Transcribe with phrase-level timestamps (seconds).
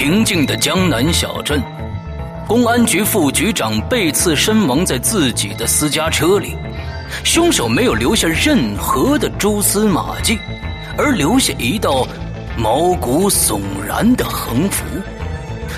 [0.00, 1.62] 平静的江南小镇，
[2.48, 6.56] 公安局副局长被刺身亡在自己的私家车里，
[7.22, 10.38] 凶手没有留下任何的蛛丝马迹，
[10.96, 12.08] 而留下一道
[12.56, 14.86] 毛骨悚然的横幅：“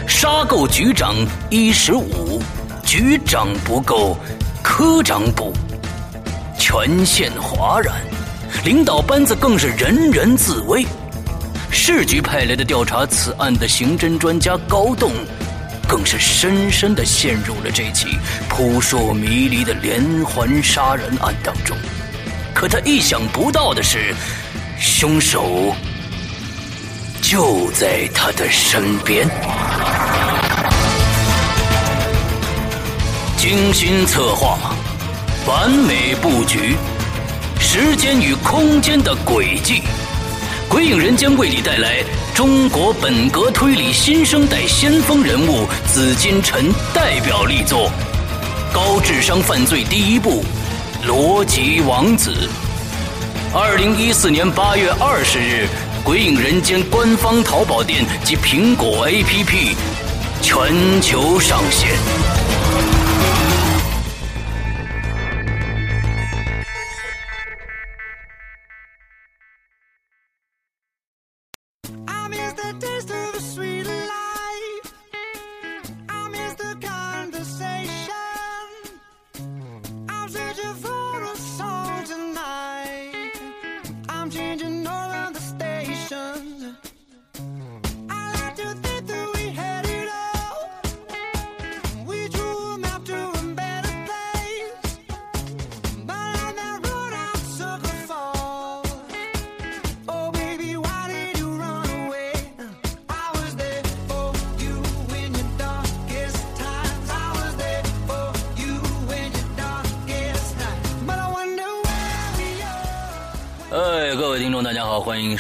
[0.07, 1.17] 杀够局长
[1.51, 2.41] 一十五，
[2.85, 4.17] 局长不够，
[4.63, 5.53] 科长补。”
[6.57, 7.97] 全县哗然，
[8.65, 10.87] 领导班子更是人人自危。
[11.75, 15.11] 市局派来的调查此案的刑侦专家高栋，
[15.89, 21.75] 更是深深的陷入了这起扑朔迷离的连环杀人案当中。
[22.55, 24.15] 可他意想不到的是，
[24.79, 25.75] 凶手
[27.23, 29.27] 就在他的身边。
[33.39, 34.59] 精心策划，
[35.47, 36.77] 完美布局，
[37.59, 39.83] 时间与空间的轨迹。
[40.73, 42.03] 鬼影人间为你带来
[42.35, 47.91] 中国本格推理新生代先锋人物紫金陈代表力作
[48.75, 50.43] 《高智商犯罪第一部
[51.07, 52.31] 逻辑王子》。
[53.55, 55.69] 二零一四年八月二十日，
[56.03, 59.77] 鬼影人间官方淘宝店及苹果 APP
[60.41, 61.91] 全球上线。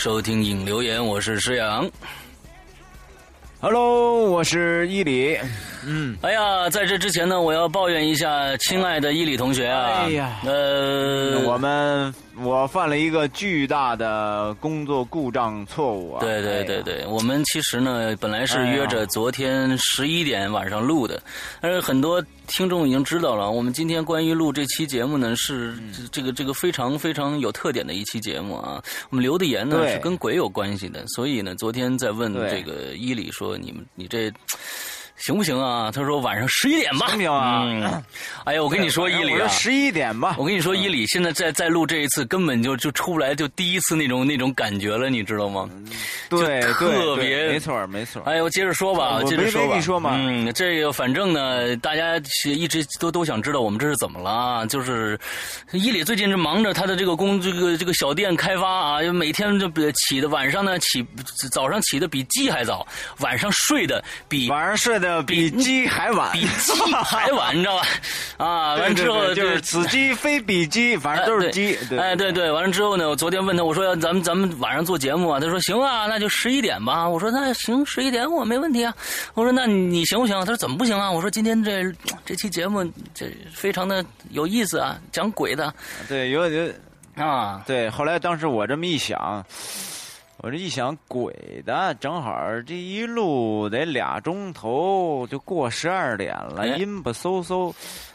[0.02, 1.88] 收听影留言，我是施阳。
[3.60, 5.38] Hello，我是伊里。
[5.86, 10.04] 嗯，哎呀，在这之前呢，我要抱怨一下，亲爱的伊里同学啊。
[10.04, 12.14] 哎呀，呃，我们。
[12.42, 16.20] 我犯了一个巨大的工作故障错误啊！
[16.20, 21.22] 对对对对，我们其实呢，本来是约着昨天十一点晚上录的，
[21.60, 25.76] 但是很多听众已经知道了，我们今天关于录这期节目呢，是
[26.10, 28.82] 这个这个非常非常有特点的一期节目啊。
[29.10, 34.32] 我们留的言呢是跟鬼有关系的，所以呢，昨天在问这个伊里说，你们你这。
[35.22, 35.88] 行不行啊？
[35.94, 37.06] 他说晚上十一点吧。
[37.06, 38.02] 行不行啊！
[38.44, 40.34] 哎呀，我跟你说，伊里啊，十一点吧。
[40.36, 45.70] 我跟你说，伊里现在在在录这一次，根本就就出不来，就第一次那种那种感觉了，你知道吗？
[46.28, 48.20] 对，特别没错没错。
[48.22, 49.80] 哎呦，接着说吧，接着说吧。
[49.80, 50.10] 说嘛？
[50.14, 54.66] 嗯，这个反正呢，大家一直都都想知道我们这是怎么了。
[54.66, 55.16] 就是
[55.70, 61.06] 伊里最近是忙着他的这个工，这个这个小店开发啊，就每天就比起的晚上呢起，
[61.52, 62.84] 早上起的比鸡还早，
[63.20, 65.11] 晚上睡的比晚上睡的。
[65.20, 66.72] 比鸡还晚，比鸡
[67.04, 67.86] 还晚，你知道吧？
[68.36, 71.76] 啊，完之后就是此鸡非彼鸡，反正都是鸡。
[71.98, 77.08] 哎，对对，完了之后呢，我昨天问他，我说咱们咱们晚上做节目啊，他说行啊，那就十一点吧。
[77.08, 78.94] 我说那行，十一点我没问题啊。
[79.34, 80.38] 我说那你行不行？
[80.40, 81.10] 他说怎么不行啊？
[81.10, 81.92] 我说今天这
[82.24, 85.74] 这期节目这非常的有意思啊，讲鬼的。
[86.08, 86.72] 对，有有
[87.16, 87.90] 啊，对。
[87.90, 89.44] 后来当时我这么一想。
[90.42, 91.32] 我这一想，鬼
[91.64, 92.36] 的，正好
[92.66, 97.72] 这一路得俩钟头，就过十二点了，阴不嗖嗖。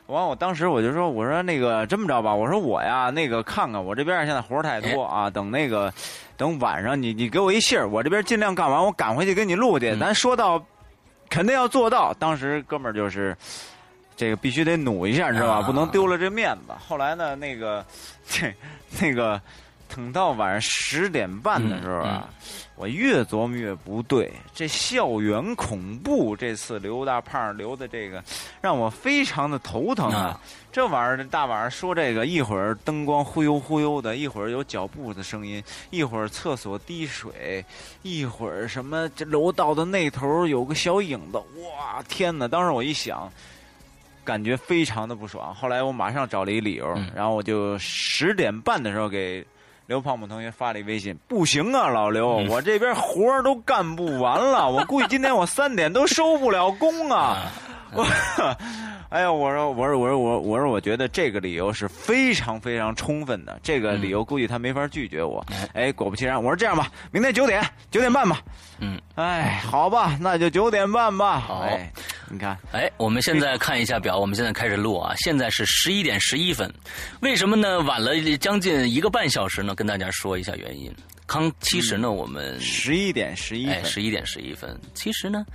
[0.08, 5.94] 完，我当时我就说，我说那个这么着吧，我说我呀，那个看看我这边现在活太多啊，等那个
[6.36, 9.96] 等晚上你你给我一信儿，我这边尽量干完，我赶回去给你录去。
[9.96, 10.62] 咱说到，
[11.30, 12.14] 肯定要做到。
[12.16, 13.34] 当时哥们儿就是
[14.18, 15.66] 这个必须得努一下，知道吧？
[15.66, 16.74] 不能丢了这面子。
[16.86, 17.86] 后来呢，那个
[18.28, 18.54] 这
[19.00, 19.42] 那个。
[19.88, 22.30] 等到晚上十点半的时候啊，
[22.76, 24.32] 我越琢磨越不对。
[24.54, 28.24] 这校园恐怖这次刘大胖留的这个，
[28.62, 30.40] 让我非常的头疼啊！
[30.72, 37.66] 这玩意儿大晚上说这个，一会儿灯光忽悠忽悠的，一会儿有脚步的声音，一会儿厕所滴水，
[38.04, 42.48] 一会儿什么这楼道的那头有个小影子，哇天哪！
[42.48, 43.32] 当时我一想，
[44.24, 45.56] 感觉非常的不爽。
[45.56, 49.44] 后来我马上找了一理由，然后我就十点半的时候给。
[49.88, 57.50] 刘胖胖同学发了一微信，不行啊，老刘，我这边活儿都干不完了，我估计今天我三点都收不了工啊！
[57.94, 58.04] 我
[59.10, 63.58] 哎呀，我说，我说，我说，我我说，我觉得这个理由是非常非常充分的。
[63.64, 65.46] 这个理由估计他没法拒绝我。
[65.74, 68.42] 哎，果不其然，我说这样吧，明天九点九点半吧。
[68.80, 71.40] 嗯，哎，好吧，那就九点半吧。
[71.40, 71.66] 好，
[72.30, 75.16] 你看，哎，我们现在看一下表，我们现在开始录啊。
[75.20, 76.70] 现在是十一点十一分，
[77.22, 77.80] 为什么呢？
[77.82, 79.74] 晚了将近一个半小时呢？
[79.74, 80.94] 跟大家说一下原因。
[81.26, 85.46] 康，其实呢，我们十一点十一分，十一点十一分，其实呢，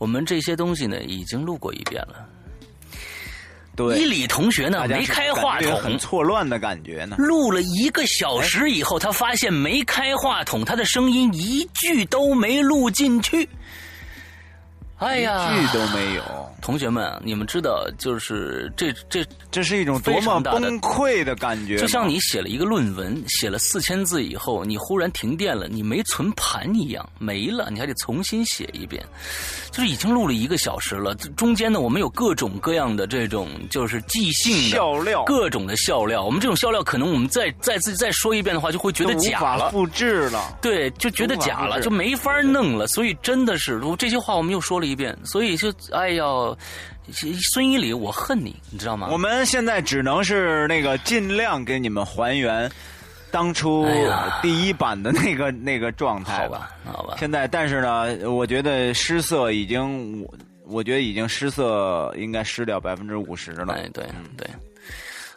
[0.00, 2.26] 我们这些东西呢已经录过一遍了。
[3.76, 7.16] 对伊里同学呢没开话筒，很错乱的感觉呢。
[7.18, 13.46] 录了一个小时以后，他发现没开话筒，他的声音一句都没录进去。
[15.00, 16.22] 哎呀，一句都没有！
[16.60, 21.78] 同学们，你们知道，就是这这这是一种多么崩溃的感觉。
[21.78, 29.02] 就像你写了一个论文，写了四千字以后，你忽然停电了，你没存盘一样，没了，你还得重新写一遍。
[29.70, 36.22] 就是已经录了一个小时了，中间呢，我们有各种各样的这种就是即兴的笑料，各种的笑料。
[36.22, 40.58] 我们这种笑料，可能我们再再次再说一遍的话，就会觉得假了，复制了。
[40.60, 42.86] 对，就觉得假了，就没法弄了。
[42.86, 44.89] 所以真的是，这些话我们又说了。
[44.90, 46.24] 一遍，所以就哎呀，
[47.52, 49.08] 孙一礼，我恨你，你知道吗？
[49.10, 52.70] 我们现在只能是那个尽量给你们还原
[53.30, 53.86] 当初
[54.42, 57.16] 第一版的那个那个状态吧，好吧。
[57.18, 60.34] 现在，但是呢，我觉得失色已经，我
[60.66, 63.74] 我觉得已经失色，应该失掉百分之五十了。
[63.74, 64.04] 对对
[64.36, 64.46] 对。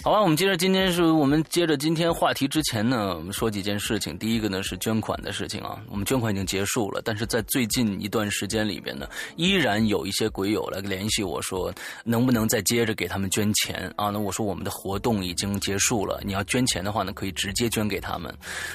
[0.03, 4.17] 好吧，我们接着今天是我们接着今天话题之前呢，我们说几件事情。
[4.17, 9.07] 第一个呢是捐款的事情啊，我们捐款已经结束了，但是在最近一段时间里边呢，
[9.37, 11.73] 依然有一些鬼友来联系我说，
[12.03, 14.09] 能不能再接着给他们捐钱啊？
[14.09, 18.29] 那我说我们的活动已经结束了，你要捐钱的话呢，可以直接捐给他们。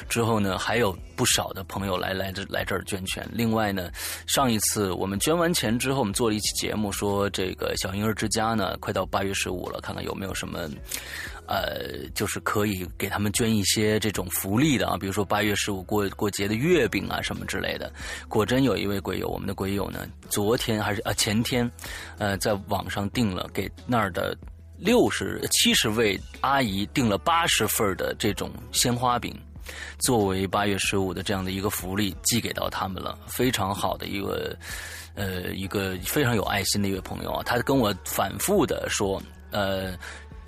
[0.08, 3.28] 之后呢，还有不少的朋友来来这来这儿捐钱。
[3.30, 3.90] 另外呢，
[4.26, 10.66] 上一次我们捐完钱之后，我们做了一期节目，说这个小婴儿之家呢，快到八月十五了，看看有没有什么。
[11.46, 17.90] 呃，就是可以给他们捐一些这种福利的啊，比如说八月十五过过节的月饼啊什么之类的。
[18.28, 21.70] 果真有一位鬼友，我们的鬼友呢，昨天还是啊前天，
[22.18, 24.36] 呃，在网上订了给那儿的
[24.76, 29.34] 六十七十位阿姨订了八十份的这种鲜花饼，
[29.98, 33.18] 作为八月十五的这样的一个福利寄给到他们了。
[33.26, 34.54] 非常好的一个
[35.14, 39.96] 呃一个非常有爱心的一位朋友啊，他跟我反复的说呃。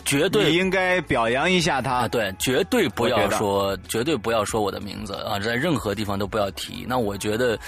[0.05, 6.85] 绝对应该表扬一下他，对，绝对不要说，绝对不要说我的名字啊，在任何地方都不要提。
[6.89, 7.59] 那我觉得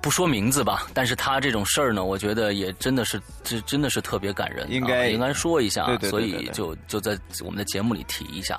[0.00, 8.58] 不说名字吧，但是他这种事儿呢，我觉得也真的是，这真的是特别感人，应该应该说一下，对对对，所以就就在我们的节目里提一下，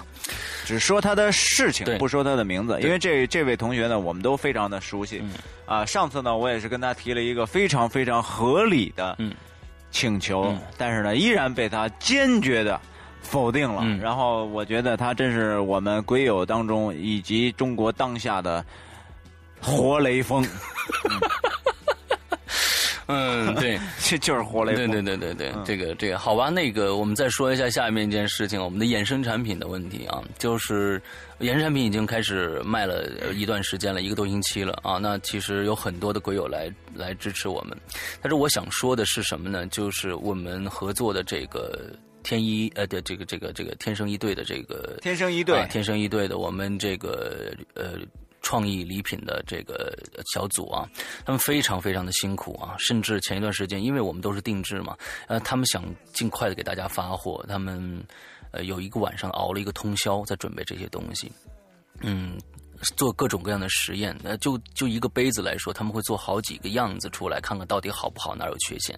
[0.65, 5.21] 只说他的事情，不说他的名字，因为这这位同学呢，我们都非常的熟悉，
[5.65, 9.17] 啊，上次呢，我也是跟他提了一个非常非常合理的
[9.89, 12.79] 请求，但是呢，依然被他坚决的。
[13.21, 18.65] 否定了，然后我觉得他真是我们鬼友当中以及中国当下的
[19.61, 20.45] 活雷锋。
[23.07, 24.89] 嗯，对， 这就是活雷锋。
[24.89, 31.01] 对对对对对，这个这个好吧，那个我们再说一下下面一件事情，我们的衍生产品的问题啊，就是
[31.41, 34.97] 衍生产品已经开始卖了一段时间了，一个多星期了啊。
[34.97, 37.77] 那其实有很多的鬼友来来支持我们，
[38.21, 39.67] 但是我想说的是什么呢？
[39.67, 41.91] 就是我们合作的这个。
[42.23, 47.99] 天一呃的这个这个这个天生一对的这个天生一对天生一对的我们这个呃
[48.41, 49.97] 创意礼品的这个
[50.33, 50.89] 小组啊，
[51.25, 58.03] 他们非常非常的辛苦啊，甚至前一段时间，因为我们都是定制嘛，呃，他们想尽快的给大家发货，他们
[58.51, 61.31] 呃有一个晚上熬了一个通宵在准备这些东西，
[62.01, 62.37] 嗯。
[62.95, 68.97] 做各种各样的实验，那就就一个杯子来说，他们会做好几个样子出来，看看到底好不好，哪有缺陷。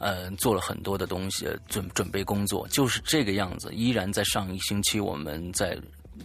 [0.00, 3.72] 呃，做了很多的东西，准准备工作，就是这个样子。
[3.74, 5.78] 依然在上一星期，我们在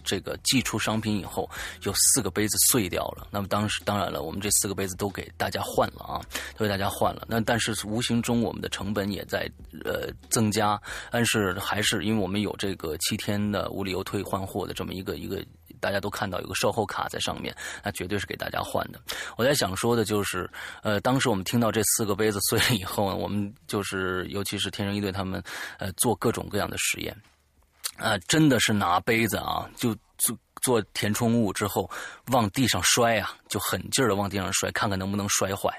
[0.04, 1.48] 这个寄出商品以后，
[1.82, 3.26] 有四个杯子碎掉了。
[3.30, 6.20] 那么当时当然了，我们这四个杯子都给大家换了啊，
[6.56, 7.26] 都给大家换了。
[7.28, 9.50] 那但是无形中我们的成本也在
[9.84, 10.80] 呃增加，
[11.10, 15.44] 但是还是因为我们有这个七天的无理由退换货的这么一个一个。
[15.82, 19.00] 大家都看到有个售后卡在上面，那绝对是给大家换的。
[19.36, 20.48] 我在想说的就是，
[20.82, 25.42] 呃，当时我们听到这四个杯子碎了以后呢，我们就是，尤其是天生一对他们，
[25.78, 27.14] 呃，做各种各样的实验，
[27.96, 31.90] 啊，真的是拿杯子啊，就就做填充物之后
[32.28, 35.70] 往地上摔啊，就狠劲儿的往地上摔，看看能不能摔坏。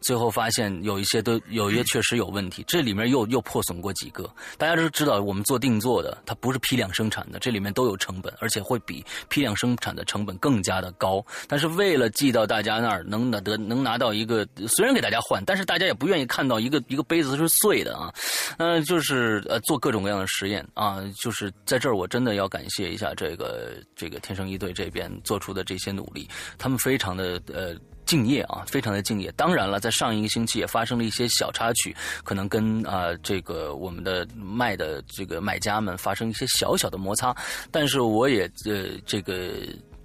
[0.00, 4.28] 最后发现有一些都有一些确实有问题，这里面又又破损过几个。
[4.56, 11.24] 大家都知道，我们做定做的，它不是批量生产的，这里面都有成本，而且会比批量生产的成本更加的高。
[11.48, 18.12] 但是为了寄到大家那儿，能拿得能拿到一个，虽然给大家换，但是大家也不愿意看到一个一个杯子是碎的啊。
[18.58, 27.74] 嗯，就是呃做各种各样的实验啊，就是在这儿我真的要感谢一下这个这个天生一对这边做出的这些努力，他们非常的呃。
[28.08, 29.30] 敬业啊，非常的敬业。
[29.32, 31.94] 当然了，在上一个星期也发生了一些小插曲，
[32.24, 37.36] 可能跟啊这个我们的卖的这个买家们发生一些小小的摩擦。
[37.70, 39.58] 但是我也呃这个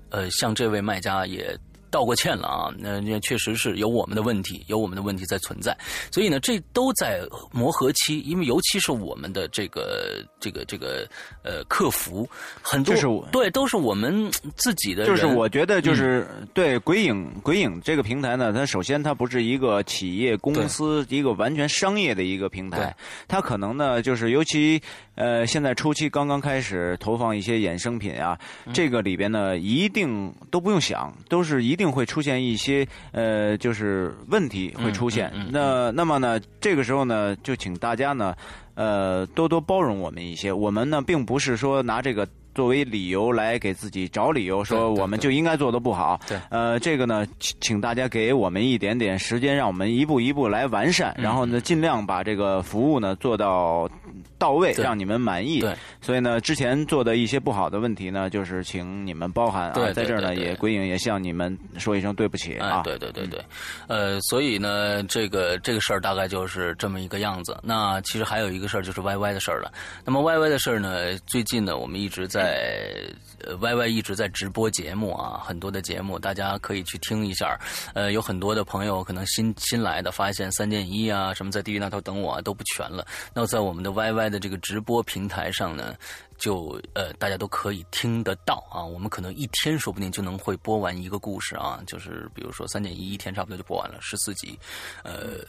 [0.09, 1.57] 呃向这位卖家也。
[1.93, 5.77] 道过歉了啊，那那确实是有我们的问题，有我们的问题在存在，
[6.11, 7.21] 所以呢，这都在
[7.51, 11.07] 磨合期，因为尤其是我们的这个这个这个
[11.43, 12.27] 呃客服
[12.63, 15.05] 很多，对，都是我们自己的。
[15.05, 22.95] 就是我觉得，就是对鬼影鬼影这个平台呢，它首先它不是一个企业公司，一个完全商业的一个平台，
[23.27, 24.81] 它可能呢，就是尤其
[25.15, 28.37] 呃现在初期刚刚开始投放一些衍生品啊，
[28.73, 31.93] 这个里边呢一定都不用想，都是一定。
[31.93, 35.31] 会出现一些呃，就是问题会出现。
[35.51, 38.35] 那那么呢，这个时候呢，就请大家呢，
[38.73, 40.51] 呃，多多包容我们一些。
[40.51, 42.27] 我们呢，并不是说拿这个。
[42.55, 46.21] 作为理由来给自己找理由，说我们就应该做的不好。
[46.27, 53.89] 对，呃，这个呢，请请大家给我们一点点时间，让我们一步一步来完善，然后呢，尽量把这个服务呢做到
[54.37, 55.59] 到位，让你们满意。
[55.59, 62.81] 对，所以呢，之前做的一些不好的问题呢，就是请你们包涵啊，在这儿呢，也鬼影也向你们说一声对不起啊。
[62.83, 63.43] 对对对对，
[63.87, 67.57] 呃，所以呢，这个这个事儿大概就是这么一个样子。
[67.63, 69.71] 那其实还有一个事儿就是 YY 的事儿了。
[70.05, 72.43] 那么 YY 的事儿呢，最近呢，我们一直在。
[72.43, 73.09] 在
[73.43, 77.59] 呃，Y Y 一直在直播节目啊，很多的节目，大家可以去听一下。
[77.93, 83.05] 呃，有很多的朋友可能新新来的，发现三件一啊，什么在地狱那头等我啊都不全了。
[83.33, 85.95] 那在我们的 Y Y 的这个直播平台上呢，
[86.37, 88.83] 就呃大家都可以听得到啊。
[88.83, 94.57] 我们可能一天说不定就能会播完一个故事啊，就是比如说三件一一天差不多就播完了十四集，
[95.03, 95.45] 呃。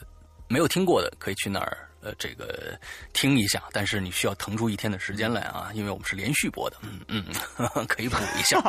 [0.47, 2.79] 没有听过的可以去那儿呃这个
[3.13, 6.77] 听一下，但是你需要腾出一天的时间来啊，因为我们是连续播的，
[7.09, 7.25] 嗯
[7.57, 8.61] 嗯，可以补一下。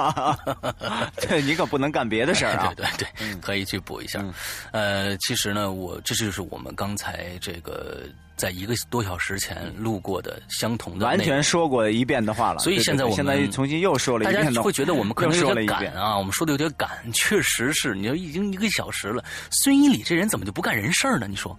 [1.28, 2.74] 对你可不能干别的事儿啊！
[2.78, 4.24] 对对对，可以去补一下。
[4.72, 8.04] 呃，其实呢，我这就是我们刚才这个
[8.38, 12.60] 在一个多小时前录过的相同的，完全说过一遍的话了。
[12.60, 17.96] 所以现在我们现在重新又说了一遍，大家会觉得我们可能有点赶啊，我们说的有点赶，确实是。
[17.96, 21.28] 你说已经一个小时了，孙一礼这人怎么就不干人事呢？
[21.28, 21.58] 你说？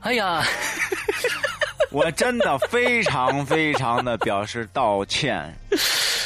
[0.00, 0.42] 哎呀，
[1.90, 5.54] 我真的非常非常的表示道歉，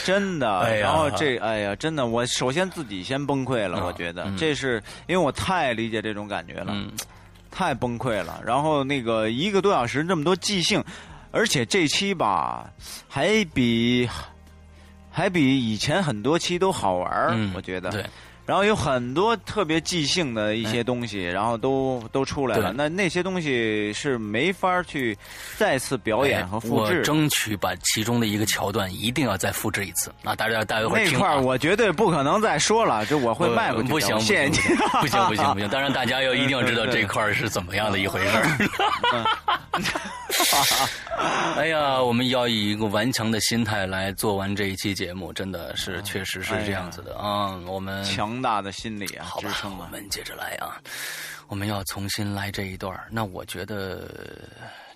[0.04, 0.78] 真的。
[0.78, 3.85] 然后这，哎呀，真的，我首先自己先崩溃了。
[3.85, 6.73] 我觉得这是因为我太理解这种感觉了，
[7.50, 8.40] 太崩溃了。
[8.45, 10.83] 然后那个一个多小时这么多即兴，
[11.33, 12.71] 而且这期吧
[13.09, 14.09] 还比
[15.11, 17.90] 还比以前很多期都好玩我觉得。
[17.90, 18.07] 对。
[18.46, 22.72] 然后有很多特别即兴的一些东西，然后都都出来了。
[22.72, 25.16] 那那些东西是没法去
[25.56, 26.98] 再次表演和复制。
[26.98, 30.36] 我争取把其中的一个桥段一定要再复制一次啊！
[30.36, 33.88] 大家大家会那块儿我绝对不可能再说了，就我会卖过去。
[33.88, 34.58] 不行，谢谢你。
[35.00, 35.68] 不行不行不行！
[35.70, 38.68] 当然大家要一定要知道这块儿是怎么样的一回事儿。
[41.56, 47.56] 哎呀，我们要以一个顽强的心态来做完这一期节目，真的是确实是这样子的啊！
[47.66, 48.34] 我们强。
[48.35, 50.83] 强大的心理啊，好吧，我们接着来啊，
[51.47, 54.49] 我们要重新来这一段那我觉得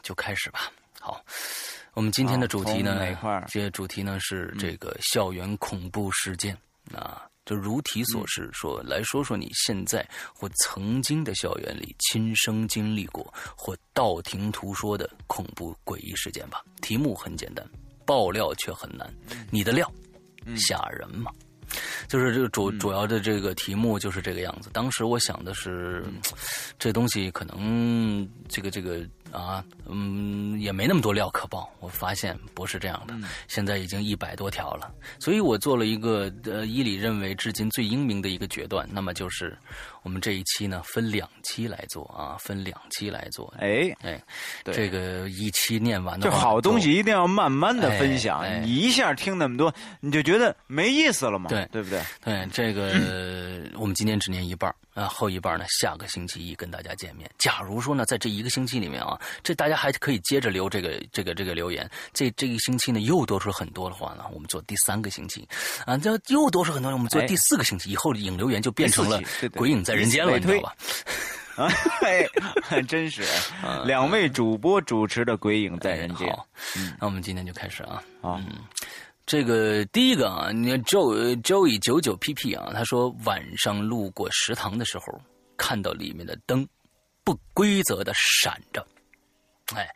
[0.03, 0.73] 就开始吧。
[0.99, 1.25] 好，
[1.95, 2.99] 我们今天的主题呢，
[3.47, 6.57] 这主题呢是这个校园恐怖事件
[6.93, 7.23] 啊。
[7.45, 16.63] 就如题所示，说来说说你现在或曾经的校园里亲身经历过或道听途说的恐怖诡异事件吧。
[16.83, 17.65] 题目很简单，
[18.05, 19.11] 爆料却很难。
[19.49, 19.91] 你的料
[20.57, 21.31] 吓人吗？
[22.09, 24.71] 就是这个主主要的这个题目就是这个样子。
[24.73, 26.05] 当时我想的是，
[26.79, 31.71] 这东西可能这个这个啊，嗯，也没那么多料可爆。
[31.81, 33.15] 我发现不是这样的，
[33.47, 34.93] 现在已经一百多条了。
[35.19, 39.57] 所以我做了一个呃，伊里认为至今最英明的一个决断，那么就是。
[40.03, 43.53] 我们这一期呢，分两期来做啊，分两期来做。
[43.59, 44.23] 哎哎，
[44.65, 48.45] 这个一期念完的话，就好东西一定要慢慢的分享。
[48.63, 51.49] 你一下听那么多，你就觉得没意思了嘛？
[51.51, 52.03] 对对不不对？
[52.25, 52.93] 对，这个
[53.79, 57.29] 我们今天只念一半啊，后一半呢，下个星期一跟大家见面。
[57.39, 61.89] 假如说呢，在这一个星期里面啊，这大家还可以接着留这个这个这个留言。
[62.13, 65.47] 这这一星期呢，又多出很多的话呢，我们做第三个星期
[65.87, 69.21] 啊，这又多出很多，我们做第四个星期以后引留言就变成了
[69.55, 70.75] 鬼影在人间了，你知道吧？
[71.57, 71.67] 啊，
[72.63, 73.25] 很真实。
[73.87, 76.29] 两位主播主持的《鬼影在人间》。
[76.37, 76.47] 好，
[77.01, 78.03] 那我们今天就开始啊。
[78.21, 78.39] 啊，
[79.25, 85.05] 这个第一个啊，你看周周以九九 PP 啊，他说晚上路过食堂的时候，
[85.57, 86.69] 看到里面的灯
[87.25, 88.87] 不规则的闪着。
[89.75, 89.89] 哎，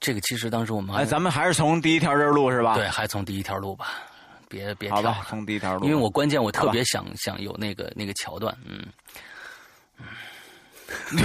[0.00, 2.74] 这个其实当时我们哎，咱们还是从第一条这录是吧？
[2.74, 4.02] 对，还从第一条录吧，
[4.48, 5.84] 别别好吧，从第一条路。
[5.84, 8.84] 因为我关键我特别想想有那个那个桥段，嗯。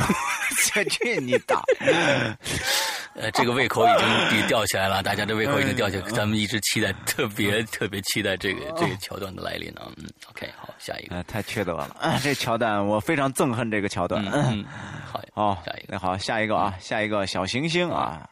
[0.73, 1.61] 这这你打，
[3.15, 9.81] 呃，这个胃口已经吊起来了，大家的胃口已经吊起来，咱们一直期待，特别特别期待这个这个桥段的来临呢。
[9.95, 14.21] 嗯，OK，好，下一个，太缺德了，这桥段我非常憎恨这个桥段。
[14.25, 14.65] 嗯，
[15.09, 18.29] 好，好，下一个，那好，下一个啊，下一个小行星啊，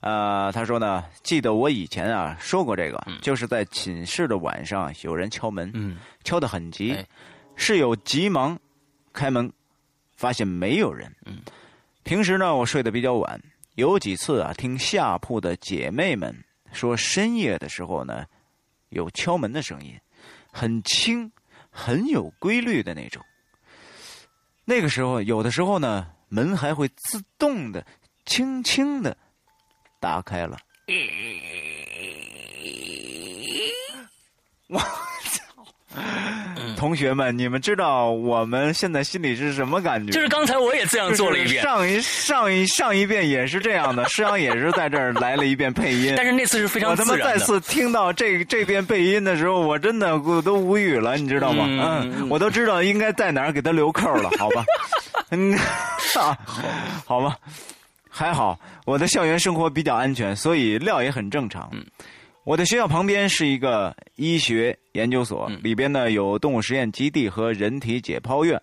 [0.00, 6.96] 呃，他说呢，记得我以前啊说过这个，就是在寝室的晚上有人敲门，嗯，敲得很急，
[7.56, 8.58] 室友急忙
[9.12, 9.50] 开门。
[10.16, 11.10] 发现没有人。
[11.24, 11.38] 嗯，
[12.02, 13.40] 平时呢，我睡得比较晚，
[13.76, 18.26] 有几次啊，听下铺的姐妹们说，深夜的时候呢，
[18.90, 19.98] 有敲门的声音，
[20.52, 21.32] 很轻，
[21.70, 23.24] 很有规律的那种。
[24.66, 27.82] 那个时候，有的时候呢，门还会自动的、
[28.26, 29.16] 轻轻的
[30.00, 30.56] 打开了。
[34.68, 34.86] 我操！
[36.76, 40.12] 同学们，你们知道我们现在心里是什么感觉？
[40.12, 46.14] 就是刚才我也这样做了一遍，上一上一上一遍也是这样的， 师阳也是在这儿来了一遍配音。
[46.16, 47.14] 但是那次是非常自然的。
[47.14, 51.66] 我他妈再次听到这这遍配音的时候，我真的我都无语了，你知道吗？
[51.68, 54.64] 嗯，我都知道应该在哪儿给他留扣了，好吧？
[55.30, 55.58] 嗯，
[56.14, 56.36] 好，
[57.04, 57.36] 好吧，
[58.10, 61.70] 还好我的校园生活比较安全，所以料也很正常。
[61.72, 61.82] 嗯。
[62.42, 68.60] 我的学校旁边是一个医学研究所，里边呢有动物实验基地和人体解剖院，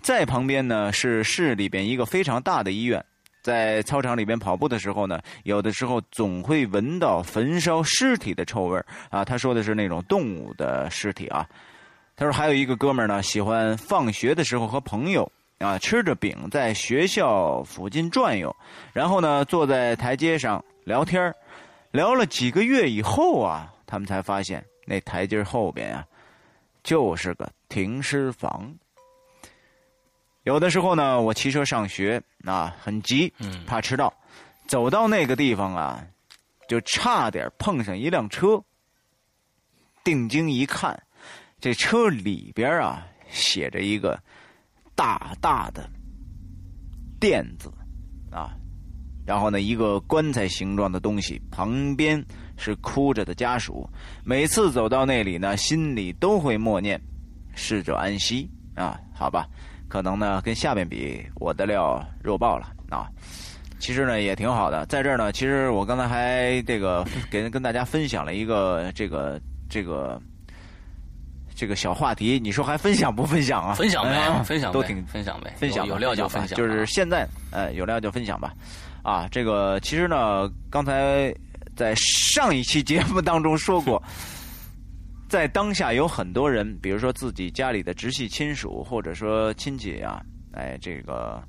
[0.00, 3.04] 在旁边呢是市里边一个非常大的医院。
[3.42, 9.24] 在操场里边跑步的时候呢，有的时候总会闻到焚烧尸体的臭味啊。
[9.24, 11.46] 他说的是那种动物的尸体啊。
[12.16, 18.54] 他说还有一个哥们儿呢，喜欢放学的时候和朋友啊吃着饼在学校附近转悠，
[18.92, 21.34] 然后呢坐在台阶上聊天儿。
[21.90, 26.06] 聊了几个月以后啊，他们才发现那台阶后边啊，
[26.82, 28.74] 就是个停尸房。
[30.42, 33.32] 有的时候呢，我骑车上学啊，很急，
[33.66, 34.12] 怕迟到，
[34.66, 36.06] 走到那个地方啊，
[36.68, 38.62] 就差点碰上一辆车。
[40.04, 41.02] 定睛一看，
[41.58, 44.18] 这车里边啊，写着一个
[44.98, 45.88] 大大的
[47.20, 47.72] “垫子
[48.32, 48.50] 啊。
[49.24, 52.20] 然后呢，一个棺材形状的东西，旁边
[52.56, 53.88] 是哭着的家属。
[54.24, 57.00] 每次走到那里呢，心里都会默念
[57.54, 59.46] ：“逝者安息。”啊，好吧，
[59.86, 63.06] 可能呢跟下面比，我的料肉爆了啊。
[63.78, 70.20] 其实呢也挺好的，在这儿呢，其实我刚才还这个给跟大家分享了一个这个这个
[71.58, 73.74] 这个小话题，你说还分享不分享啊？
[73.74, 78.54] 分享呗，分享都挺分享呗，分享有料就分享，就是现在呃有料就分享吧。
[79.02, 81.34] 啊，这个其实呢，刚才
[81.74, 84.00] 在上一期节目当中说过，
[85.28, 91.42] 在当下有很多人，比如说自己家里的直系亲属，或者说亲戚啊，哎，这个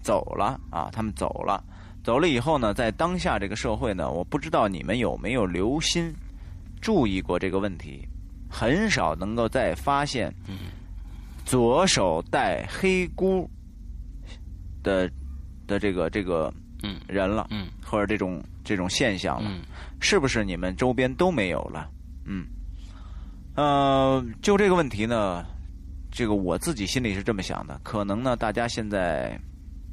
[0.00, 1.60] 走了啊，他们走了，
[2.04, 6.14] 走了以后呢，在当下这个社会呢，我不知道你们有没有留心
[6.80, 8.06] 注意过这个问题，
[8.48, 10.32] 很少能够再发现
[11.44, 13.48] 左手戴黑箍
[14.82, 15.10] 的
[15.66, 16.52] 的这个这个。
[16.82, 19.62] 嗯，人了，嗯，或者这种这种现象了，嗯，
[19.98, 21.90] 是不是你们周边都没有了？
[22.26, 22.46] 嗯，
[23.54, 25.42] 呃，就这个问题呢，
[26.12, 29.40] 这个我自己心里是这么想的，可能呢，大家现在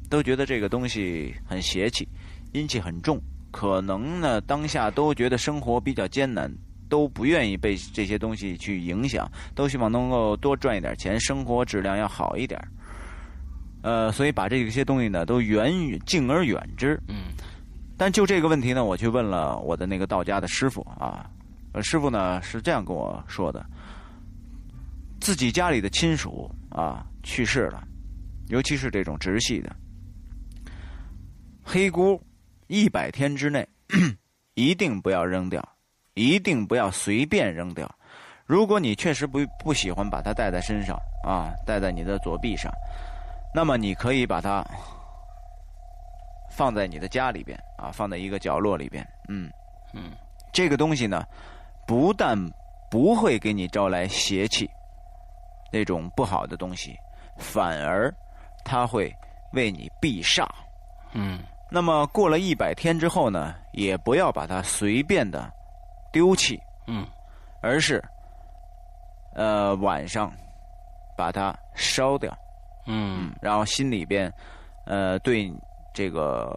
[0.09, 2.05] 都觉得这个东西很邪气，
[2.51, 3.17] 阴气很重，
[3.49, 6.53] 可能呢，当下都觉得生活比较艰难，
[6.93, 12.63] 都不愿意被这些东西去影响，都希望能够多赚一点钱，生活质量要好一点。
[13.81, 15.73] 呃，所以把这些东西呢都远
[16.05, 17.01] 敬而远之。
[17.07, 17.33] 嗯，
[17.97, 21.27] 但就这个问题呢，我去问了我的那个道家的师傅啊，
[21.71, 23.65] 呃，师傅呢是这样跟我说的：
[25.19, 27.83] 自己家里的亲属啊去世了，
[28.49, 29.75] 尤其是这种直系的
[31.63, 32.21] 黑姑，
[32.67, 33.67] 一百天之内
[34.53, 35.67] 一定不要扔掉，
[36.13, 37.89] 一定不要随便扔掉。
[38.45, 42.71] 如果你确实不不喜欢把它戴在身上啊，戴在你的左臂上，
[43.53, 44.65] 那么你可以把它
[46.51, 49.07] 放在你的家里边啊，放在一个角落里边。
[49.29, 49.49] 嗯
[49.93, 50.11] 嗯，
[50.51, 51.25] 这个东西呢，
[51.87, 52.37] 不但
[52.91, 54.69] 不会给你招来邪气，
[55.71, 56.95] 那种不好的东西，
[57.37, 58.13] 反而
[58.65, 59.11] 它会
[59.53, 60.45] 为你避煞。
[61.13, 61.39] 嗯，
[61.71, 65.49] 那么过了一百天之后呢，也不要把它随便的
[66.13, 66.57] 丢弃。
[66.87, 67.05] 嗯，
[67.61, 68.01] 而是。
[69.35, 70.31] 呃，晚上
[71.17, 72.31] 把它烧掉，
[72.85, 74.31] 嗯，然后心里边，
[74.85, 75.51] 呃，对
[75.91, 76.55] 这个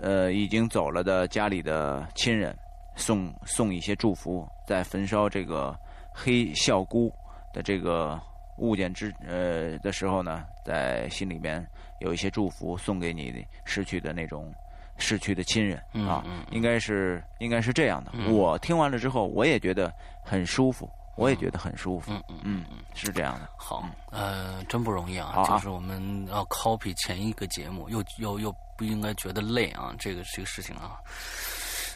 [0.00, 2.56] 呃已经走了的家里的亲人
[2.94, 5.76] 送送一些祝福，在焚烧这个
[6.12, 7.12] 黑孝姑
[7.52, 8.20] 的这个
[8.58, 11.66] 物件之呃的时候呢，在心里面
[11.98, 14.54] 有一些祝福送给你失去的那种
[14.98, 15.78] 逝去的亲人
[16.08, 18.12] 啊，应该是应该是这样的。
[18.30, 19.92] 我听完了之后，我也觉得
[20.24, 20.88] 很舒服。
[21.16, 23.48] 我也觉得很舒服，嗯嗯嗯嗯，是这样的。
[23.56, 30.98] 好，呃，真不容易啊，就是我们要 copy 前一个节目，又又又不应该觉得累啊，这个这个事情啊。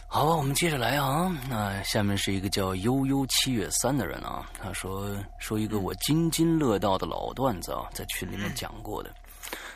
[0.06, 1.36] 好，我们接着来啊。
[1.50, 9.10] 那下面是一个叫悠悠七月三的人啊，他说说一个我津津乐道的老段子啊，在群里面讲过的，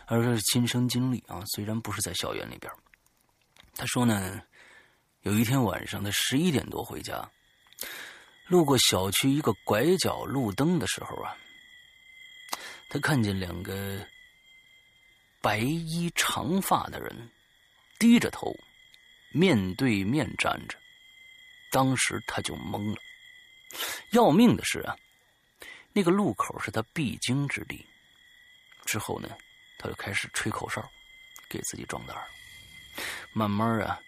[0.06, 2.72] 他说是亲身经历啊，虽然不是在校园里边。
[3.74, 4.42] 他说呢，
[5.22, 7.28] 有一天晚上的十一点多回家。
[8.48, 11.35] 路过小区一个拐角路灯的时候啊，
[12.90, 14.06] 他看见两个
[15.40, 17.30] 白衣长发的人
[17.98, 18.54] 低着头
[19.32, 20.76] 面对面站着，
[21.70, 23.00] 当时他就懵了。
[24.11, 24.94] 要命的是啊，
[25.94, 27.87] 那个路口是他必经之地。
[28.85, 29.35] 之后呢，
[29.78, 30.87] 他就开始吹口哨，
[31.48, 32.26] 给自己壮胆儿
[33.33, 33.98] 慢慢啊，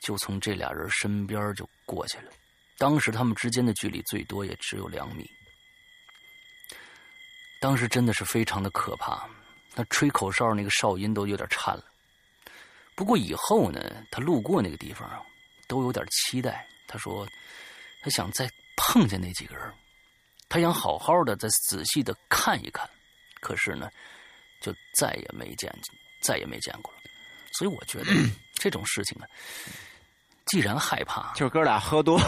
[0.00, 2.30] 就从这俩人身边就过去了。
[2.76, 5.30] 当时他们之间的距离最多也只有两米。
[7.60, 9.28] 当时真的是非常的可怕，
[9.74, 11.84] 他吹口哨那个哨音都有点颤了。
[12.94, 15.22] 不过以后呢，他路过那个地方啊，
[15.66, 16.66] 都有点期待。
[16.86, 17.26] 他说，
[18.02, 19.72] 他想再碰见那几个人，
[20.48, 22.88] 他想好好的再仔细的看一看。
[23.40, 23.90] 可是呢，
[24.60, 25.74] 就再也没见，
[26.20, 27.03] 再也没见过了。
[27.58, 28.06] 所以我觉得
[28.54, 29.26] 这种事情呢。
[30.46, 32.18] 既然害怕，就哥俩喝多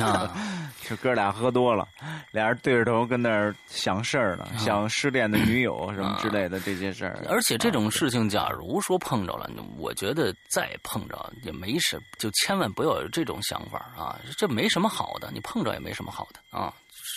[0.00, 0.34] 啊，
[0.88, 1.86] 就哥俩喝多了，
[2.32, 7.22] 俩人对着头跟那儿想事儿呢，想失恋的女友 什么之类的这些事儿。
[7.28, 16.72] 而且这种事情，假如说碰着了，我觉得再碰着也没什，就千万不要有这种想法啊，这没什么好的，你碰着也没什么好的啊，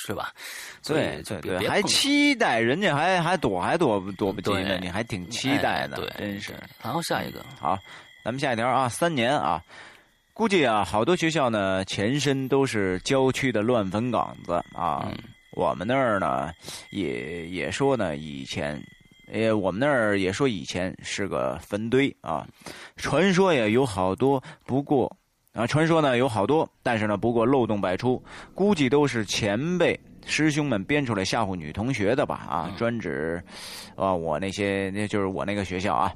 [0.10, 0.34] 是吧？
[0.84, 6.54] 对对对，还期待人家还还躲还躲躲不及呢，你还挺期待的，对，真是。
[6.82, 7.78] 然后下一个，好，
[8.26, 9.64] 咱们下一条啊，三年啊。
[10.34, 15.12] 估计啊，好多学校呢，前身都是郊区的乱坟岗子啊。
[15.52, 16.52] 我们那儿呢，
[16.90, 18.82] 也也说呢，以前，
[19.32, 22.48] 呃，我们那儿也说以前是个坟堆啊。
[22.96, 25.14] 传说也有好多，不过
[25.54, 28.22] 啊，传说呢有好多，但是呢，不过漏洞百出，
[28.54, 33.44] 估计都是前辈师兄们编出来吓唬女同学的吧啊，专指
[33.96, 36.14] 啊我那些，那就是我那个学校啊。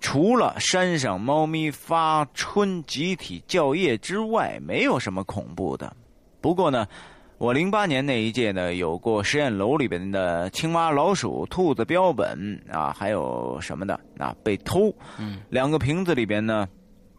[0.00, 5.94] 除了山上猫咪发春集体叫夜之外，没有什么恐怖的。
[6.40, 6.88] 不过呢，
[7.36, 14.90] 我零八年那一届呢，有过实验楼里边的青蛙、老鼠、兔子标本啊，还有什么的啊被偷。
[15.18, 16.66] 嗯，两个瓶子里边呢，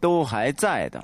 [0.02, 1.02] 都还在的，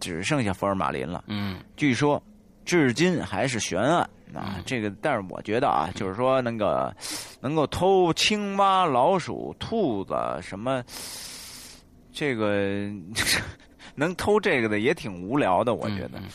[0.00, 1.24] 只剩下福尔马林了。
[1.28, 2.22] 嗯，据说
[2.64, 4.06] 至今还是悬案。
[4.34, 6.94] 啊，这个，但是我觉得啊，就是说那个
[7.40, 10.82] 能够偷青蛙、老鼠、兔子什么，
[12.12, 12.88] 这个
[13.94, 16.12] 能偷这个的也挺无聊的，我觉得。
[16.16, 16.28] 嗯，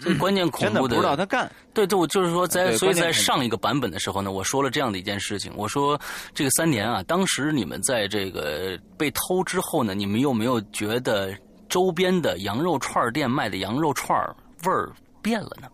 [0.00, 1.50] 最关键恐怖的不知道他干。
[1.72, 6.00] 对，对，我就是说，在所以在上一个版本的时候呢，我说了这样的一件事情，我说
[6.34, 11.32] 这个三年啊，当时你们在这个被偷之后呢，你们有没有觉得
[11.68, 14.18] 周边的羊肉串店卖的羊肉串
[14.64, 14.90] 味儿
[15.22, 15.68] 变了呢？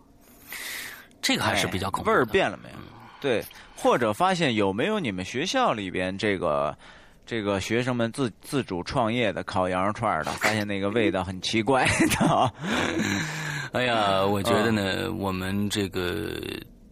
[1.21, 2.09] 这个还是比较恐怖。
[2.09, 2.75] 味儿变了没有？
[3.19, 3.43] 对，
[3.75, 6.77] 或者发现有没有你们学校里边这个
[7.25, 11.85] 这个学生们自自主创业的烤羊肉串的，发现那个味道很奇怪
[12.19, 12.53] 的。
[13.77, 16.41] 哎呀，我觉得呢，我们这个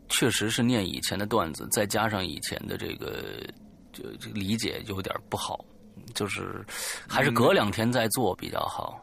[0.07, 3.43] 确实是念以前的段子，再加上以前的这个
[3.91, 5.65] 这这理解有点不好，
[6.13, 6.63] 就是
[7.07, 9.01] 还是隔两天再做比较好。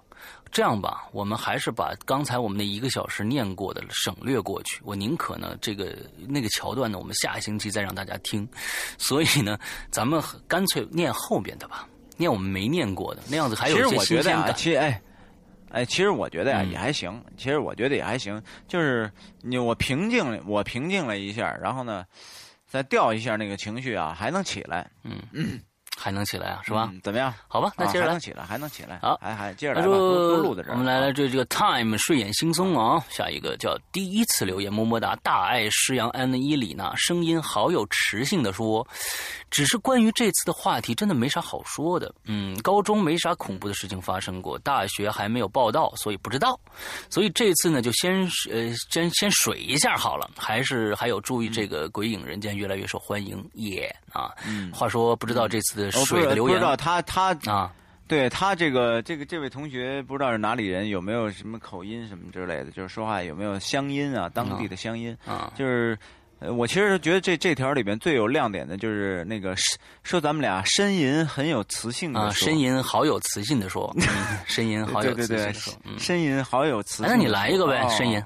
[0.53, 4.81] 这样吧，我们还是把刚才我们那一个小时念过的省略过去。
[4.85, 5.97] 我宁可呢，这个
[6.29, 8.47] 那个桥段呢，我们下星期再让大家听。
[8.97, 9.59] 所以呢，
[9.91, 14.55] 咱们干脆念后边的吧，念我们没念过的，那样子还有一些新鲜感。
[14.55, 15.03] 其实哎，
[15.73, 22.05] 哎，其实我觉得呀也还行，其实我觉得也还行，就是你我平静了，我平静了一下，然后呢，
[22.67, 24.91] 再调一下那个情绪啊，还能起来。
[25.03, 25.61] 嗯嗯。
[26.03, 26.93] 还能起来啊，是吧？
[27.03, 27.33] 怎么样？
[27.47, 28.07] 好吧，那接着来。
[28.07, 28.99] 还能起来，还能起来。
[29.01, 29.87] 好，还还接着来吧。
[29.87, 30.73] 多录在这儿。
[30.73, 38.85] 我们来来这这个 time 睡眼惺忪啊，下一个叫第一次留言，么么哒，大爱诗阳安伊里娜，声音好有磁性的说，
[39.51, 42.13] 只是关于这次的话题，真的没啥好说的。
[42.25, 46.59] 嗯，高中没啥恐怖的事情发生过，大学还没有报道，所以不知道。
[47.09, 50.29] 所以这次呢，就先呃先先水一下好了。
[50.37, 54.33] 还是还有注意这个鬼影人间越来越受欢迎耶啊。
[54.45, 56.61] 嗯，话说不知道这次的水的留言。
[56.77, 57.73] 他他啊，
[58.09, 65.53] 对他这个这个这位同学不知道是哪里人，有没有什么口音什么之类的，就是说话有没有乡音啊，当地的乡音啊。
[65.57, 65.97] 就是
[66.51, 69.55] 我其实觉得这这条里边最有亮点的就是那个
[70.03, 73.95] 说咱们俩呻吟很有磁性的啊，呻吟好有磁性的说，
[74.49, 77.07] 呻吟好有磁性的说，呻吟好有磁性。
[77.09, 78.21] 那你来一个呗，呻吟，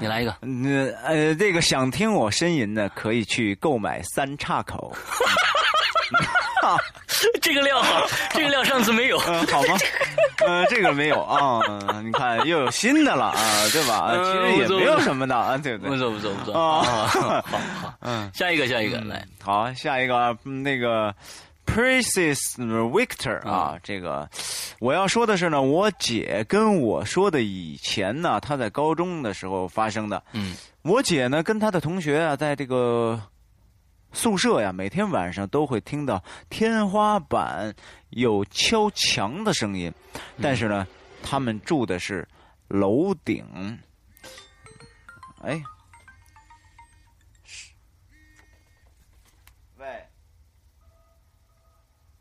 [0.00, 0.34] 你来一个。
[0.40, 4.92] 那呃，这个想听我呻吟的，可以去购买三岔口。
[7.42, 9.76] 这个料好， 这个料上次没有，好吗？
[10.46, 11.60] 呃， 这个没有啊，
[12.02, 13.40] 你看又有新的了啊，
[13.72, 14.12] 对吧？
[14.14, 15.90] 其实也没有什么的啊，对不对？
[15.90, 17.42] 不错不错不错啊，好
[17.82, 21.14] 好，嗯，下一个下一个来，好，下一个那个
[21.66, 24.28] Princess Victor 啊，这个
[24.80, 33.20] 我要说的是呢，我姐跟我说的以前呢，她在高中的时候发生的，嗯，我姐呢跟她的同学啊，在这个。
[34.12, 37.74] 宿舍呀，每天晚上都会听到天花板
[38.10, 39.92] 有敲墙的声音，
[40.42, 40.86] 但是呢，
[41.22, 42.26] 他们住的是
[42.68, 43.78] 楼顶。
[45.42, 45.62] 哎，
[49.78, 50.06] 喂，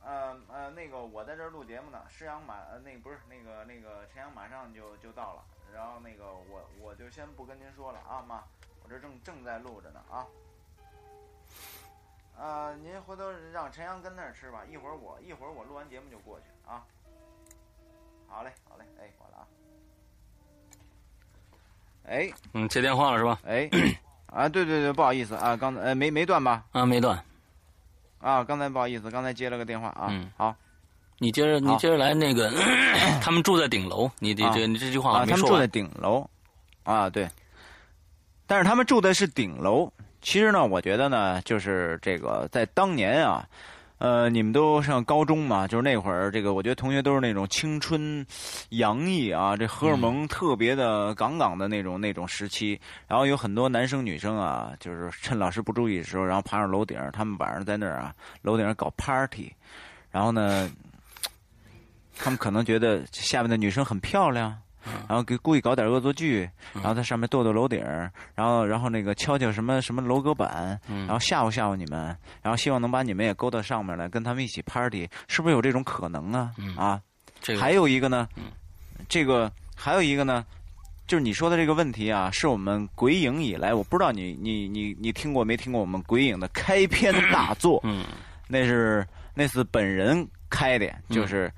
[0.01, 8.43] 呃呃，那个我在这儿录节目呢，施阳马呃那不是那个那个陈阳马上就就到了，然后那个我我就先不跟您说了啊妈，
[8.83, 10.25] 我这正正在录着呢啊。
[12.39, 14.61] 呃，您回头让陈阳跟那儿吃吧。
[14.71, 16.81] 一会儿我一会儿我录完节目就过去啊。
[18.27, 19.43] 好嘞，好嘞，哎，挂了啊。
[22.05, 23.39] 哎，嗯，接电话了是吧？
[23.45, 23.69] 哎，
[24.27, 26.63] 啊，对对对，不好意思啊，刚才呃没没断吧？
[26.71, 27.21] 啊，没断。
[28.19, 30.07] 啊，刚才不好意思，刚才接了个电话啊。
[30.09, 30.55] 嗯，好，
[31.17, 32.49] 你接着你接着来那个，
[33.21, 35.35] 他们住在顶楼，你你这你这句话没说。
[35.35, 36.25] 他们住在顶楼，
[36.83, 37.29] 啊对，
[38.47, 39.91] 但是他们住的是顶楼。
[40.21, 43.47] 其实呢，我觉得呢，就是这个在当年啊，
[43.99, 48.25] 呃，你们都上高中嘛，就是那会儿，这个我觉得同学都是那种青春
[48.69, 52.79] 洋溢啊，这荷尔蒙特别的杠杠的那种那种时期。
[53.07, 59.51] 然后有很多男生女生啊，就是趁老师不注意的时候，然后爬上楼顶，他们晚上在那儿啊，楼顶上搞 party。
[60.11, 60.69] 然后呢，
[62.17, 64.57] 他们可能觉得下面的女生很漂亮。
[65.07, 67.79] 然后给故意搞点恶作剧，然后在上面跺跺楼顶，
[68.35, 76.51] 然后然后那个敲敲什么什么楼阁板，然后吓唬吓唬你们，然后希望能把你们也勾到上面来，跟他们一起 party，是不是有这种可能啊？
[76.77, 77.01] 啊，
[77.59, 78.27] 还有一个呢，
[79.07, 80.45] 这个还有一个呢，
[81.07, 87.79] 就是你说的这个问题啊，是我们鬼影以来，我不知道你你你你听过没听过我们鬼影的开篇大作？
[87.83, 88.05] 嗯，
[88.47, 91.51] 那是那是本人开的，就是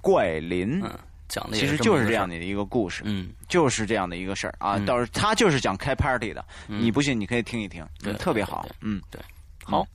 [0.00, 0.82] 怪林。
[1.28, 4.78] 讲的其实就是这样的一个故事，嗯，就是这样的一个事儿啊。
[4.86, 7.86] 倒是他就是讲开 party 的，你不信你可以听一听，
[8.18, 9.20] 特别好，嗯，对。
[9.64, 9.86] 好，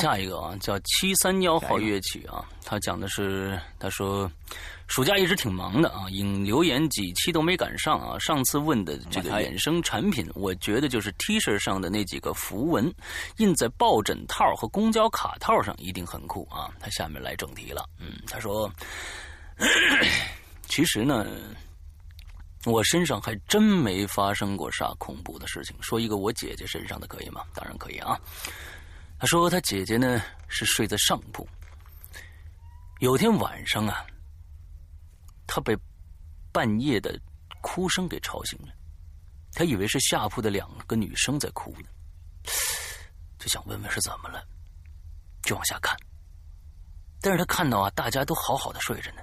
[0.00, 4.30] 下一个啊，叫七三幺号乐曲啊，他讲的是，他说
[4.86, 8.18] 暑假一直挺忙的啊，引留言几期都没赶上啊。
[8.18, 12.90] 上次问的这个衍生产品，我觉得就是 T 恤上的那几个符文，
[13.36, 16.70] 印在抱枕套和公交卡套上，一定很酷啊。
[16.80, 18.72] 他下面来正题了，嗯，他说。
[20.68, 21.26] 其实呢，
[22.64, 25.76] 我身上还真没发生过啥恐怖的事情。
[25.82, 27.44] 说一个我姐姐身上的可以吗？
[27.54, 28.18] 当然可以啊。
[29.18, 31.48] 她说她姐姐呢是睡在上铺，
[33.00, 34.06] 有天晚上啊，
[35.46, 35.76] 她被
[36.52, 37.20] 半夜的
[37.60, 38.68] 哭声给吵醒了。
[39.52, 41.88] 她以为是下铺的两个女生在哭呢，
[43.40, 44.46] 就想问问是怎么了，
[45.42, 45.96] 就往下看。
[47.20, 49.22] 但是她看到啊，大家都好好的睡着呢。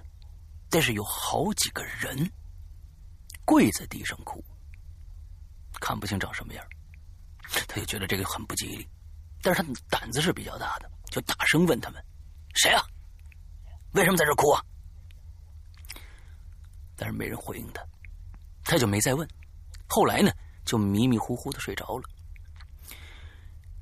[0.69, 2.29] 但是有好几个人
[3.45, 4.43] 跪在地上哭，
[5.79, 6.65] 看不清长什么样，
[7.67, 8.87] 他就觉得这个很不吉利。
[9.41, 12.03] 但是他胆子是比较大的，就大声问他们
[12.55, 12.81] ：“谁啊？
[13.93, 14.61] 为什么在这哭啊？”
[16.97, 17.85] 但是没人回应他，
[18.63, 19.27] 他就没再问。
[19.87, 20.31] 后来呢，
[20.65, 22.03] 就迷迷糊糊的睡着了。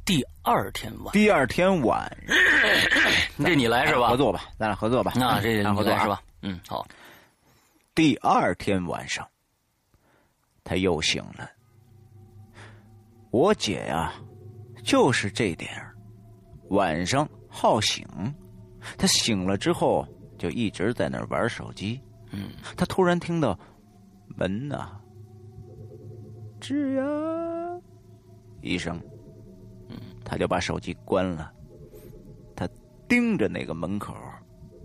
[0.03, 2.11] 第二天晚，第二天晚，
[3.37, 4.09] 这 你来是吧？
[4.09, 5.13] 合作吧，咱俩合作吧。
[5.15, 6.21] 那这合作是吧？
[6.43, 6.85] 嗯，好。
[7.95, 9.27] 第二天晚上，
[10.63, 11.49] 他又醒了。
[13.31, 14.13] 我姐呀，
[14.83, 15.95] 就是这点儿
[16.69, 18.05] 晚上好醒。
[18.97, 20.05] 她醒了之后，
[20.37, 22.01] 就一直在那玩手机。
[22.31, 23.57] 嗯，她突然听到
[24.35, 24.99] 门呐，
[26.59, 27.81] 吱呀
[28.61, 28.99] 一声，
[29.87, 31.53] 嗯，她就把手机关了。
[32.55, 32.67] 她
[33.07, 34.13] 盯着那个门口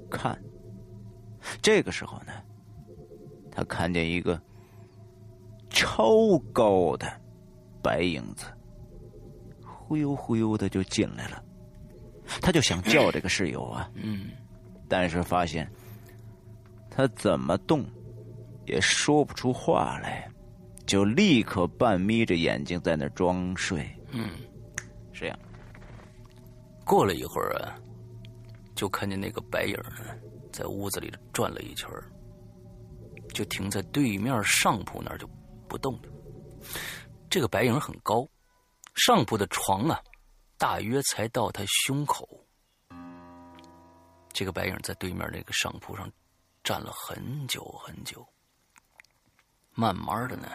[0.09, 0.41] 看。
[1.63, 2.33] 这个时候呢，
[3.51, 4.41] 他看见一个
[5.71, 7.07] 超高的
[7.83, 8.47] 白影子，
[9.65, 11.43] 忽悠忽悠的就进来了。
[12.43, 14.31] 他就想叫这个室友啊，嗯，
[14.87, 15.67] 但是发现
[16.91, 17.85] 他怎么动
[18.67, 20.31] 也说不出话来，
[20.85, 23.89] 就立刻半眯着眼睛在那装睡。
[24.11, 24.31] 嗯，
[25.11, 25.39] 这样，
[26.85, 27.77] 过了一会儿啊，
[28.75, 30.15] 就看见那个白影呢。
[30.59, 31.89] 在屋子里转了一圈
[33.33, 35.25] 就停在对面上铺那儿就
[35.69, 36.09] 不动了。
[37.31, 38.29] 这个白影很高，
[38.97, 40.03] 上铺的床啊，
[40.57, 42.29] 大约才到他胸口。
[44.33, 46.11] 这个白影在对面那个上铺上
[46.65, 48.27] 站了很久很久，
[49.75, 50.49] 慢慢的呢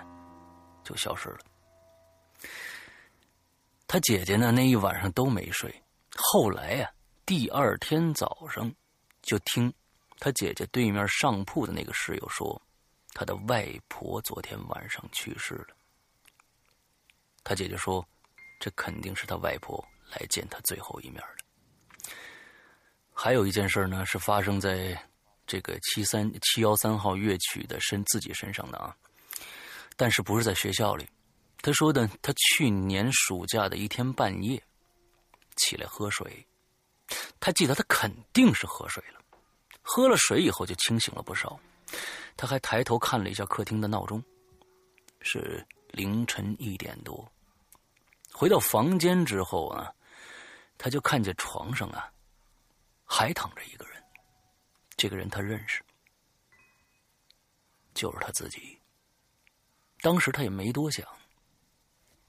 [0.83, 1.39] 就消失了。
[3.87, 5.73] 他姐姐呢那一晚上都没睡，
[6.13, 6.91] 后来呀，
[7.25, 8.69] 第二天早上
[9.21, 9.73] 就听。
[10.23, 12.61] 他姐姐对面上铺的那个室友说，
[13.13, 15.75] 他的外婆昨天晚上去世了。
[17.43, 18.07] 他姐姐说，
[18.57, 22.13] 这肯定是他外婆来见他最后一面的。
[23.11, 24.97] 还有一件事呢，是发生在
[25.45, 28.95] 这个七三七幺三号乐曲的身自己身上的啊，
[29.97, 31.05] 但是不是在学校里。
[31.61, 34.63] 他说的，他去年暑假的一天半夜
[35.57, 36.47] 起来喝水，
[37.41, 39.19] 他记得他肯定是喝水了。
[39.83, 41.59] 喝了水以后就清醒了不少，
[42.35, 44.23] 他还抬头看了一下客厅的闹钟，
[45.21, 47.31] 是凌晨一点多。
[48.31, 49.93] 回到房间之后啊，
[50.77, 52.11] 他就看见床上啊
[53.05, 54.01] 还躺着一个人，
[54.95, 55.83] 这个人他认识，
[57.93, 58.79] 就是他自己。
[60.01, 61.05] 当时他也没多想，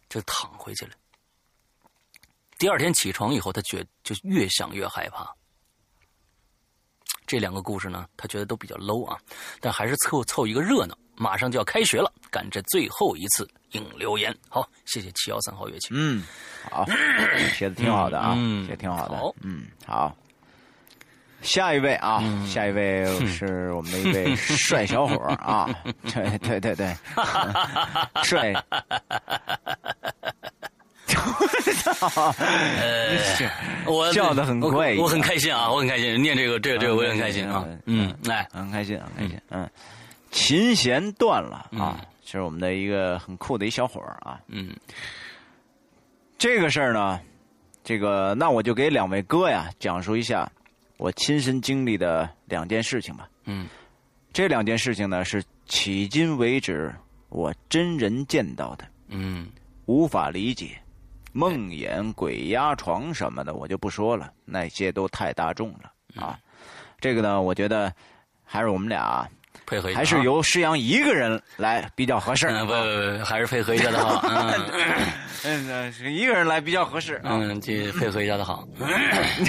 [0.09, 0.95] 就躺回去了。
[2.59, 5.35] 第二天起床以后，他觉就越想越害怕。
[7.35, 9.18] 这两个故事呢，他觉得都比较 low 啊，
[9.61, 10.97] 但还是凑凑一个热闹。
[11.16, 14.33] 马上就要开学了，赶这最后一次应留言。
[14.49, 15.88] 好，谢谢七幺三号乐器。
[15.90, 16.23] 嗯，
[16.70, 16.85] 好，
[17.53, 19.35] 写的挺好的啊，写的挺好的。
[19.42, 20.16] 嗯，好。
[21.42, 25.68] 下一位啊，下一位是我们的一位 帅小伙啊，
[26.14, 26.97] 对对对对，
[28.23, 28.55] 帅。
[32.81, 33.18] 呃，
[33.87, 39.70] 我笑的很快，我很开心啊，我很开心，念这个这个这个我也很开心啊，嗯，来，很开心，很开心，嗯，
[40.31, 44.74] 琴弦断了啊，是我们的一个很酷的一小伙儿啊，嗯，
[46.37, 47.20] 这个事儿呢，
[47.83, 50.50] 这个那我就给两位哥呀讲述一下
[50.96, 53.66] 我亲身经历的两件事情吧，嗯，
[54.33, 56.94] 这两件事情呢是迄今为止
[57.31, 59.48] 我真人见到的，嗯，
[59.87, 60.79] 无法理解。
[61.35, 66.38] 梦魇、鬼压床什么的，我就不说了，那些都太大众了啊。
[67.01, 67.92] 这个呢，我觉得
[68.44, 69.29] 还是我们俩
[69.66, 72.47] 配合一下，还是由施阳一个人来比较合适。
[72.61, 74.25] 不 不不， 还是配合一下的好。
[75.42, 77.20] 嗯， 是一个人来比较合适。
[77.25, 78.66] 嗯，这配合一下的好。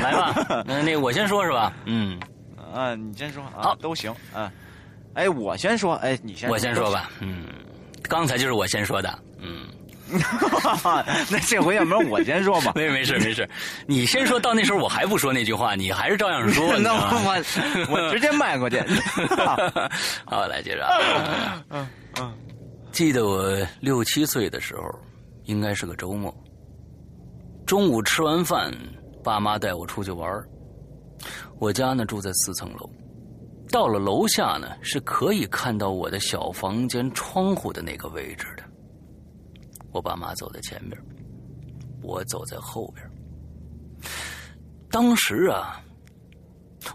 [0.02, 1.71] 来吧，那那我先说是吧？
[1.86, 2.19] 嗯，
[2.74, 4.52] 啊，你先说啊，好，都行啊。
[5.13, 7.10] 哎，我先说，哎，你先，我先说吧。
[7.21, 7.45] 嗯，
[8.04, 9.19] 刚才就是我先说的。
[9.39, 9.67] 嗯。
[11.30, 12.72] 那这回要不然我先说吧？
[12.78, 13.48] 没没事没事，
[13.88, 16.78] 你先说到那时候我还不说那句话，你还是照样说。
[16.80, 17.44] 那我
[17.89, 18.80] 我直接迈过去。
[20.26, 20.86] 好，来接着。
[21.70, 21.88] 嗯
[22.20, 22.34] 嗯，
[22.91, 24.84] 记得我六七岁的时候，
[25.46, 26.34] 应该是个周末。
[27.65, 28.72] 中午吃完饭，
[29.24, 30.30] 爸妈带我出去玩。
[31.60, 32.88] 我家呢住在四层楼，
[33.72, 38.63] 到了楼下呢是可以看到我的小房间窗户的那个位置的。
[39.95, 41.01] 我爸妈走在前边，
[42.01, 43.10] 我走在后边。
[44.91, 45.81] 当时啊，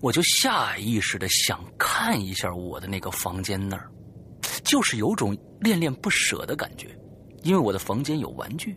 [0.03, 3.91] 我就下意识的想看一下我的那个房间那儿，
[4.63, 6.95] 就是有种恋恋不舍的感觉，
[7.43, 8.77] 因为我的房间有玩具。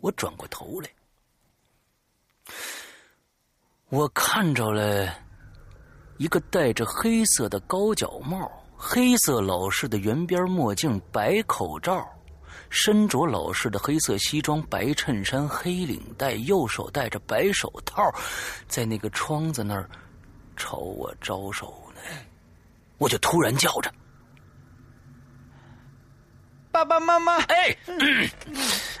[0.00, 0.88] 我转过头来，
[3.90, 5.14] 我看着了
[6.16, 8.50] 一个戴着黑色的高脚帽。
[8.82, 12.02] 黑色老式的圆边墨镜，白口罩，
[12.70, 18.02] 身着老式的黑色西装，白衬衫，黑领带，右手戴着白手套，
[18.66, 19.86] 在那个窗子那儿
[20.56, 22.00] 朝我招手呢。
[22.96, 23.92] 我就突然叫着
[26.72, 27.36] ：“爸爸妈妈！
[27.42, 27.76] 哎，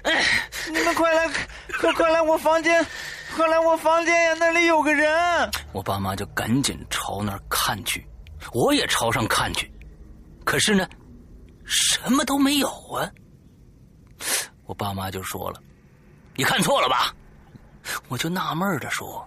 [0.02, 1.26] 哎，你们快来，
[1.80, 2.86] 快快来我房间，
[3.34, 4.34] 快来我房间呀！
[4.38, 5.10] 那里有个人。”
[5.72, 8.06] 我爸妈就赶紧朝那儿看去，
[8.52, 9.72] 我也朝上看去，
[10.44, 10.88] 可是呢，
[11.64, 13.10] 什么都没有啊。
[14.66, 15.62] 我爸妈就说了
[16.36, 17.14] ：“你看错了吧？”
[18.08, 19.26] 我就纳闷的说。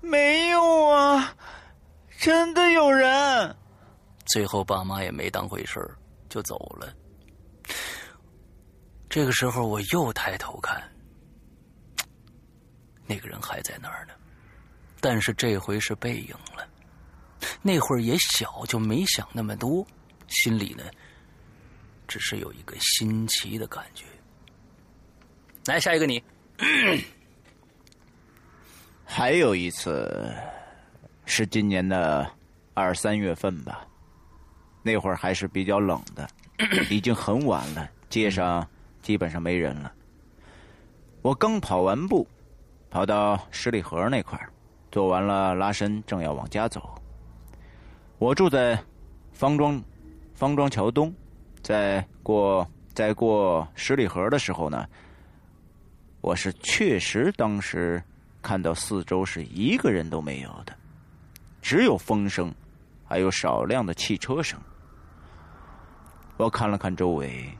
[0.00, 1.34] 没有啊，
[2.18, 3.56] 真的有人。
[4.26, 5.86] 最后爸妈也没当回事
[6.28, 6.94] 就走了。
[9.08, 10.82] 这个时候我又抬头看，
[13.06, 14.14] 那个人还在那儿呢，
[15.00, 16.66] 但是这回是背影了。
[17.62, 19.86] 那会儿也小，就没想那么多，
[20.26, 20.84] 心里呢，
[22.06, 24.04] 只是有一个新奇的感觉。
[25.66, 26.22] 来，下一个你。
[29.04, 30.34] 还有一次，
[31.24, 32.28] 是今年的
[32.74, 33.86] 二三月份吧，
[34.82, 36.28] 那会儿还是比较冷的，
[36.90, 38.68] 已经很晚了，街上
[39.00, 39.92] 基本上没人了。
[41.22, 42.26] 我刚跑完步，
[42.90, 44.38] 跑到十里河那块
[44.90, 46.94] 做完了拉伸，正要往家走。
[48.18, 48.78] 我住在
[49.32, 49.82] 方庄
[50.34, 51.14] 方庄桥东，
[51.62, 54.86] 在过在过十里河的时候呢，
[56.20, 58.02] 我是确实当时。
[58.40, 60.72] 看到四周是一个人都没有的，
[61.60, 62.54] 只有风声，
[63.04, 64.58] 还有少量的汽车声。
[66.36, 67.50] 我看了看周围，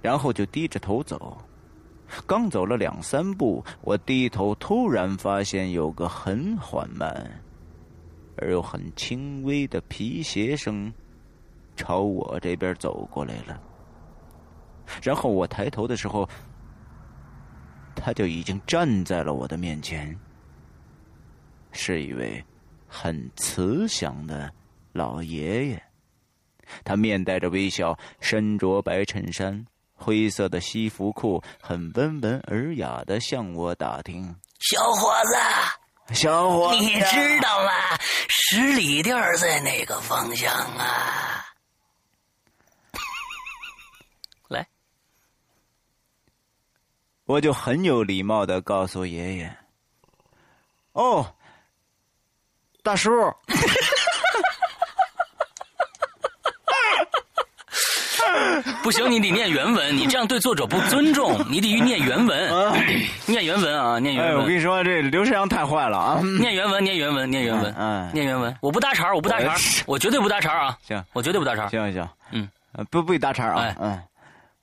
[0.00, 1.36] 然后就低着头走。
[2.26, 7.40] 刚走了两三步，我低头突然发现有个很缓慢
[8.36, 10.92] 而又很轻微的皮鞋声
[11.76, 13.60] 朝我这边走过来了。
[15.02, 16.28] 然后我抬头的时候。
[18.00, 20.16] 他就已经站在了我的面前，
[21.72, 22.42] 是一位
[22.86, 24.48] 很慈祥的
[24.92, 25.82] 老爷爷。
[26.84, 29.66] 他面带着微笑，身着白衬衫、
[29.98, 37.98] 灰色的西服裤，很温文尔雅的向我打听：“小伙子，小伙子，你知道吗？
[38.28, 41.44] 十里店在哪个方向啊？”
[44.48, 44.66] 来。
[47.26, 49.58] 我就很有礼貌的告诉爷爷
[50.92, 51.34] ：“哦，
[52.82, 53.10] 大叔，
[58.82, 62.50] 不行，你得念原文，你这样对作者不尊重，你得念原文，
[63.26, 64.38] 念原文啊，念原文。
[64.42, 66.20] 我跟你说，这刘世阳太坏了啊！
[66.40, 68.54] 念原文，念原文，念原文，嗯，念原文。
[68.60, 69.54] 我不搭茬我不搭茬
[69.86, 70.78] 我绝对不搭茬啊！
[70.86, 72.48] 行，我绝对不搭茬行行，嗯，
[72.90, 74.00] 不不搭茬啊，嗯，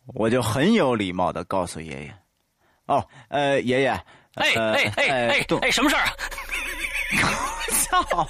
[0.07, 2.13] 我就很有礼貌的告诉爷爷。
[2.87, 3.89] 哦，呃，爷爷，
[4.35, 6.05] 哎哎哎哎哎，什么事儿？
[7.71, 8.27] 操！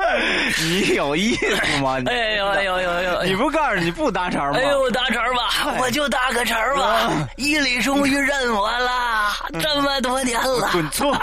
[0.62, 1.98] 你有意思吗？
[2.06, 3.22] 哎呦哎呦哎呦！
[3.24, 4.58] 你不告诉你不搭茬吗？
[4.58, 7.10] 哎呦，搭茬吧，我就搭个茬吧。
[7.36, 10.68] 伊犁终于认我了，这么多年了。
[10.72, 11.16] 滚错！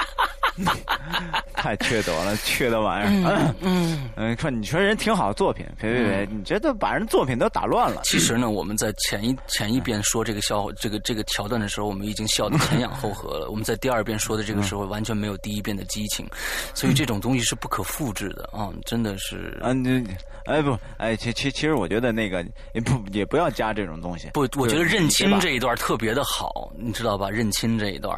[1.58, 3.54] 太缺德了，缺德玩意儿。
[3.62, 8.02] 嗯嗯，说你说人挺好作品，别别别，你这都把人作品都打乱了。
[8.04, 13.50] 其实呢，我们在前一前一遍说这个笑这个这个桥段的时候，我们已经笑得前仰后合了。
[13.50, 16.30] 我们在第二遍说的这个时候，完全没有第一遍的激情，
[16.76, 18.70] 所以这种东西是不可复制的啊！
[18.86, 19.60] 真的是。
[19.64, 20.06] 啊，你
[20.48, 22.44] 哎不哎，其其其实我觉得那个
[22.74, 24.30] 也不也不要加这种东西。
[24.34, 27.30] 不，我觉得认亲这一段特别的好，你知道吧？
[27.30, 28.18] 认亲这一段，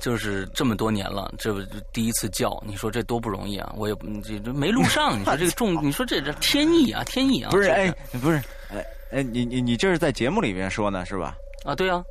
[0.00, 1.54] 就是这么多年了，这
[1.92, 3.72] 第一次叫，你说这多不容易啊！
[3.76, 7.50] 我也这这没录上，你说这个重， 你说这这天意啊，天意啊！
[7.50, 7.88] 不是哎，
[8.20, 11.36] 不是哎哎，你你你这是在节目里面说呢是吧？
[11.64, 12.02] 啊，对啊。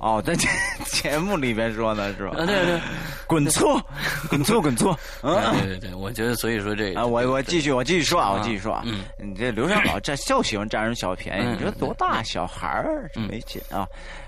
[0.00, 0.48] 哦，在节
[0.84, 2.36] 节目里边说呢是吧？
[2.38, 2.80] 啊，对对，
[3.26, 3.80] 滚错，
[4.28, 4.98] 滚错， 滚错！
[5.22, 8.82] 嗯，对对对，我觉得所以说这啊，我我继续，我继续说啊，我继续说啊。
[8.84, 13.86] 嗯，你这刘三老占就喜欢占人小便宜，你说多大小孩儿没劲啊？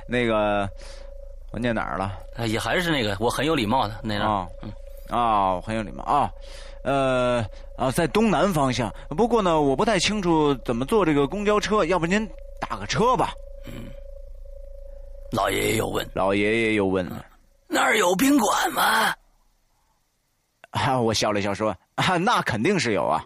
[0.09, 0.69] 那个
[1.53, 2.13] 我念哪儿了？
[2.47, 4.25] 也还是那个，我很有礼貌的那个。
[4.25, 4.71] 啊，嗯，
[5.11, 6.31] 啊，我很有礼貌啊。
[6.85, 7.45] 呃
[7.77, 8.91] 啊，在东南方向。
[9.11, 12.27] 不过呢，我不太清楚怎么坐这个公交车，要不您
[12.61, 13.35] 打个车吧？
[13.67, 13.91] 嗯。
[15.37, 17.07] 老爷爷又问：“老爷爷又问，
[17.69, 19.15] 那儿有宾馆吗？”
[20.73, 23.23] 啊，我笑了笑说：“啊，那肯定是有啊。”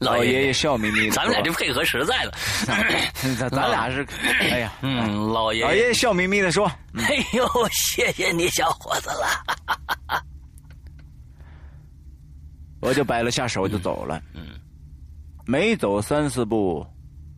[0.00, 2.32] 老爷爷笑眯眯的：“咱们俩这配合实在了，
[2.66, 4.06] 咱 咱俩是……
[4.50, 6.66] 哎呀，嗯，老爷老爷爷笑眯眯的说
[6.96, 10.22] ：‘哎呦，谢谢你，小伙子了。
[12.80, 14.22] ’我就摆了下手就走了。
[14.32, 14.58] 嗯，
[15.46, 16.86] 没走三四步，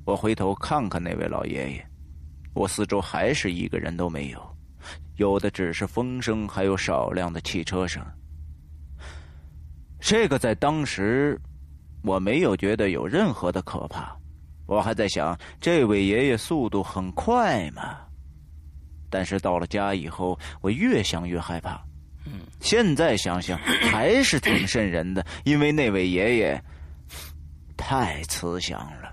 [0.04, 1.87] 我回头看看那位老爷爷。
[2.58, 4.56] 我四周还是一个人都没有，
[5.16, 8.04] 有的只是风声，还有少量的汽车声。
[10.00, 11.40] 这个在当时，
[12.02, 14.12] 我没有觉得有任何的可怕。
[14.66, 17.96] 我还在想，这位爷爷速度很快嘛。
[19.08, 21.80] 但是到了家以后，我越想越害怕。
[22.26, 26.60] 嗯，现在想想还是挺瘆人的，因为那位爷爷
[27.76, 29.07] 太慈祥了，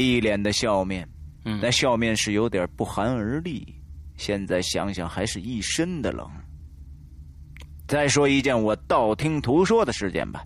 [0.00, 1.08] 一脸的笑面。
[1.44, 3.74] 嗯，那笑面是有点不寒而栗。
[4.16, 6.28] 现在想想，还是一身的冷。
[7.88, 10.44] 再说一件我道听途说的事件吧，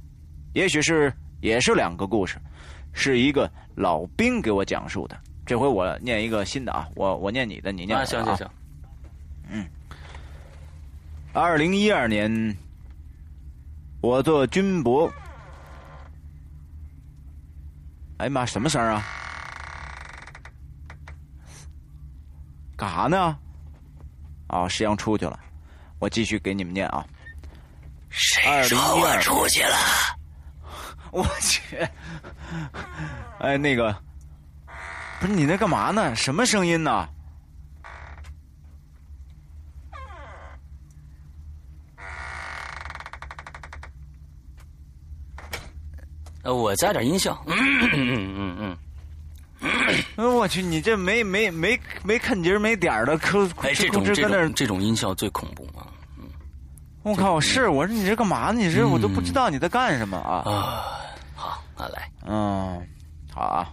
[0.52, 2.38] 也许是也是两个故事，
[2.92, 5.20] 是一个老兵给我讲述的。
[5.44, 8.04] 这回我念一个新的啊，我我念你的，你念啊。
[8.04, 8.48] 行行行。
[9.50, 9.66] 嗯，
[11.32, 12.56] 二零一二年，
[14.00, 15.12] 我做军博。
[18.18, 19.04] 哎呀妈，什么声啊？
[22.76, 23.38] 干啥呢？
[24.48, 25.38] 啊，石阳出去了，
[25.98, 27.04] 我继续给你们念啊。
[28.10, 29.76] 谁说我出去了？
[31.10, 31.76] 我去！
[33.38, 33.96] 哎，那个，
[35.20, 36.14] 不是你那干嘛呢？
[36.14, 37.08] 什么声音呢？
[46.42, 47.42] 呃，我加点音效。
[47.46, 47.56] 嗯
[47.92, 48.78] 嗯嗯嗯。
[50.16, 55.86] 我去，你这没没没没看节没点儿的，可哎，这种这种这种音效最恐怖啊！
[56.18, 56.24] 嗯，
[57.02, 58.60] 我靠，是我说你这干嘛呢？
[58.60, 60.42] 你这我都不知道你在干什么啊！
[60.44, 60.84] 啊，
[61.34, 62.86] 好，那来，嗯，
[63.32, 63.72] 好啊。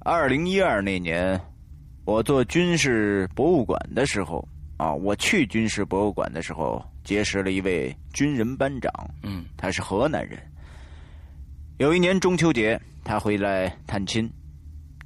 [0.00, 1.40] 二零一二那年，
[2.04, 4.46] 我做军事博物馆的时候
[4.76, 8.92] 啊，我去军事博物馆的时候，结识了一位军人班长。
[9.22, 10.38] 嗯，他是河南人。
[11.78, 14.28] 有一年中秋节，他回来探亲。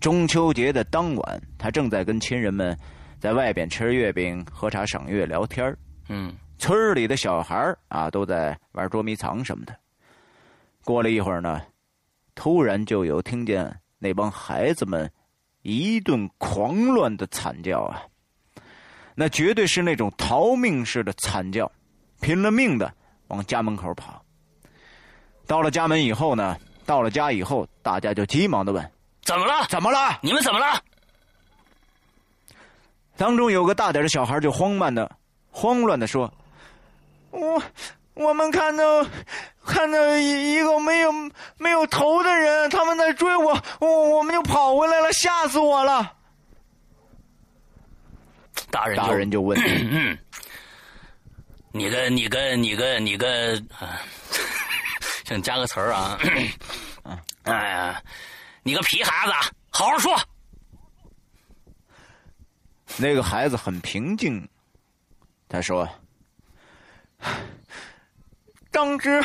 [0.07, 2.79] 中秋节的当晚，他正在跟亲人们
[3.19, 5.77] 在外边吃月饼、喝茶、赏月、聊天
[6.09, 9.75] 嗯，村里的小孩啊，都在玩捉迷藏什么的。
[10.85, 11.61] 过了一会儿呢，
[12.37, 15.11] 突然就有听见那帮孩子们
[15.63, 18.01] 一顿狂乱的惨叫啊！
[19.17, 21.69] 那绝对是那种逃命似的惨叫，
[22.21, 22.95] 拼了命的
[23.27, 24.25] 往家门口跑。
[25.49, 28.89] 到了家门以后呢，到了家以后，大家就急忙的问。
[29.27, 29.67] 怎么了？
[29.69, 30.17] 怎么了？
[30.23, 30.81] 你们怎么了？
[33.17, 35.11] 当中有个大点的小孩就慌乱的、
[35.51, 36.33] 慌乱的说
[37.33, 37.61] ：“我
[38.15, 39.05] 我们看到
[39.65, 41.13] 看到一一个没有
[41.59, 46.13] 没有头的人，他们在追我，我我们就跑回来了，吓死我了。”
[48.71, 49.59] 大人大人就问
[51.73, 53.69] ：“你跟你跟你跟你跟，
[55.27, 56.17] 想加个词儿啊？
[57.43, 58.01] 哎呀。”
[58.67, 59.33] 你个皮孩子，
[59.71, 60.19] 好好说。
[62.97, 64.49] 那个孩子很平静，
[65.49, 65.89] 他说
[68.73, 69.23] ：“当时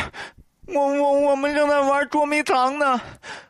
[0.67, 3.01] 我我我们正在玩捉迷藏呢，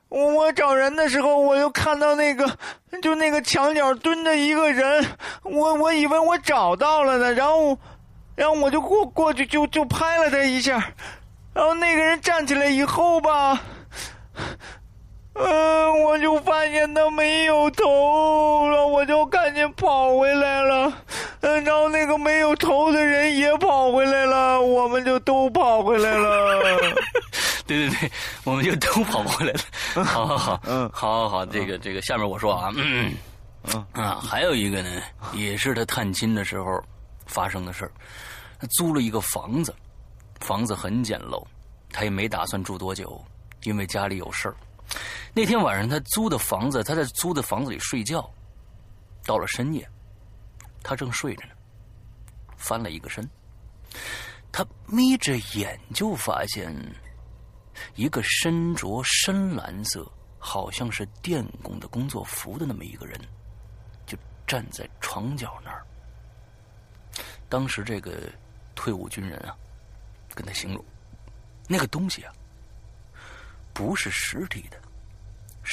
[0.07, 2.57] 我我找人的时候，我就看到那个
[3.01, 5.05] 就那个墙角蹲着一个人，
[5.43, 7.77] 我我以为我找到了呢，然后
[8.33, 10.93] 然后我就过过去就就拍了他一下，
[11.53, 13.61] 然后那个人站起来以后吧。”
[15.43, 20.91] 嗯，我就发现他没有头了，我就赶紧跑回来了。
[21.41, 26.95] 嗯，然后那个没有头的人也跑回来了，我们就都跑回来了。
[27.65, 28.11] 对对对，
[28.43, 30.03] 我们就都跑回来了。
[30.03, 33.13] 好好好，嗯，好好好，这个这个，下面我说啊，嗯
[33.73, 35.01] 嗯啊，还有一个呢，
[35.33, 36.83] 也是他探亲的时候
[37.25, 37.91] 发生的事儿。
[38.59, 39.73] 他租了一个房子，
[40.39, 41.43] 房子很简陋，
[41.91, 43.19] 他也没打算住多久，
[43.63, 44.55] 因为家里有事儿。
[45.33, 48.29] 那天晚上，他租的房子，他在租的房子里睡觉。
[49.23, 49.87] 到了深夜，
[50.83, 51.53] 他正睡着呢，
[52.57, 53.25] 翻了一个身，
[54.51, 56.75] 他眯着眼就发现
[57.95, 63.15] 一个身着深蓝色，好像是电工的工作服的那么一个人，
[64.07, 64.17] 就
[64.47, 65.85] 站在床角那儿。
[67.47, 68.27] 当时这个
[68.73, 69.55] 退伍军人啊，
[70.33, 70.83] 跟他形容，
[71.67, 72.33] 那个东西啊，
[73.71, 74.80] 不是实体的。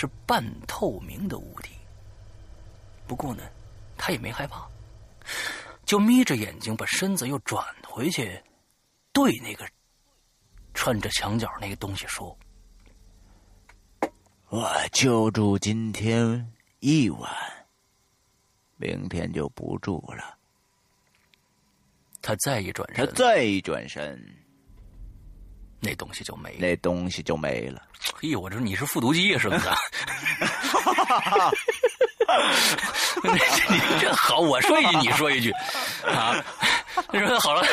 [0.00, 1.72] 是半透明的物体，
[3.04, 3.42] 不过呢，
[3.96, 4.64] 他也没害怕，
[5.84, 8.40] 就眯着眼睛把身子又转回去，
[9.12, 9.68] 对那个
[10.72, 12.38] 穿着墙角那个东西说
[14.50, 17.28] ：“我就住今天一晚，
[18.76, 20.38] 明天就不住了。”
[22.22, 24.16] 他再一转身，他再一转身。
[25.80, 27.82] 那东西就没了，那东西就没了。
[28.22, 29.68] 哎呦，我这你是复读机呀，是不是？
[33.24, 33.38] 你
[34.00, 35.50] 这好，我说一句，你说一句，
[36.04, 36.44] 啊，
[37.12, 37.64] 他说好了，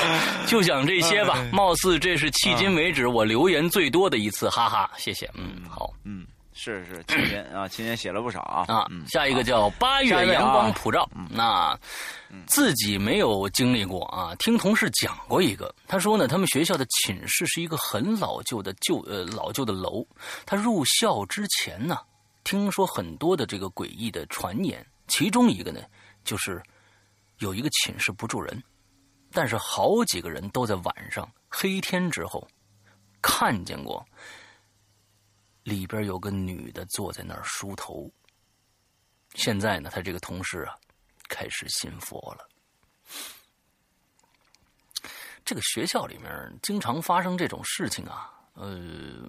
[0.47, 1.45] 就讲这些吧。
[1.51, 6.26] 貌似这是迄今为止我留言最多的一次，哈哈，谢谢，嗯，好，嗯。
[6.58, 8.66] 是是，今年啊，今年写了不少啊。
[8.70, 11.08] 啊，下一个叫八月阳光普照。
[11.30, 11.78] 那
[12.47, 15.76] 自己没有经历过啊，听同事讲过一个。
[15.86, 20.08] 他说呢，他们学校的寝室是一个很老旧的旧呃老旧的楼。
[20.45, 21.99] 他入校之前呢，
[22.45, 25.82] 听说很多的这个诡异的传言，其中一个呢，
[26.24, 26.64] 就是
[27.39, 28.64] 有一个寝室不住人，
[29.34, 32.47] 但是好几个人都在晚上黑天之后
[33.22, 34.03] 看见过。
[35.66, 38.09] 里边有个女的坐在那儿梳头。
[39.34, 40.78] 现在呢，他这个同事啊，
[41.28, 42.47] 开始信佛了。
[45.43, 49.28] 这个学校里面经常发生这种事情啊，呃，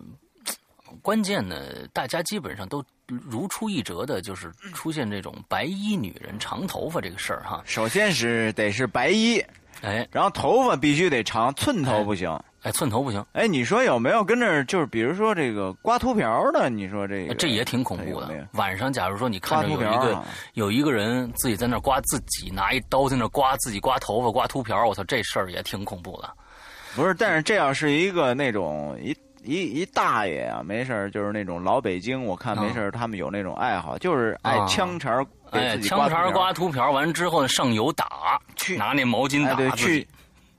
[1.03, 7.62] 关键呢，大家基本上都如出一辙的，就是出现这种白衣女人长头发这个事儿哈。
[7.66, 9.43] 首先是得是白衣，
[9.83, 12.39] 哎，然后头发必须得长，寸头不行。
[12.62, 13.24] 哎，寸头不行。
[13.33, 16.68] 哎，你说有没有跟这就是比如说这个刮秃瓢的？
[16.68, 18.49] 你说这个这也挺恐怖的。
[18.55, 20.24] 晚上，假如说你看着有一个
[20.55, 26.29] 有一个人自己在那刮自己，拿一刀在那刮自己刮头发、刮秃瓢，我操，这事儿也挺恐怖的。
[26.97, 29.16] 不是，但是这要是一个那种一
[29.47, 40.07] 一一大爷啊，没事就是那种老北京，我看没事他们有那种爱好，就是爱枪茬哎，枪茬刮秃瓢，完之后上油打，去拿那毛巾打自己。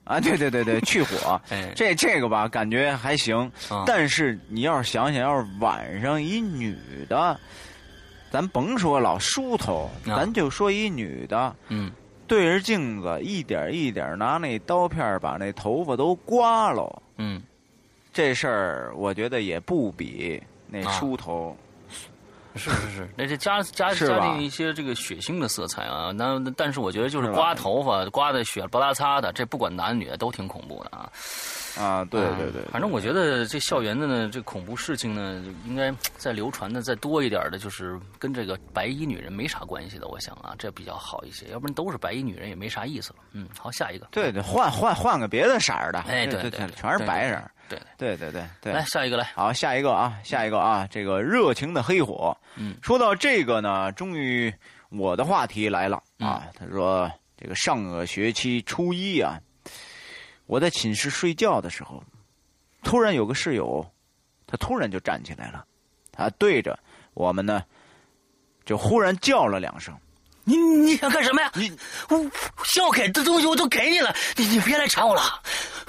[0.04, 1.38] 啊，对对对对，去火，
[1.76, 3.52] 这这个吧，感觉还行。
[3.84, 6.74] 但是你要是想想，要是晚上一女
[7.10, 7.38] 的，
[8.30, 11.92] 咱甭说老梳头，咱就说一女的，嗯，
[12.26, 17.42] 对着镜子一点一点拿那刀片把那头发都刮了，嗯，
[18.18, 21.56] 这事儿我觉得也不比那梳头。
[22.56, 31.08] 是是是，那这加加加进一些这个血腥的色彩啊，那但是我觉得就是刮头发刮的血不拉擦的，这不管男女的都挺恐怖的啊。
[31.78, 43.18] 啊，对对对，反正我觉得这校园的呢，这恐怖事情呢，应该再流传的再多一点的，就是跟这个白衣女人没啥关系的，我想啊，这比较好一些，要不然都是白衣女人也没啥意思了。
[43.30, 44.08] 嗯，好，下一个。
[44.10, 46.00] 对对，换换换个别的色儿的。
[46.00, 47.40] 哎，对对，全是白人。
[47.68, 48.72] 对对对对对。
[48.72, 49.24] 来下一个来。
[49.34, 52.36] 好，下一个啊，下一个啊，这个热情的黑火。
[52.56, 52.76] 嗯。
[52.82, 54.52] 说到这个呢，终于
[54.88, 56.48] 我的话题来了啊。
[56.54, 59.40] 他说，这个上个学期初一啊，
[60.46, 62.02] 我在寝室睡觉的时候。
[62.84, 63.84] 突然有个室友，
[64.46, 65.64] 他突然就站起来了，
[66.12, 66.78] 他对着
[67.12, 67.62] 我们呢，
[68.64, 69.92] 就忽然叫了两声
[70.56, 71.50] ：“你你想干什么呀？
[71.54, 71.70] 你
[72.08, 72.18] 我
[72.76, 75.22] 要给的东西我都给你了，你你别来缠我了。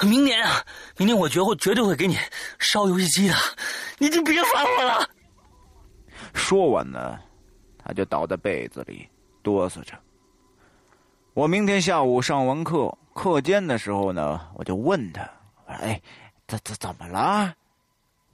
[0.02, 0.64] 明年啊，
[0.98, 2.18] 明年我绝会绝对会给你
[2.60, 3.36] 烧游戏机的，
[3.98, 5.10] 你就别烦我了。
[6.36, 7.18] ”说完呢，
[7.84, 9.08] 他就倒在被子里
[9.42, 9.94] 哆嗦着。
[11.34, 15.22] 我明天下午上完课，课间的时候呢，我就问他
[15.66, 16.00] ：“哎。”
[16.50, 17.54] 怎怎怎么了？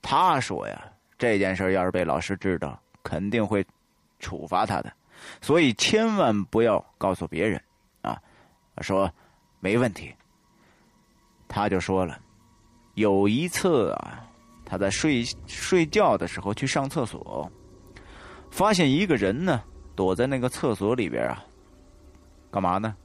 [0.01, 0.81] 他说呀，
[1.17, 3.61] 这件事要是被老师知道，肯定会
[4.21, 4.93] 处罚他的，
[5.41, 7.61] 所以千万不要告诉别人
[8.01, 8.21] 啊。
[8.81, 9.11] 说
[9.59, 10.13] 没问题。
[11.47, 12.19] 他就说了，
[12.95, 14.27] 有一次啊，
[14.65, 17.49] 他在睡睡觉的时候去上厕所，
[18.49, 19.63] 发现一个人呢
[19.95, 21.45] 躲在那个厕所里边啊，
[22.51, 22.95] 干嘛呢？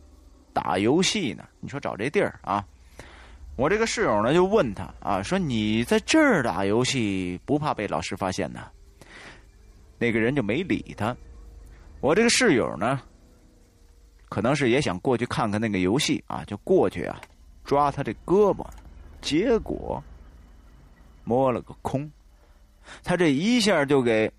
[0.53, 1.47] 打游戏呢？
[1.61, 2.65] 你说找这地儿啊？
[3.57, 8.67] 我这个室友呢，就问他啊，说你在这儿打游戏，不怕被老师发现呢？
[9.99, 11.15] 那个人就没理他。
[12.01, 13.01] 我这个室友呢，
[14.29, 17.21] 可能是也想过去看看那个游戏啊，就过去啊，
[17.65, 18.67] 抓他这胳膊，
[19.21, 20.03] 结果
[21.25, 22.11] 摸了个空。
[23.05, 24.33] 他这一下就给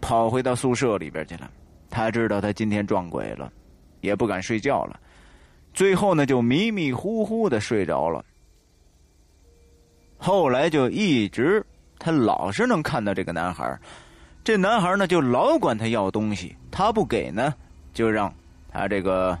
[0.00, 1.50] 跑回到宿舍里边去了。
[1.88, 3.52] 他知道他今天撞鬼了，
[4.00, 4.98] 也不敢睡觉了。
[5.72, 8.24] 最后呢，就迷迷糊糊的睡着了。
[10.18, 11.64] 后来就一直，
[11.98, 13.78] 他老是能看到这个男孩
[14.44, 17.54] 这男孩呢就老管他要东西，他不给呢，
[17.94, 18.32] 就让
[18.70, 19.38] 他这个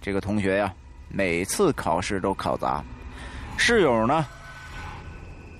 [0.00, 0.74] 这个同学呀，
[1.08, 2.82] 每次考试都考砸。
[3.56, 4.26] 室友呢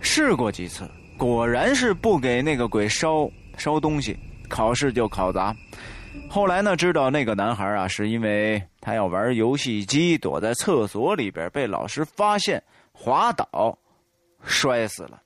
[0.01, 4.18] 试过几次，果然是不给那个鬼烧烧东西，
[4.49, 5.55] 考试就考砸。
[6.28, 12.61] 后来呢，知道那个男孩啊，是因为他要玩游戏机，躲在厕所里边被老师发现，
[12.93, 13.78] 滑倒。
[14.43, 15.20] 摔死了。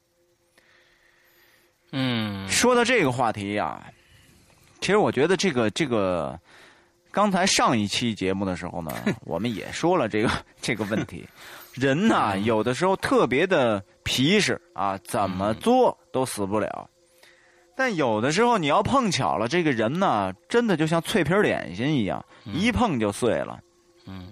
[2.65, 3.85] 嗯，说到这个话题呀，
[4.81, 6.39] 其实我觉得这个这个，
[7.11, 8.91] 刚才上一期节目的时候呢，
[9.27, 10.31] 我们也说了这个
[10.63, 11.29] 这个问题。
[11.75, 16.89] 人呐，有的时候特别的皮实啊，怎么作都死不了。
[17.77, 23.61] 但有的时候你要碰巧了，这个人呢，真的就像脆皮点心一样，一碰就碎了。
[24.07, 24.29] 嗯，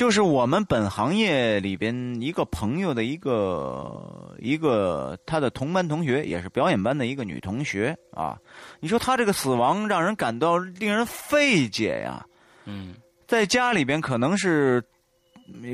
[0.00, 8.38] 就是我们本行业里边一个朋友的一个一个他的同班同学，也是表演班的一个女同学啊。
[8.80, 12.24] 你说她这个死亡让人感到令人费解呀。
[12.64, 12.94] 嗯，
[13.28, 14.82] 在家里边可能是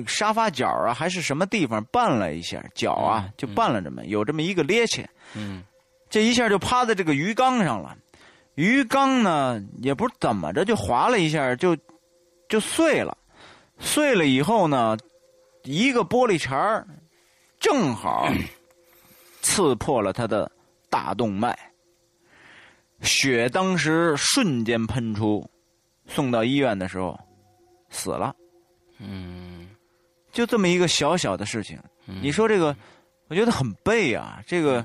[0.09, 5.07] 沙发角啊，还是什么地方绊了一下脚啊，就绊了这么有这么一个趔趄。
[5.35, 5.62] 嗯。
[6.11, 7.97] 这一下就趴在这个鱼缸上了，
[8.57, 11.77] 鱼缸呢也不知怎么着就划了一下就
[12.49, 13.16] 就碎了，
[13.79, 14.97] 碎了以后呢，
[15.64, 16.85] 一个玻璃碴
[17.59, 18.29] 正好
[19.43, 20.51] 刺破了他的
[20.91, 21.57] 大动脉，
[23.01, 25.49] 血当时瞬间喷出，
[26.07, 27.18] 送到医院的时候
[27.91, 28.35] 死了。
[28.99, 29.68] 嗯，
[30.33, 31.79] 就这么一个小小的事情，
[32.22, 32.77] 你说这个，
[33.29, 34.85] 我觉得很背啊，这个。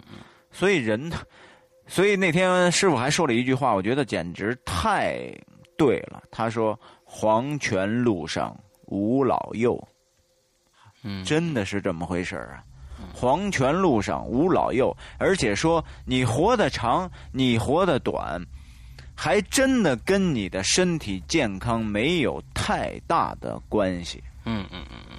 [0.54, 1.10] 所以人，
[1.88, 5.34] 所以那天师傅还说了一句话，我觉得简直太
[5.78, 6.22] 对了。
[6.30, 8.54] 他说：“黄泉路上
[8.92, 9.76] 无老幼。”
[11.02, 12.64] 嗯，真的是这么回事啊！
[13.12, 18.40] 黄泉路上无老幼，而且说你活得长，你活得短，
[19.16, 24.24] 还真的跟你的身体健康没有太大的关系。
[24.46, 25.11] 嗯嗯嗯嗯。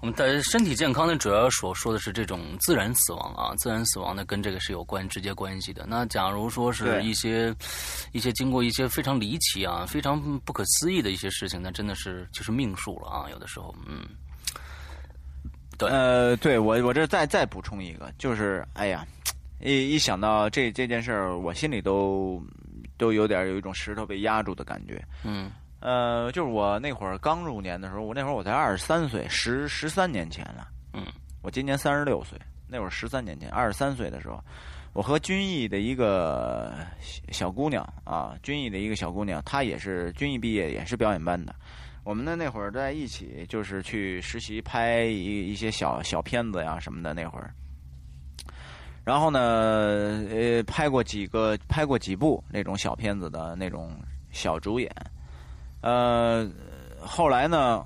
[0.00, 5.84] 我们的身体健康呢，主要所说的是这种自然死亡啊，自然死亡呢跟这个是有关直接关系的。
[5.86, 7.54] 那假如说是一些
[8.12, 13.28] 一些经过一些非常离奇啊、非常不可思议的一些事情，那真的是就是命数了啊。
[13.30, 14.06] 有的时候，嗯，
[15.76, 19.06] 对，呃，对我我这再再补充一个，就是哎呀，
[19.60, 22.42] 一一想到这这件事儿，我心里都
[22.96, 25.50] 都有点有一种石头被压住的感觉，嗯。
[25.80, 30.68] 呃，就是我那会儿刚入年的时候，我那会儿我才二十三岁，十十三年前了。
[30.92, 31.06] 嗯，
[31.42, 34.42] 我今年三十六岁，那会儿十三年前，二十三岁的时候，
[34.92, 36.74] 我和军艺的一个
[37.32, 41.54] 小姑娘啊，军艺的一个小姑娘，她也是军艺毕业，也是表演班的。
[42.04, 47.54] 我们呢那会儿在一起，就是去实习拍一一些小小片子呀什么的那会儿。
[49.02, 49.40] 然后呢，
[50.30, 53.96] 呃，拍过几个，拍过几部那种小片子的那种
[54.30, 54.90] 小主演。
[55.82, 56.46] 呃，
[57.00, 57.82] 后来呢，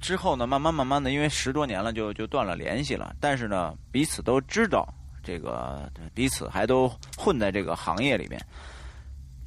[0.00, 3.16] 之后呢，慢慢慢慢的，因为十多年了，就就断了联系了。
[3.18, 4.86] 但是呢，彼此都知道
[5.22, 6.86] 这个，彼此还都
[7.16, 8.38] 混在这个行业里面。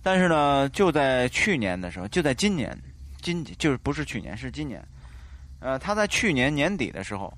[0.02, 2.76] 但是呢，就在去年的时候，就在今年，
[3.22, 4.84] 今就是不是去年，是今年。
[5.60, 7.32] 呃，他在去年年底的时候，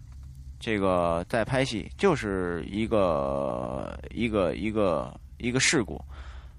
[0.61, 6.01] 这个在拍戏，就是一个一个一个一个事故，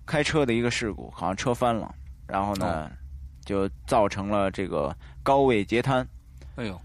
[0.04, 1.94] 开车的一个事故，好像车翻了，
[2.26, 2.90] 然后呢。
[3.44, 6.06] 就造成了这个高位截瘫，
[6.56, 6.80] 哎呦，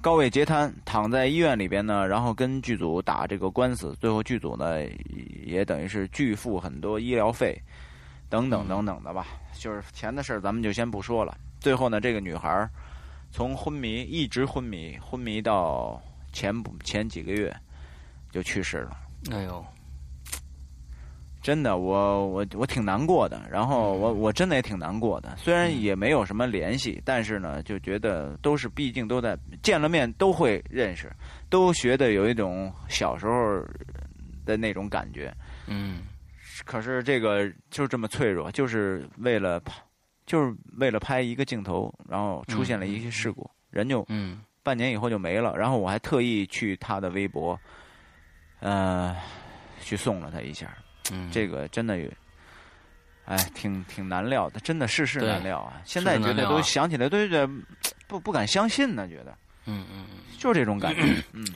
[0.00, 4.84] 高位截瘫，躺在医院里边呢，然后跟剧组打这个官司，最后剧组呢
[5.44, 7.60] 也等于是拒付很多医疗费，
[8.28, 11.36] 等等等等的吧，就是钱的事儿，咱们就先不说了。
[11.60, 12.68] 最后呢，这个女孩
[13.30, 16.00] 从昏迷一直昏迷，昏迷到
[16.32, 17.54] 前前几个月
[18.30, 18.96] 就去世了。
[19.30, 19.64] 哎呦。
[21.44, 23.42] 真的，我我我挺难过的。
[23.50, 25.36] 然后我我真的也挺难过的。
[25.36, 31.12] 虽然也没有什么联系，但是呢，就觉得都是，毕竟都在见了面都会认识，
[31.50, 33.62] 都觉得有一种小时候
[34.46, 35.30] 的那种感觉。
[35.66, 36.04] 嗯。
[36.64, 39.74] 可是这个就这么脆弱，就是为了拍，
[40.24, 45.54] 就是为了拍一个镜头，然后出现了一些事故，人就嗯，半年以后就没了。
[45.58, 47.60] 然后我还特意去他的微博，
[48.60, 49.14] 呃，
[49.82, 50.74] 去送了他一下。
[51.12, 52.08] 嗯，这个真的有，
[53.26, 55.80] 哎，挺挺难料的，真的世事难料啊！
[55.84, 57.62] 现在觉得都想起来都有点
[58.06, 59.36] 不不敢相信呢，觉得，
[59.66, 61.02] 嗯嗯嗯，就是这种感觉，
[61.32, 61.46] 嗯，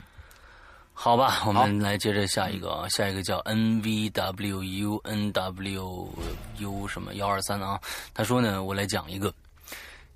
[0.93, 6.15] 好吧，我们来接着下一个啊，下一个叫 N V W U N W
[6.59, 7.81] U 什么幺二三啊，
[8.13, 9.33] 他说呢，我来讲一个，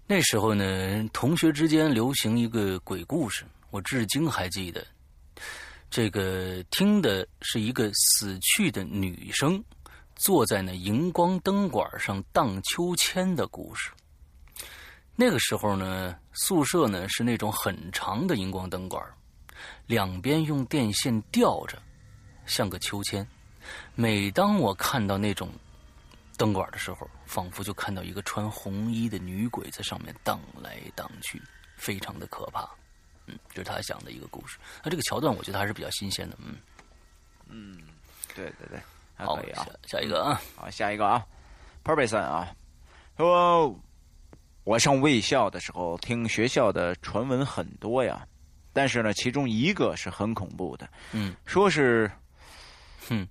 [0.06, 4.84] 那时候呢，同学之间流行一个鬼故事，我至今还记得。
[5.92, 9.62] 这个听的是一个死去的女生
[10.16, 13.90] 坐在那荧光灯管上荡秋千的故事。
[15.14, 19.04] 那个时候呢，宿舍呢是那种很长的荧光灯管，
[19.86, 21.76] 两边用电线吊着，
[22.46, 23.28] 像个秋千。
[23.94, 25.50] 每当我看到那种
[26.38, 31.38] 灯管的时候，仿佛就看到一个穿红衣的女鬼在上面荡来荡去，
[31.76, 32.66] 非常的可怕。
[33.26, 34.58] 嗯，这是他想的一个故事。
[34.82, 36.36] 那这个桥段，我觉得还是比较新鲜的。
[36.40, 36.56] 嗯，
[37.48, 37.78] 嗯，
[38.34, 38.80] 对对对，
[39.16, 41.24] 好，下下一个啊，好，下一个啊
[41.84, 42.54] ，Purpose 啊，
[43.16, 43.78] 说
[44.64, 48.26] 我上卫校的时候，听学校的传闻很多呀，
[48.72, 50.88] 但是呢，其中一个是很恐怖的。
[51.12, 52.10] 嗯，说是，
[53.08, 53.26] 哼，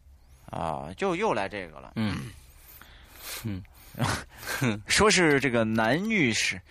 [0.45, 1.93] 啊，就又来这个了。
[1.95, 2.31] 嗯
[3.43, 3.63] 嗯，
[4.87, 6.61] 说是这个男浴室，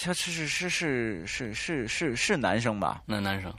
[0.00, 3.02] 他是是是是是是是是男生吧？
[3.06, 3.52] 那男生，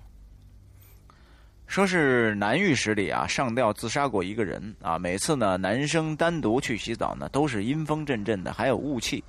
[1.68, 4.98] 说是男浴室里啊，上吊自杀过一个人啊。
[4.98, 9.24] 每次呢，男生单独去洗澡呢，都是阴风阵阵的，还有雾气。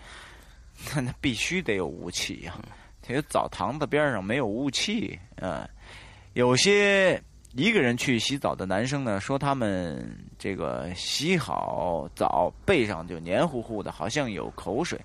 [0.97, 2.59] 那必须得有雾气呀！
[3.03, 5.69] 这个澡堂子边上没有雾气嗯。
[6.33, 7.23] 有些
[7.53, 14.99] 一个人去洗澡的男生呢，说他们这个洗好澡，背上就黏糊糊的，好像有口水。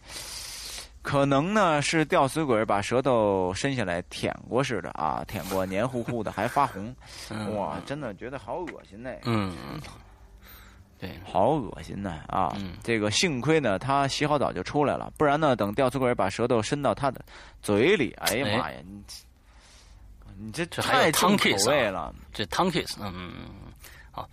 [1.05, 6.93] 可能呢是吊死鬼把舌头伸下来舔过似的啊，舔过黏糊糊的还发红，
[7.55, 9.11] 哇，真的觉得好恶心呢。
[9.23, 9.55] 嗯，
[10.97, 12.57] 对，好恶心呢啊！
[12.83, 17.23] 这个幸亏呢他洗好澡就出来了，不然呢等吊死鬼把舌头伸到他的
[17.61, 19.03] 嘴里，哎呀妈呀，你
[20.37, 23.31] 你这太重口味了，这汤 kiss，嗯，
[24.09, 24.27] 好，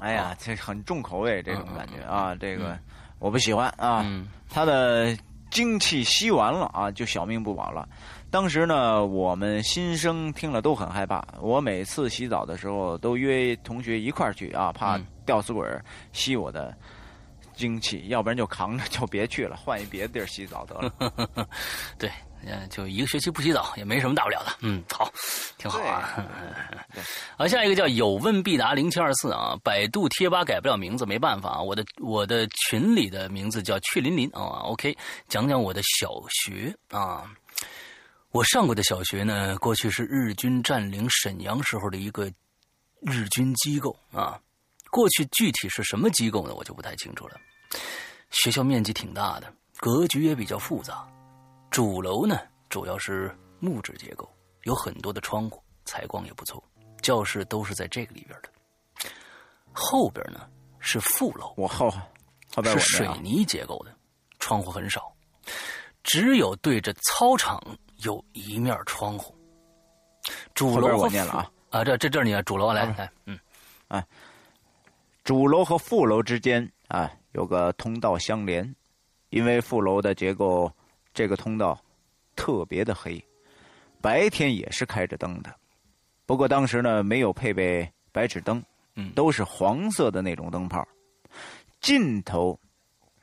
[0.00, 2.76] 哎呀，这很重口味这种感觉啊，这个
[3.20, 4.04] 我不喜欢啊，
[4.50, 5.16] 他的。
[5.50, 7.88] 精气吸完了啊，就小命不保了。
[8.30, 11.24] 当时呢，我们新生听了都很害怕。
[11.40, 15.66] 我每次洗澡的时候都约同学一块儿去啊，怕吊死鬼
[16.12, 16.76] 吸我的
[17.54, 21.48] 精气，要不然就扛着就别去了，换一别的地儿洗澡得了。
[21.98, 22.10] 对。
[22.44, 24.56] 嗯，就一个学期不洗澡也没什么大不了的。
[24.60, 25.12] 嗯，好，
[25.58, 26.24] 挺好啊。
[27.36, 31.60] 好，下一个叫有问必答零七二四啊，百度贴吧改不了名字，没办法啊。
[31.60, 34.64] 我的我的群里的名字叫去林林啊。
[34.64, 34.96] OK，
[35.28, 37.24] 讲讲我的小学啊。
[38.30, 42.30] 我上过的小学呢，过去是日军占领沈阳时候的一个
[43.00, 44.38] 日军机构啊。
[44.90, 46.54] 过去具体是什么机构呢？
[46.54, 47.36] 我就不太清楚了。
[48.30, 51.06] 学校面积挺大的，格局也比较复杂。
[51.70, 54.28] 主楼呢，主要是木质结构，
[54.64, 56.62] 有很多的窗户，采光也不错。
[57.02, 58.48] 教室都是在这个里边的。
[59.72, 60.48] 后边呢
[60.80, 61.88] 是副楼，我后
[62.52, 63.94] 后边是水泥结构的，
[64.40, 65.12] 窗户很少，
[66.02, 67.62] 只有对着操场
[67.98, 69.36] 有一面窗户。
[70.54, 73.38] 主楼我念了啊啊，这这这你主楼来来，嗯
[73.86, 74.04] 啊，
[75.22, 78.74] 主楼和副楼之间啊有个通道相连，
[79.28, 80.72] 因为副楼的结构。
[81.18, 81.76] 这个通道
[82.36, 83.20] 特别的黑，
[84.00, 85.52] 白天也是开着灯的，
[86.26, 88.62] 不过当时呢没有配备白炽灯，
[88.94, 90.86] 嗯，都是黄色的那种灯泡。
[91.80, 92.56] 尽头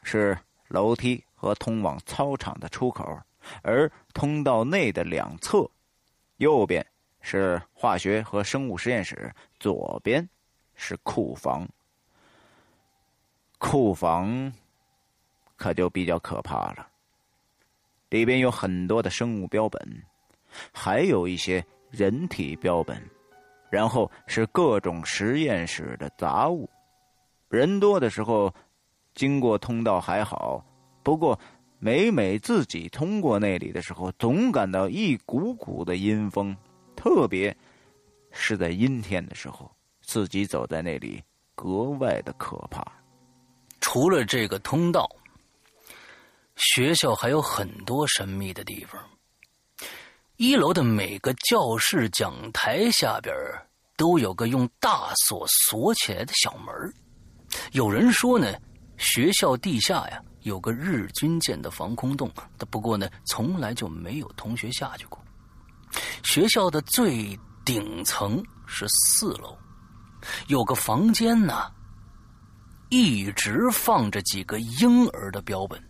[0.04, 0.38] 是
[0.68, 3.18] 楼梯和通往操场的出口，
[3.62, 5.66] 而通道内的两侧，
[6.36, 6.86] 右边
[7.22, 10.28] 是化学和生物实验室，左边
[10.76, 11.66] 是库房。
[13.58, 14.52] 库房
[15.56, 16.90] 可就比较可怕了。
[18.10, 19.82] 里边有很多的生物标本，
[20.72, 23.02] 还有一些人体标本，
[23.70, 26.70] 然后是各种实验室的杂物。
[27.50, 28.54] 人多的时候，
[29.16, 30.64] 经过通道还好，
[31.04, 31.38] 不过
[31.80, 36.56] 每每自己通过那里的时候，总感到一股股的阴风，
[36.96, 37.56] 特别
[38.32, 39.70] 是在阴天的时候，
[40.02, 41.22] 自己走在那里
[41.56, 42.86] 格外的可怕。
[43.82, 45.10] 除了这个通道。
[46.74, 49.02] 学校还有很多神秘的地方。
[50.38, 53.34] 一楼的每个教室讲台下边
[53.96, 56.74] 都有个用大锁锁起来的小门
[57.72, 58.54] 有人说呢，
[58.98, 62.30] 学校地下呀有个日军建的防空洞，
[62.70, 65.24] 不过呢，从来就没有同学下去过。
[66.24, 69.58] 学校的最顶层是四楼，
[70.48, 71.72] 有个房间呢，
[72.90, 75.82] 一直放着几个婴儿的标本。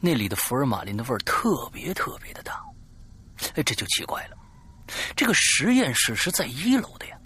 [0.00, 2.62] 那里的福尔马林的味儿特别特别的大，
[3.54, 4.36] 哎，这就奇怪了。
[5.16, 7.16] 这个实验室是在一楼的呀，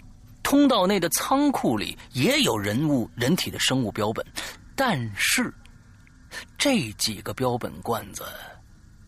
[0.43, 4.25] 通道内的仓库里也有人物、人体的生物标本，
[4.75, 5.53] 但是
[6.57, 8.23] 这几个标本罐子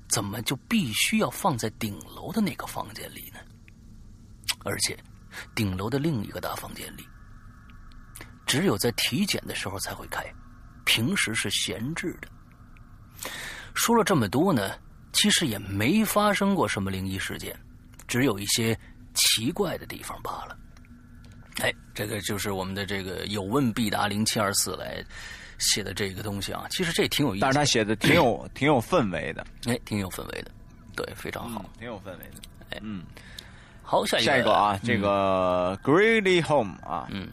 [0.10, 3.40] 怎么就必须要放在顶楼的那个房间里呢？
[4.66, 4.98] 而且，
[5.56, 7.08] 顶楼的另一个大房间里，
[8.46, 10.26] 只有在体检的时候才会开，
[10.86, 12.28] 平时是闲置的。
[13.74, 14.72] 说了这么多呢，
[15.14, 17.58] 其实也没发生过什么灵异事件，
[18.08, 18.78] 只有一些
[19.14, 20.58] 奇怪的地方罢了。
[21.62, 25.04] 哎，这个就是我们的这个有问必答零七二四来
[25.58, 30.52] 写的这个东西啊，其实这挺有意思，但是他写的挺有 挺有氛围的，哎，挺有氛围的，
[30.96, 32.42] 对，非常好，挺有氛围的，
[32.72, 33.04] 哎，嗯，
[33.82, 37.30] 好，下一个，下一个啊，这个 Greedy Home 啊，嗯，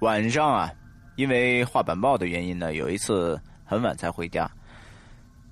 [0.00, 0.72] 晚上啊，
[1.16, 3.40] 因为画板报的原因呢，有一次。
[3.68, 4.50] 很晚才回家，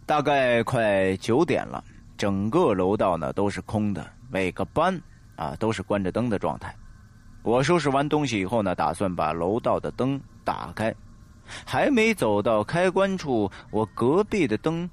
[0.07, 1.85] 大概快九点了。
[2.17, 4.99] 整个楼道呢都是空的，每个班
[5.37, 6.75] 啊都是关着灯的状态。
[7.43, 10.95] 我收拾完东西以后呢，打算把楼道的灯打开，
[11.67, 14.89] 还没走到开关处，我隔壁的灯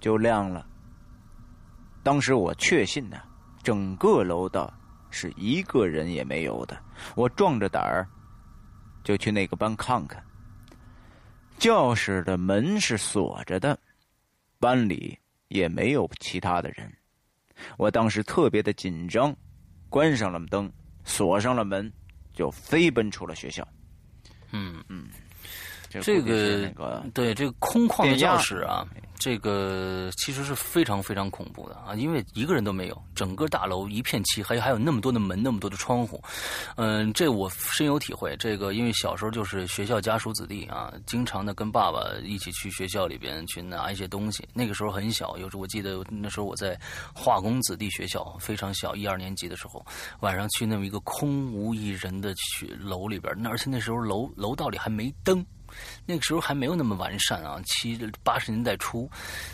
[0.00, 0.66] 就亮了。
[2.02, 3.16] 当时我确信呢，
[3.62, 4.74] 整个楼道
[5.08, 6.76] 是一个人也没有的。
[7.14, 8.04] 我壮着胆儿
[9.04, 10.20] 就去那个班看看。
[11.58, 13.78] 教室的门是锁着的，
[14.58, 16.92] 班里也没有其他的人。
[17.76, 19.34] 我当时特别的紧张，
[19.88, 20.70] 关上了灯。
[21.08, 21.92] 锁上了门，
[22.32, 23.66] 就飞奔出了学校。
[24.50, 25.08] 嗯嗯，
[25.88, 28.86] 这个对这个空旷的教室啊。
[29.18, 36.22] 这个其实是非常非常恐怖的啊，因为一个人都没有，整个大楼一片漆黑，还有那么多的门，那么多的窗户，
[36.76, 38.36] 嗯，这我深有体会。
[38.36, 44.46] 这个因为小时候就是学校家属子弟啊，经常的跟爸爸一起去学校里边去拿一些东西。
[44.52, 46.78] 那个时候很小，有时我记得那时候我在
[47.14, 49.84] 化工子弟学校，非常小，一二年级的时候，
[50.20, 55.44] 晚上去那么一个空无一人的去楼里边，那而且那时候楼楼道里还没灯。
[56.04, 59.10] 那个时候还没有那么完善啊，七八十年代初，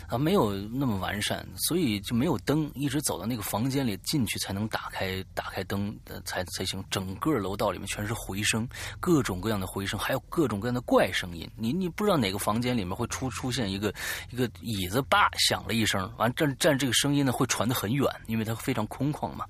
[0.07, 5.95] 啊没有那么完善，所以就没有灯，一直走到那个房间里进去才能打开打开灯，
[6.25, 6.83] 才才行。
[6.89, 8.67] 整个楼道里面全是回声，
[8.99, 11.49] 各种各样的回声，还有各种各样的怪声音。
[11.55, 13.93] 你你不知道哪个房间里面会出出现一个
[14.29, 19.45] 一个椅子叭响了一声，完站站这个声音呢会传得很远，因为它非常空旷嘛，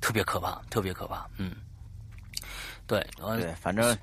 [0.00, 1.26] 特别可怕，特别可怕。
[1.36, 1.54] 嗯，
[2.86, 3.06] 对，
[3.36, 3.96] 对，反正。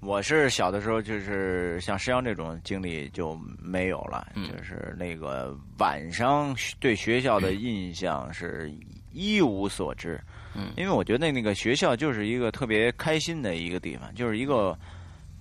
[0.00, 8.72] 我是小的时候，就是像石阳这种经历就没有了，就是那个晚上对学校的印象是
[9.12, 10.18] 一无所知。
[10.56, 14.76] 嗯，因为我觉得那个学校就是一个特别开心的一个地方，就是一个，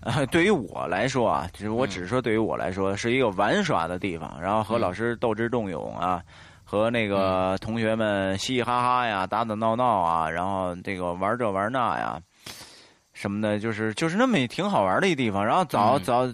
[0.01, 6.21] 呃对于我来说啊，就是我只是说对于我来说是一个玩耍的地方，然后和老师斗智斗勇啊，
[6.65, 12.21] 和那个同学们嘻嘻哈哈呀，打打闹闹啊，然后这个玩这玩那呀。
[13.19, 15.45] 什么的，就是就是那么挺好玩的一地方。
[15.45, 16.25] 然后早早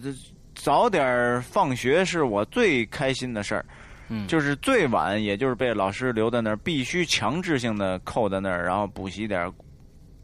[0.53, 3.65] 早点放学是我最开心的事儿，
[4.09, 9.51] 嗯，就是最晚也就是被老师留在那儿，必须强制性的扣在那儿，然后补习点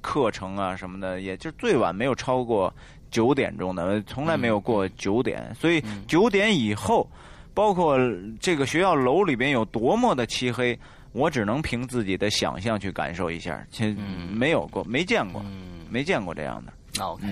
[0.01, 2.71] 课程啊什么的，也就最晚没有超过
[3.09, 5.51] 九点钟的，从来没有过九点。
[5.55, 7.09] 所以九点以后，
[7.55, 7.97] 包括
[8.39, 10.77] 这个学校楼里边有多么的漆黑，
[11.11, 13.95] 我只能凭自己的想象去感受一下，实
[14.31, 15.43] 没有过，没见过。
[15.91, 16.71] 没见过这样的。
[16.95, 17.25] 那 OK，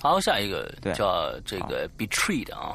[0.00, 2.74] 好，下一个叫这个 Betrayed 啊，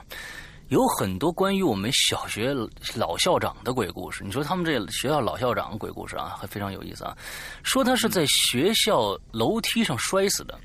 [0.69, 2.53] 有很多关于我们小学
[2.95, 4.23] 老校长的鬼故事。
[4.23, 7.17] 你说他们这学校老校长鬼故事啊，还非常有意思啊。
[7.63, 10.59] 说他是在学校楼梯上摔死的。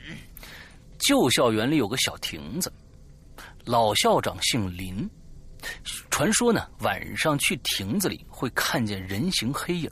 [0.98, 2.70] 旧校园里有个小亭子，
[3.64, 5.08] 老校长姓林。
[6.11, 9.90] 传说呢，晚上去亭子里会看见人形黑影，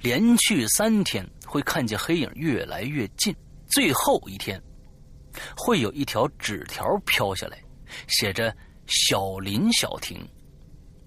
[0.00, 3.34] 连续三天会看见黑影越来越近。
[3.74, 4.62] 最后一天，
[5.56, 7.58] 会有一条纸条飘下来，
[8.06, 8.56] 写着
[8.86, 10.24] “小林小亭”。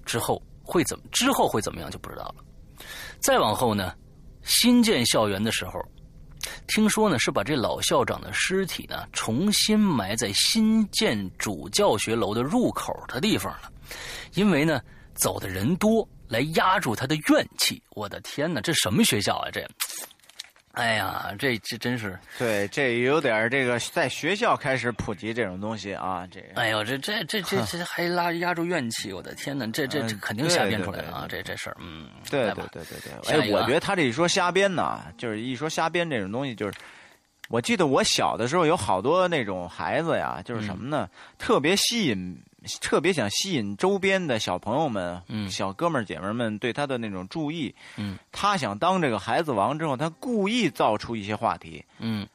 [0.05, 1.05] 之后会怎么？
[1.09, 2.43] 之后会怎么样就不知道了。
[3.21, 3.93] 再往后呢？
[4.43, 5.79] 新建校园的时候，
[6.67, 13.71] 听说呢是把这老校长的尸体呢重新埋在新建主教学楼的入口的地方了，
[14.33, 14.81] 因为呢
[15.15, 17.81] 走的人多，来压住他的怨气。
[17.91, 19.49] 我的天哪，这什么学校啊？
[19.51, 19.65] 这！
[20.77, 22.17] 哎呀，这这真是。
[22.37, 36.77] 对，这有点这个在学校开始普及这种东西啊，这哎呦，这这这这这还拉压住怨气，我的天哪，这这肯定瞎编出来的啊，这这事儿，嗯，对对对对对，哎，我觉得他这一说瞎编呢，就是一说瞎编这种东西，就是
[37.49, 41.09] 我记得我小的时候有好多那种孩子呀，就是什么呢，
[41.39, 42.37] 特别吸引。
[42.81, 47.73] 特别想吸引周边的小朋友们、小哥们儿姐们儿们对他的那种注意。
[47.97, 51.85] 嗯，他想当这个孩子王之后，他故意造出一些话题。
[51.99, 52.27] 嗯，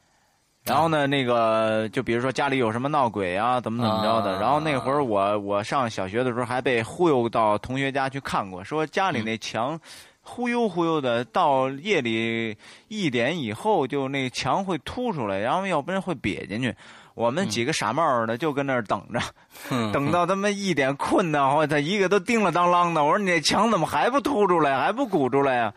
[0.63, 4.39] 然后呢，那个就比如说家里有什么闹鬼啊，怎么怎么着的。
[4.39, 9.79] 然后那会儿我我上小学的时候还被忽悠到同学家去看过，说家里那墙
[10.21, 12.57] 忽悠忽悠的，到夜里
[12.87, 16.73] 一点以后就那墙会凸出来，然后要不然会瘪进去。
[17.15, 19.19] 我们几个傻帽的就跟那儿等着，
[19.93, 23.03] 等到他们一点困难，我操，一个都叮了当啷的。
[23.03, 25.73] 我说你那墙怎么还不凸出来，还不鼓出来呀？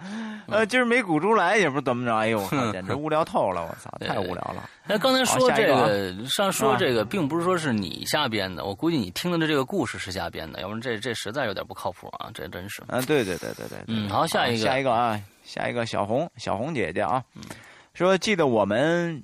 [0.48, 2.16] 呃，今儿没鼓出来，也不怎么着。
[2.16, 2.40] 哎呦，
[2.72, 3.62] 简直无聊透了！
[3.62, 4.70] 我操， 太无聊了。
[4.86, 8.64] 那刚才说这个，上说这个，并不是说是你瞎编的。
[8.64, 12.30] 我估计你听的这个故事是瞎编的，要不然这这实在有点不靠谱啊！
[12.32, 12.80] 这真是。
[12.82, 13.78] 啊，对对对对对。
[13.88, 17.22] 嗯，好，下一个，下一个啊，下一个小红，小红姐姐啊，
[17.92, 19.22] 说记得我们。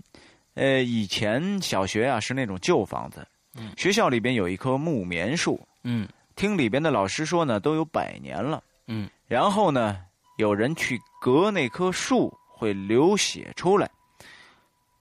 [0.55, 3.27] 呃，以前小学啊是那种旧房子，
[3.59, 9.99] 嗯，学校里边有一棵木棉树，嗯，听里边的老师说呢，都有百年了，嗯，然后呢，
[10.39, 13.91] 有人去割那棵树会流血出来，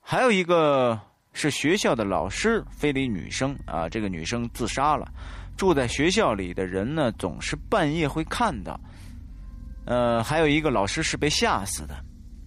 [0.00, 0.98] 还有一个
[1.32, 5.06] 是学校的老师，非礼女生啊，这个女生自杀了。
[5.54, 8.80] 住在学校里的人呢，总是半夜会看到。
[9.84, 11.94] 呃，还有一个老师是被吓死的，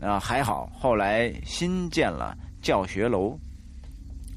[0.02, 2.36] 啊，还好后来新建了
[2.66, 3.40] 教学楼。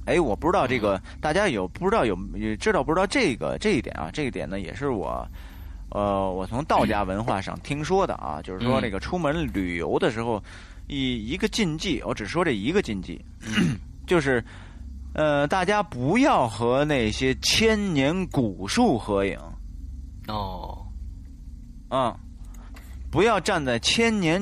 [0.05, 2.15] 哎，我不知道这个大家有不知道有
[2.61, 4.11] 知道不知道这个这一点啊？
[4.13, 5.27] 这一点呢，也是我
[5.91, 10.43] 呃，我从道家文化上听说的啊，就是说这个出门旅游的时候，
[10.89, 13.19] 一一个禁忌，我只说这一个禁忌，
[14.07, 14.45] 就是
[15.15, 19.39] 呃，大家不要和那些千年古树合影。
[20.29, 20.87] 哦，
[21.89, 22.15] 嗯。
[23.11, 24.39] 不要站在千年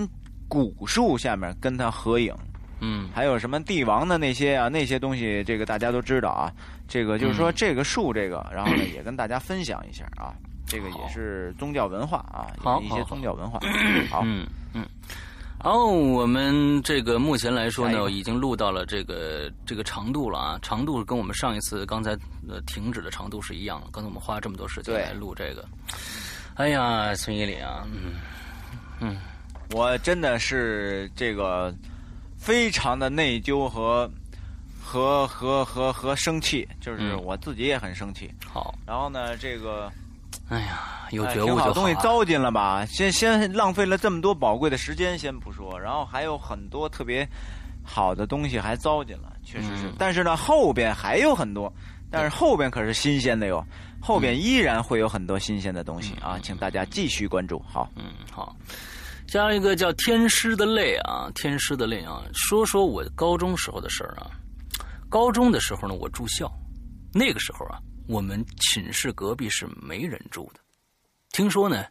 [0.49, 2.34] 古树下面跟他合影。
[2.81, 6.53] 嗯，还有什么帝王的那些啊，那些东西，这个大家都知道啊。
[6.89, 10.35] 这个就是说这个树，这个， 然后呢也跟大家分享一下啊。
[10.66, 12.47] 这个也是宗教文化啊，
[12.83, 13.59] 一些宗教文化。
[14.11, 14.85] 好，嗯嗯。
[15.59, 22.11] 好，我们这个目前来说呢，已经录到了这个这个长度了啊，长度跟我们上一次刚才
[22.49, 23.87] 呃停止的长度是一样的。
[23.91, 25.64] 刚才我们花了这么多时间来录这个，
[26.57, 28.14] 哎呀，孙一礼啊，嗯。
[28.99, 29.18] 嗯，
[29.72, 31.74] 我真的是这个
[32.47, 34.09] 非常的内疚和
[34.80, 38.32] 和和和和生气，就是我自己也很生气。
[38.47, 39.90] 好，然后呢，这个，
[40.49, 41.72] 哎呀，有觉悟就好。
[41.72, 42.86] 东西糟践了吧？
[42.86, 47.28] 先先浪费了这么多宝贵的时间，先不说，然后还有很多特别
[47.82, 49.92] 好的东西还糟践了，确实是。
[49.99, 51.72] 但是呢，后边还有很多，
[52.12, 53.61] 但是后边可是新鲜的哟。
[54.01, 57.61] 后边依然会有很多新鲜的东西啊，请大家继续关注。
[57.66, 58.55] 好，嗯，好，
[59.27, 64.31] 加一个叫“天师的泪”啊，“天师的泪”啊，说说我高中时候的事儿啊。
[65.09, 66.51] 高中的时候呢，我住校，
[67.12, 70.61] 那个时候啊，我们寝室隔壁是没人住的。
[71.31, 71.85] 听说呢，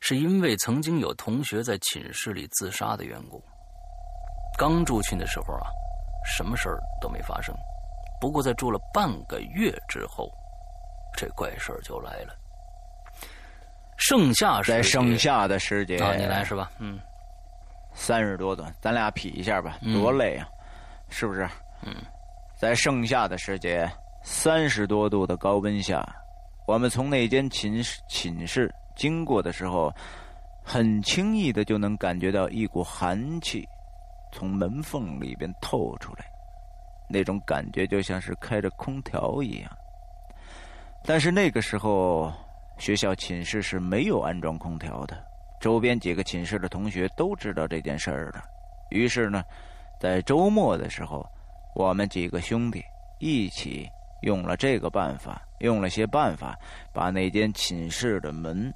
[0.00, 3.42] 是因为曾经有同学在寝室里自杀的缘故。
[4.58, 5.66] 刚住进的时候啊，
[6.36, 7.54] 什么事儿都没发生。
[8.20, 10.30] 不过在住了半个月之后。
[11.14, 12.34] 这怪事儿就来了。
[14.04, 16.68] 盛夏在盛夏的时节啊，你来是吧？
[16.80, 16.98] 嗯，
[17.94, 20.48] 三十多度，咱俩比一下吧，多累啊，
[21.08, 21.48] 是不是？
[21.82, 21.94] 嗯，
[22.56, 23.88] 在盛夏的时节，
[24.24, 26.04] 三十多度的高温下，
[26.66, 29.94] 我们从那间寝室寝室经过的时候，
[30.64, 33.64] 很轻易的就能感觉到一股寒气
[34.32, 36.26] 从门缝里边透出来，
[37.08, 39.70] 那种感觉就像是开着空调一样。
[41.04, 42.32] 但是那个时候，
[42.82, 45.16] 学校寝室是没有安装空调的。
[45.60, 48.42] 周边几个寝室的同学都知道这件事儿的。
[48.90, 49.40] 于是呢，
[50.00, 51.24] 在周末的时候，
[51.76, 52.82] 我们几个兄弟
[53.20, 53.88] 一起
[54.22, 56.58] 用了这个办法，用了些办法，
[56.92, 58.68] 把那间寝室的门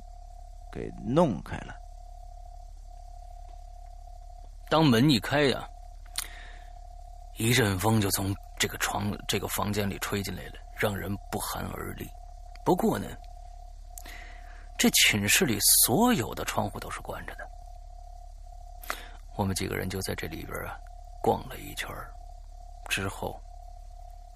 [0.72, 1.74] 给弄开了。
[4.70, 5.68] 当门一开呀，
[7.38, 10.52] 一阵风就从这个床、这个房间里吹进来了。
[10.76, 12.06] 让人不寒而栗。
[12.64, 13.06] 不过呢，
[14.78, 17.48] 这寝室里所有的窗户都是关着的。
[19.36, 20.76] 我们几个人就在这里边啊
[21.22, 21.88] 逛了一圈
[22.88, 23.40] 之后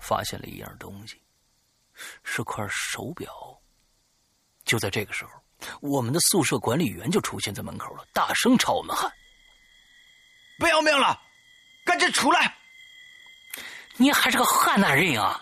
[0.00, 1.20] 发现了一样东西，
[2.24, 3.32] 是块手表。
[4.64, 5.30] 就在这个时候，
[5.80, 9.10] 我们的宿舍管理员就出现在门口了，大声朝我们喊
[10.60, 11.20] ：“不要命了，
[11.84, 12.54] 赶紧出来！
[13.96, 15.40] 你还是个河南人啊！”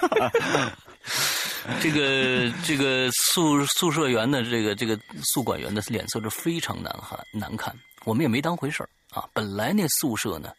[1.80, 4.98] 这个这个宿宿舍员的这个这个
[5.32, 9.28] 宿管员的脸色是非常难看难看，我们也没当回事啊。
[9.32, 10.52] 本来那宿舍呢，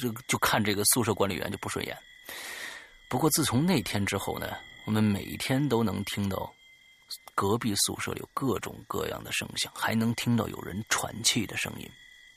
[0.00, 1.96] 就就看这个宿舍管理员就不顺眼。
[3.08, 6.52] 不过自从那天之后呢，我们每天都能听到
[7.34, 11.88] 隔壁宿舍有各种各样的声响，还能听到有人喘气的声音。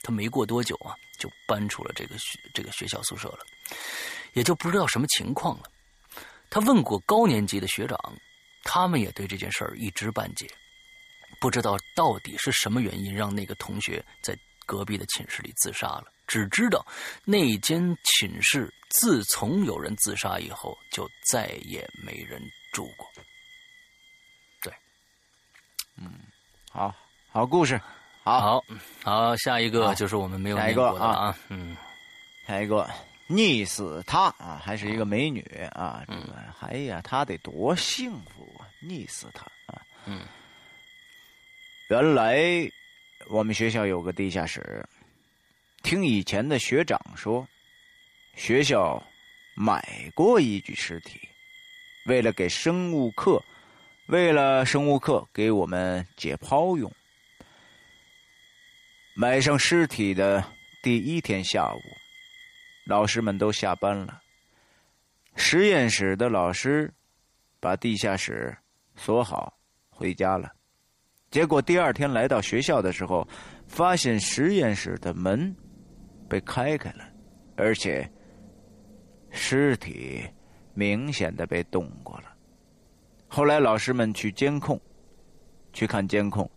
[0.02, 3.40] 他没过多久啊，就搬出了这个学这个学校宿舍了。
[4.34, 5.64] 也就不知道什么情况了。
[6.56, 7.98] 他问过高年级的学长，
[8.62, 10.48] 他们也对这件事儿一知半解，
[11.38, 14.34] 不知道到底是什么原因让那个同学在
[14.64, 16.06] 隔壁的寝室里自杀了。
[16.26, 16.82] 只知道
[17.26, 22.40] 那间寝室自从有人自杀以后，就再也没人
[22.72, 23.06] 住过。
[24.62, 24.72] 对，
[25.98, 26.20] 嗯，
[26.72, 26.90] 好
[27.30, 27.78] 好故事，
[28.24, 28.64] 好好
[29.04, 31.76] 好，下一个就是我们没有念过的啊，嗯，
[32.46, 32.88] 下一个。
[33.28, 35.40] 溺死她啊，还是一个美女
[35.72, 36.04] 啊！
[36.06, 38.68] 这个，哎呀，她得多幸福啊！
[38.82, 39.82] 溺死她啊！
[40.06, 40.24] 嗯，
[41.88, 42.40] 原来
[43.28, 44.86] 我们学校有个地下室，
[45.82, 47.46] 听以前的学长说，
[48.34, 49.02] 学校
[49.54, 51.20] 买过一具尸体，
[52.06, 53.42] 为了给生物课，
[54.06, 56.92] 为了生物课给我们解剖用，
[59.14, 60.44] 买上尸体的。
[60.82, 61.80] 第一天下午，
[62.86, 64.22] 老师们都下班了，
[65.34, 66.88] 实验室的老师
[67.58, 68.56] 把地下室
[68.94, 69.52] 锁好，
[69.90, 70.48] 回家了。
[71.28, 73.26] 结果第二天来到学校的时候，
[73.66, 75.52] 发现实验室的门
[76.28, 77.04] 被开开了，
[77.56, 78.08] 而且
[79.30, 80.24] 尸体
[80.72, 82.32] 明显的被动过了。
[83.26, 84.80] 后来老师们去监控，
[85.72, 86.48] 去看监控，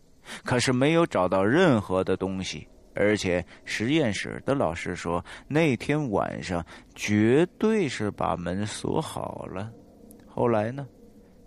[0.44, 2.68] 可是没有找到任何的东西。
[3.00, 6.64] 而且实验室的老师说，那天晚上
[6.94, 9.72] 绝对是把门锁好了。
[10.28, 10.86] 后来呢，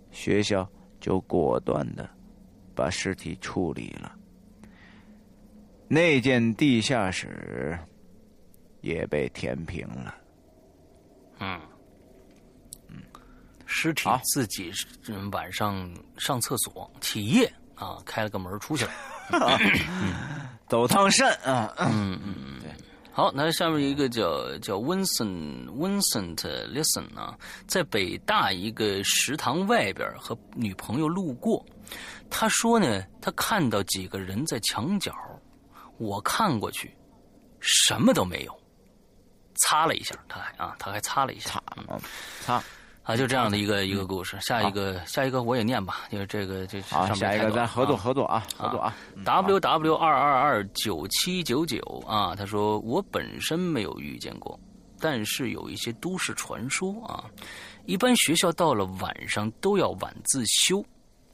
[0.09, 0.67] 学校
[0.99, 2.09] 就果断的
[2.73, 4.15] 把尸体处理了，
[5.87, 7.77] 那间地下室
[8.81, 10.15] 也被填平了。
[11.39, 11.61] 嗯，
[12.87, 12.97] 嗯，
[13.67, 14.71] 尸体自己
[15.31, 18.91] 晚上上厕所起夜啊，开了个门出去了。
[20.67, 22.71] 走趟肾啊，嗯嗯嗯，对，
[23.11, 26.35] 好，那下面一个叫叫 Vincent Vincent
[26.73, 27.37] Listen 啊，
[27.67, 31.63] 在北大一个食堂外边和女朋友路过，
[32.29, 35.13] 他说呢，他看到几个人在墙角，
[35.97, 36.95] 我看过去，
[37.59, 38.59] 什么都没有，
[39.55, 41.63] 擦了一下，他还啊，他还擦了一下，擦，
[42.41, 42.63] 擦。
[43.03, 44.37] 啊，就这样的一个一个故事。
[44.39, 48.95] 下一个，下一个我也念吧，就是这个这好，下一个咱合作合作啊，合作啊。
[49.25, 54.57] W W 二二二九七九九啊，他说我本身没有遇见过，
[55.01, 57.25] 但是有一些都市传说啊。
[57.85, 60.81] 一般学校到了晚上都要晚自修，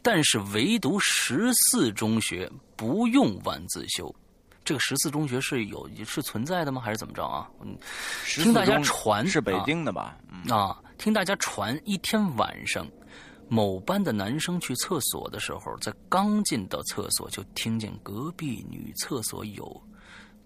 [0.01, 4.11] 但是唯独十四中学不用晚自修。
[4.65, 6.81] 这个十四中学是有是存在的吗？
[6.81, 7.47] 还是怎么着啊？
[7.61, 7.77] 嗯，
[8.25, 10.17] 听大家传是北京的吧？
[10.49, 10.75] 啊。
[10.99, 12.85] 听大家传，一天晚上，
[13.47, 19.81] 某班的男生去厕所的时候，在刚进到厕所，就听见隔壁女厕所有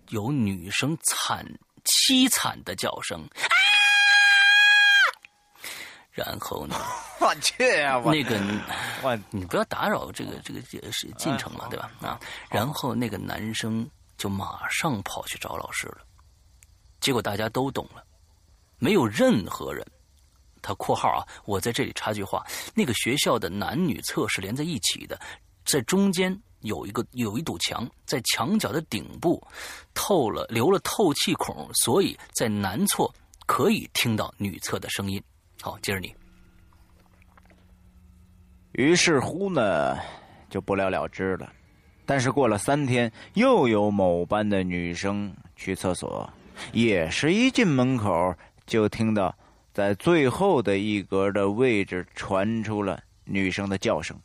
[0.10, 1.44] 有女生惨
[1.86, 3.28] 凄惨的叫声，
[6.12, 6.76] 然后呢，
[7.20, 8.40] 我去啊，那个
[9.02, 11.92] 我你不要打扰这个这个是进程嘛，对吧？
[12.00, 12.20] 啊，
[12.52, 16.02] 然后那个男生就马上跑去找老师了，
[17.02, 18.04] 结果大家都懂了，
[18.78, 19.84] 没有任何人。
[20.64, 25.20] 他括号啊，我在这里插句话：那个学校的男女厕是连在一起的，
[25.66, 29.46] 在中间有一个有一堵墙，在墙角的顶部
[29.94, 33.08] 透了留了透气孔，所以在男厕
[33.46, 35.22] 可以听到女厕的声音。
[35.62, 36.16] 好，接着你。
[38.72, 39.98] 于是乎呢，
[40.50, 41.52] 就不了了之了。
[42.06, 46.30] 但是过了三天，又有某班的女生去厕所，
[46.72, 48.34] 也是一进门口
[48.66, 49.34] 就听到。
[49.74, 54.16] 在最后的一格的位置传出了女生的叫声。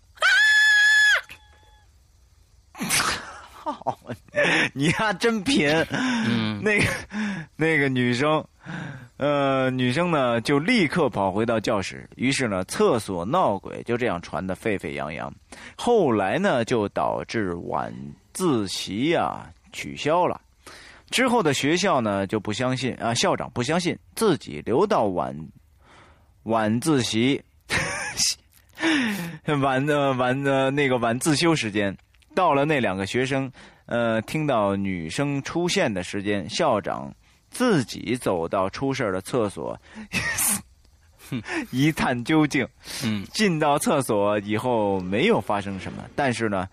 [2.75, 3.99] 好，
[4.73, 5.69] 你呀真贫。
[5.91, 6.87] 嗯， 那个
[7.57, 8.45] 那个女生，
[9.17, 12.09] 呃，女生呢就立刻跑回到教室。
[12.17, 15.33] 于是呢，厕所闹鬼就这样传的沸沸扬扬。
[15.77, 17.93] 后来呢，就导致晚
[18.33, 20.41] 自习呀取消了。
[21.11, 25.35] 之后的学校呢就不相信啊，校长不相信，自己留到晚
[26.45, 27.43] 晚自习，
[29.63, 31.97] 晚的晚的那个晚自修时间，
[32.35, 33.51] 到了那两个学生
[33.87, 37.13] 呃听到女生出现的时间，校长
[37.51, 39.79] 自己走到出事的厕所，
[41.73, 42.69] 一探究竟。
[43.03, 46.69] 嗯，进到厕所以后没有发生什么，但是呢，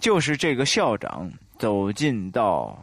[0.00, 2.82] 就是这个校长走进到。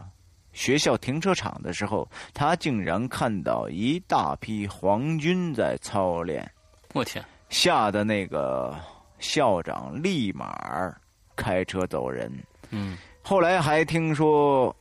[0.56, 6.49] 学校停车场的时候，他竟然看到一大批皇军在操练。
[6.94, 7.23] 我天！
[7.49, 8.73] 吓得那个
[9.19, 10.91] 校长立马
[11.36, 12.32] 开车走人。
[12.72, 12.98] 嗯。
[13.22, 14.76] 后来还听说，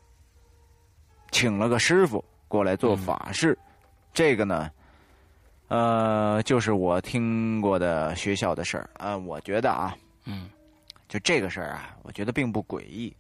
[1.31, 3.59] 请了个师傅过来做法事。
[4.13, 4.71] 这个呢，
[5.69, 9.17] 呃，就是我听过的学校的事儿啊。
[9.17, 10.49] 我觉得啊，嗯。
[11.15, 13.15] 就这个事儿啊，我觉得并不诡异。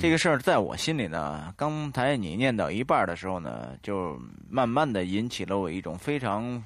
[0.00, 4.18] 这个事儿在我心里呢，刚才你念到一半的时候呢，就
[4.48, 6.64] 慢慢的引起了我一种非常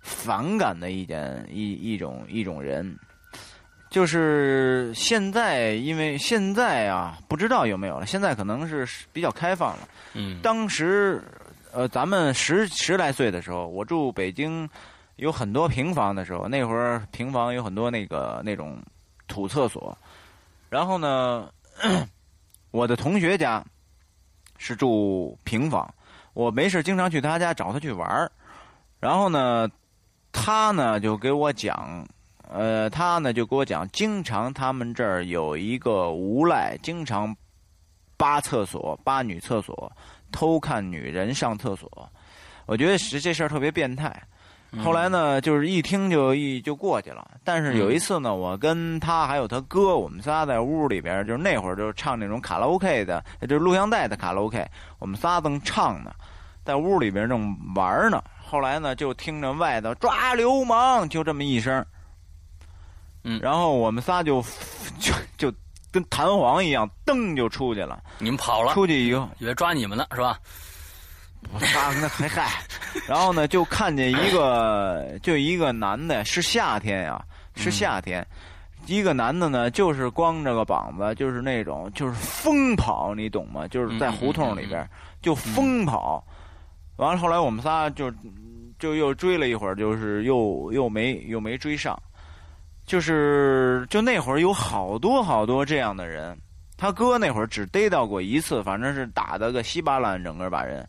[0.00, 2.94] 反感的一点一一种一种人。
[3.88, 8.04] 就是现在，因为现在啊，不知道有没有了。
[8.04, 9.88] 现在可能是比较开放了。
[10.12, 10.42] 嗯。
[10.42, 11.22] 当时，
[11.72, 14.68] 呃，咱们十十来岁的时候，我住北京，
[15.16, 18.76] 有很多平房的时候，那会儿平房有很多那个那种
[19.26, 19.96] 土厕所。
[20.68, 21.50] 然后呢，
[22.70, 23.64] 我的同学家
[24.56, 25.92] 是住平房，
[26.34, 28.30] 我没事经常去他家找他去玩
[29.00, 29.68] 然后呢，
[30.32, 32.06] 他呢就给我讲，
[32.48, 37.34] 呃，他呢就给我讲，经常他们这儿有一个无赖，经常
[38.16, 39.90] 扒厕所、扒女厕所，
[40.32, 42.12] 偷看女人上厕所。
[42.66, 44.22] 我觉得是这事儿特别变态。
[44.84, 47.26] 后来呢，就是一听就一就过去了。
[47.42, 54.62] 但是有一次呢，我跟他还有他哥，我们仨在屋里边，就是那会儿就唱那种卡拉 OK 的，就是录像带的卡拉 OK，
[54.98, 56.12] 我们仨正唱呢，
[56.64, 58.22] 在屋里边正玩呢。
[58.44, 61.84] 后来呢，就听着外头抓流氓，就这么一声，
[63.24, 64.42] 嗯，然后我们仨就
[64.98, 65.52] 就就
[65.90, 68.02] 跟弹簧一样，噔就出去了。
[68.18, 70.38] 你们跑了，出去以后以为抓你们了，是吧？
[71.60, 72.50] 他那还嗨，
[73.06, 77.22] 然后呢，就看见一个，就一个男的，是夏天呀，
[77.54, 78.26] 是夏天，
[78.86, 83.66] 一个男的呢，就是光着个膀子，就是那种，就是疯跑，你懂吗？
[83.68, 84.88] 就是在胡同里边
[85.22, 86.22] 就疯跑，
[86.96, 88.12] 完了后来我们仨就
[88.78, 91.98] 就又追了一会儿，就是又又没又没追上，
[92.86, 96.36] 就是就那会儿有好多好多这样的人，
[96.76, 100.86] 他哥那会儿只逮到过一次，反正是打的个稀巴烂，整个把人。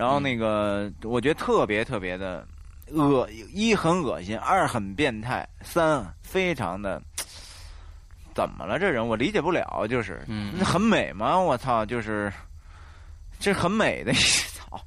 [0.00, 2.42] 然后那个，我觉得特别特别的
[2.90, 7.02] 恶，一很恶心，二很变态，三非常的
[8.34, 8.78] 怎么了？
[8.78, 11.38] 这人我理解不了，就是嗯很美吗？
[11.38, 12.32] 我操，就是
[13.38, 14.80] 这很美的，操，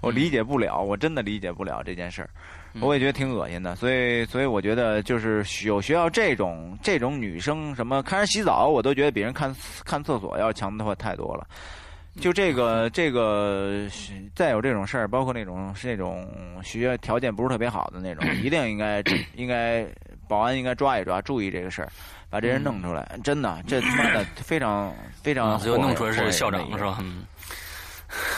[0.00, 2.30] 我理解不了，我真的理解不了这件事儿，
[2.80, 3.76] 我也觉得挺恶心的。
[3.76, 9.54] 所以，所以我觉得就是有学校这种这种女生，什么看人洗澡，我都觉得比人看
[9.84, 11.46] 看厕所要强的话太多了。
[12.20, 13.86] 就这个这个，
[14.34, 16.26] 再有这种事儿，包括那种是那种
[16.62, 19.02] 学校条件不是特别好的那种，一定应该
[19.34, 19.86] 应该
[20.28, 21.88] 保安应该抓一抓，注意这个事儿，
[22.30, 23.18] 把这人弄出来。
[23.24, 25.58] 真的，这他妈的非常非常。
[25.58, 27.02] 最后弄出来是校长是吧？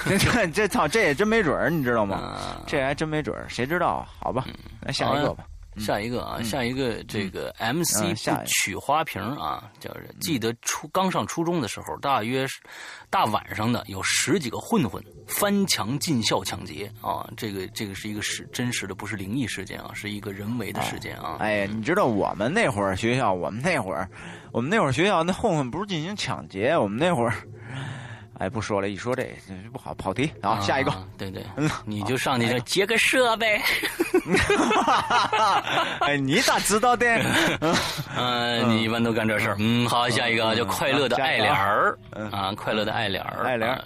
[0.06, 2.38] 这 这操，这也真没准儿，你知道吗？
[2.66, 4.06] 这还真没准儿，谁知道？
[4.18, 4.46] 好吧，
[4.80, 5.44] 来下一个吧。
[5.78, 9.90] 下一个啊，下一个这个 MC 不取花瓶啊，叫
[10.20, 12.60] 记得初刚上初中的时候，大约是
[13.10, 21.36] 大晚上的有十几个混混翻墙进校抢劫啊，这个这个是一个是真实的，不是灵异事件啊，是一个人为的事件啊。
[21.40, 24.08] 哎，你知道我们那会儿学校，我们那会儿，
[24.52, 27.34] 我们那会儿学校那混混不是进行抢劫，我们那会儿。
[28.38, 29.26] 哎，不说了，一说这
[29.72, 30.60] 不好，跑题啊！
[30.60, 31.42] 下一个，对对，
[31.84, 33.60] 你就上去就接个设备。
[36.00, 37.06] 哎，你咋知道的？
[38.16, 39.56] 嗯，你一般都干这事儿。
[39.58, 41.98] 嗯，好，下一个叫快乐的爱莲儿
[42.30, 43.82] 啊，快乐的爱莲儿，爱莲儿，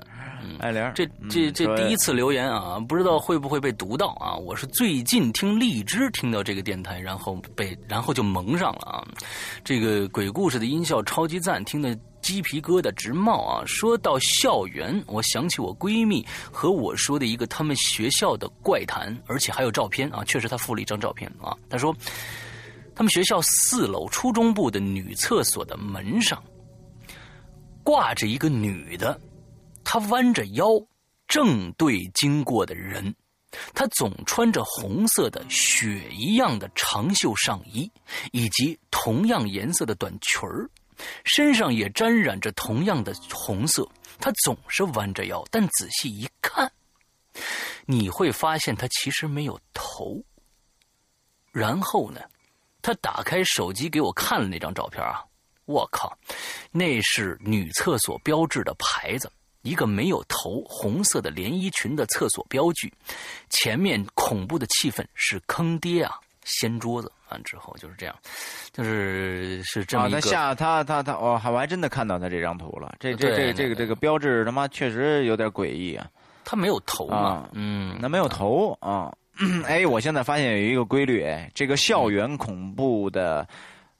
[0.60, 0.92] 爱莲。
[0.94, 4.36] 这这这第一次留言啊，不知道会不会被读到啊？
[4.36, 9.04] 我是最近听荔枝听到这个电台，然后被然后就蒙上了啊。
[9.64, 11.98] 这个鬼故事的音效超级赞，听的。
[12.22, 13.64] 鸡皮疙瘩直冒啊！
[13.64, 20.22] 说到校园，我想起我闺蜜和我说的一个他们学校的怪谈，而且还有照片啊！
[20.24, 21.56] 确实，她附了一张照片啊。
[21.70, 21.96] 她说，
[22.94, 26.40] 他们学校四楼初中部的女厕所的门上
[27.82, 29.18] 挂着一个女的，
[29.84, 30.66] 他弯着腰
[31.26, 33.14] 正对经过的人，
[33.74, 37.90] 他总穿着红色的雪一样的长袖上衣，
[38.32, 40.68] 以及同样颜色的短裙儿。
[41.24, 43.88] 身上也沾染着同样的红色，
[44.18, 46.70] 他总是弯着腰，但仔细一看，
[47.86, 50.22] 你会发现他其实没有头。
[51.52, 52.20] 然后呢，
[52.82, 55.24] 他打开手机给我看了那张照片啊，
[55.64, 56.14] 我靠，
[56.70, 59.32] 那是女厕所标志的牌子，
[59.62, 62.92] 一个没有头、红色的连衣裙的厕所标记，
[63.48, 66.18] 前面恐怖的气氛是坑爹啊！
[66.44, 68.16] 掀桌子完之后就是这样，
[68.72, 70.20] 就是是这么一个。
[70.20, 72.92] 他下他他他哦，我还真的看到他这张图了。
[72.98, 76.08] 这这这这个这个标志他妈确实有点诡异啊。
[76.44, 79.14] 他没有头啊，嗯，那没有头啊。
[79.64, 83.46] 哎，我现在发现有一个规律，哎，这个校园恐怖的，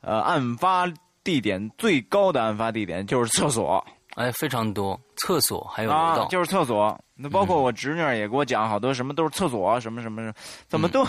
[0.01, 0.91] 呃，案发
[1.23, 3.87] 地点最高的案发地点就是厕所。
[4.16, 6.99] 哎，非常多，厕所还有啊，就是厕所。
[7.15, 10.35] 那包括我侄女也给我讲，好多什么都是厕所，什么什么什么，
[10.69, 11.07] 怎么都。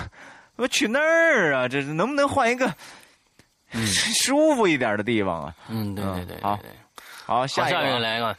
[0.57, 1.67] 我去那儿啊！
[1.67, 2.71] 这是能不能换一个
[3.71, 5.55] 舒服一点的地方啊？
[5.69, 6.59] 嗯，对对对，好，
[7.25, 8.35] 好，下一个来一个，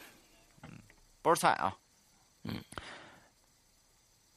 [1.21, 1.75] 不是菜啊。
[2.43, 2.53] 嗯，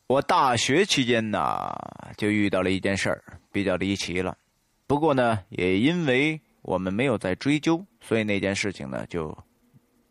[0.08, 1.70] 我大学期间呢，
[2.16, 3.22] 就遇到了一件事儿，
[3.52, 4.36] 比较离奇了。
[4.88, 9.36] 不过呢，也因为我们没有再追究，所以那件事情呢，就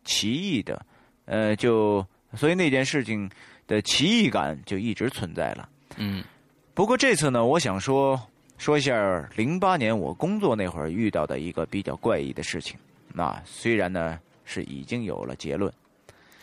[0.06, 0.80] 奇异的，
[1.26, 2.02] 呃，就
[2.34, 3.30] 所以那件事情
[3.66, 5.68] 的奇异感就一直存在了。
[5.96, 6.24] 嗯。
[6.72, 8.18] 不过这次呢，我想说
[8.58, 8.94] 说一下
[9.34, 12.78] 零八年我工作那会儿遇到的一个比较怪异的事情。
[13.14, 15.72] 那虽然呢是已经有了结论，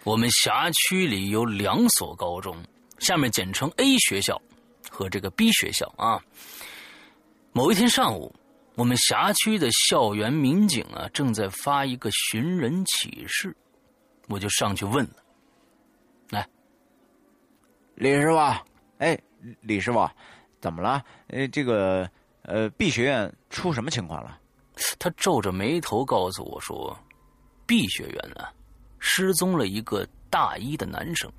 [0.03, 2.57] 我们辖区里有两所高中，
[2.97, 4.41] 下面简称 A 学校
[4.89, 6.19] 和这个 B 学校啊。
[7.51, 8.33] 某一天上午，
[8.75, 13.55] 我们辖区的校园民警啊正在发一个寻人启事，
[14.27, 15.15] 我就上去问了
[16.31, 16.47] ：“来，
[17.93, 18.37] 李师傅，
[18.97, 19.19] 哎，
[19.61, 20.09] 李师傅，
[20.59, 21.05] 怎么了？
[21.27, 22.09] 呃，这个
[22.41, 24.39] 呃，B 学院出什么情况了？
[24.97, 26.97] 他皱着眉头告诉我说
[27.67, 28.47] ：“B 学院呢，
[28.97, 31.31] 失踪了一个大一的男生。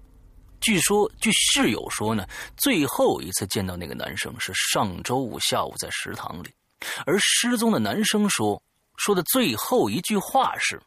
[0.60, 2.24] 据说，据室友说呢，
[2.56, 6.48] 最后一次见到那个男生是上周五下午在食堂里。
[7.06, 8.62] 而失踪的男生说
[8.96, 10.80] 说的最后一句话是：‘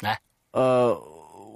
[0.00, 0.20] 来，
[0.52, 0.98] 呃，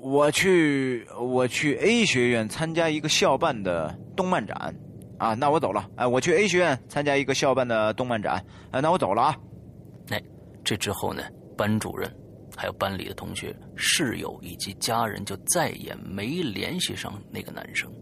[0.00, 4.74] 我去，我去 A 学院参加一个校办的动漫展。’”
[5.18, 5.90] 啊，那我走了。
[5.96, 8.40] 哎，我去 A 学院参加一个校办的动漫展。
[8.70, 9.36] 哎，那我走了啊。
[10.10, 10.22] 哎，
[10.62, 11.24] 这之后呢，
[11.56, 12.08] 班主任、
[12.56, 17.92] 还有班里的同学、室友以及家人就再也没联系上那个男生。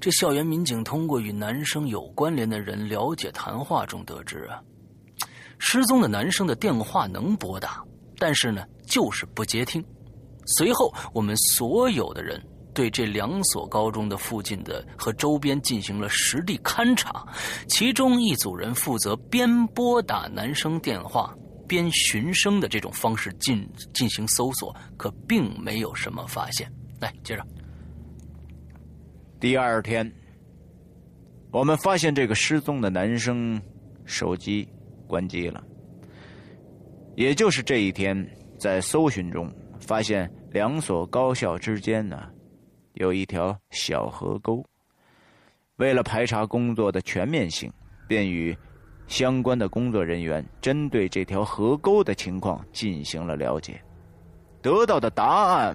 [0.00, 4.60] 这校园民警通过与男生有关联的人了解谈话中得知啊，
[5.58, 7.84] 失踪的男生的电话能拨打，
[8.18, 9.84] 但是呢，就是不接听。
[10.46, 12.42] 随后，我们所有的人。
[12.72, 17.26] 对这两所高中的附近的和周边进行了实地勘察，
[17.68, 21.34] 其中一组人负责边拨打男生电话
[21.66, 26.72] 边寻声的这种方式进进行搜索，可并没有什么发现。
[27.00, 27.44] 来，接着。
[29.40, 30.12] 第二天，
[31.50, 33.58] 我们发现这个失踪的男生
[34.04, 34.68] 手机
[35.06, 35.64] 关机了，
[37.16, 38.14] 也就是这一天，
[38.58, 39.50] 在搜寻中
[39.80, 42.28] 发现两所高校之间呢。
[42.94, 44.62] 有一条小河沟。
[45.76, 47.72] 为了排查工作的全面性，
[48.06, 48.54] 便与
[49.06, 53.80] 相关的工作人员针对这条河沟的情况进行了了解，
[54.60, 55.74] 得到的答案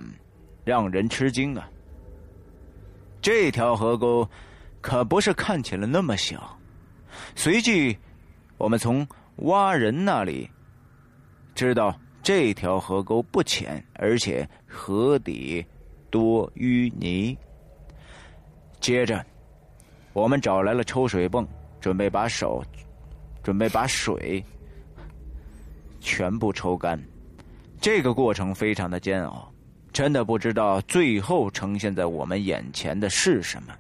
[0.64, 1.68] 让人吃惊啊！
[3.26, 4.30] 这条河沟
[4.82, 6.56] 可不是看起来那么小。
[7.36, 7.98] 随即，
[8.56, 9.08] 我们从
[9.38, 10.48] 挖人那里
[11.56, 15.66] 知道，这条河沟不浅，而且河底。
[16.12, 17.36] 多淤泥。
[18.80, 19.26] 接着，
[20.14, 21.48] 我们找来了抽水泵，
[21.82, 22.64] 准备把手，
[23.42, 24.46] 准备把水
[26.00, 27.04] 全部抽干。
[27.82, 29.52] 这个过程非常的煎熬，
[29.96, 33.74] 真的不知道最后呈现在我们眼前的是什么。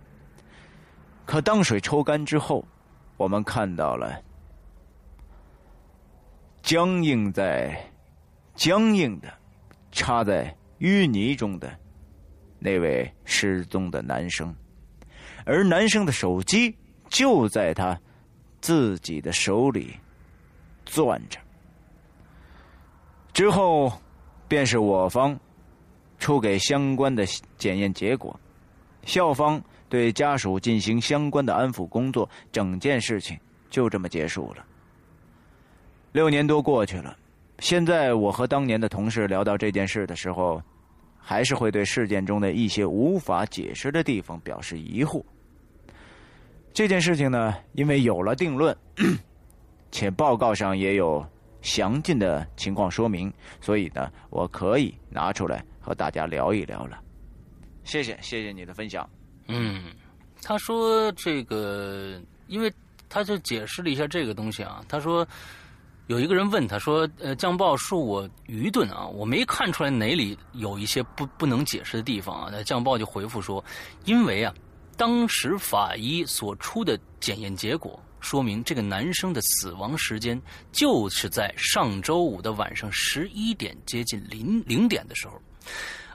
[1.25, 2.65] 可当水抽干之后，
[3.17, 4.23] 我们看到了
[6.63, 7.77] 僵硬在
[8.55, 9.27] 僵硬的
[9.91, 11.69] 插在淤泥中的。
[12.59, 14.55] 那位失踪的男生，
[15.45, 16.73] 而男生的手机
[17.09, 17.99] 就在他
[18.61, 19.93] 自己的手里
[20.85, 21.37] 攥着。
[23.33, 23.91] 之后，
[24.47, 25.37] 便是我方
[26.19, 27.25] 出给相关的
[27.57, 28.39] 检验结果，
[29.03, 33.37] 校方对家属进行相关的安抚工作，整件事情
[33.69, 34.65] 就这么结束了。
[36.11, 37.17] 六年多过去了，
[37.59, 40.61] 现在我和当年的同事聊到这件事的时候。
[41.27, 45.23] 还是会对事件中的一些无法解释的地方表示疑惑。
[46.71, 48.77] 这件事情呢，因为有了定论，
[49.89, 51.25] 且报告上也有
[51.63, 56.99] 详尽的情况说明，所以呢，我可以拿出来和大家聊一聊了。
[57.83, 59.07] 谢谢，谢谢你的分享。
[59.47, 59.83] 嗯，
[60.41, 62.73] 他说这个，因为
[63.07, 65.27] 他就解释了一下这个东西啊，他说。
[66.07, 73.65] 有一个人问他说：“呃，酱爆恕我愚钝啊，我没看出来哪里有一些不不能解释的地方啊。”那酱爆就回复说
[74.05, 74.53] ：“因为啊，
[74.95, 80.39] 当时法医所出的检验结果说明，这个男生的死亡时间
[80.71, 85.41] 就是在上周五的晚上十一点接近零零点的时候，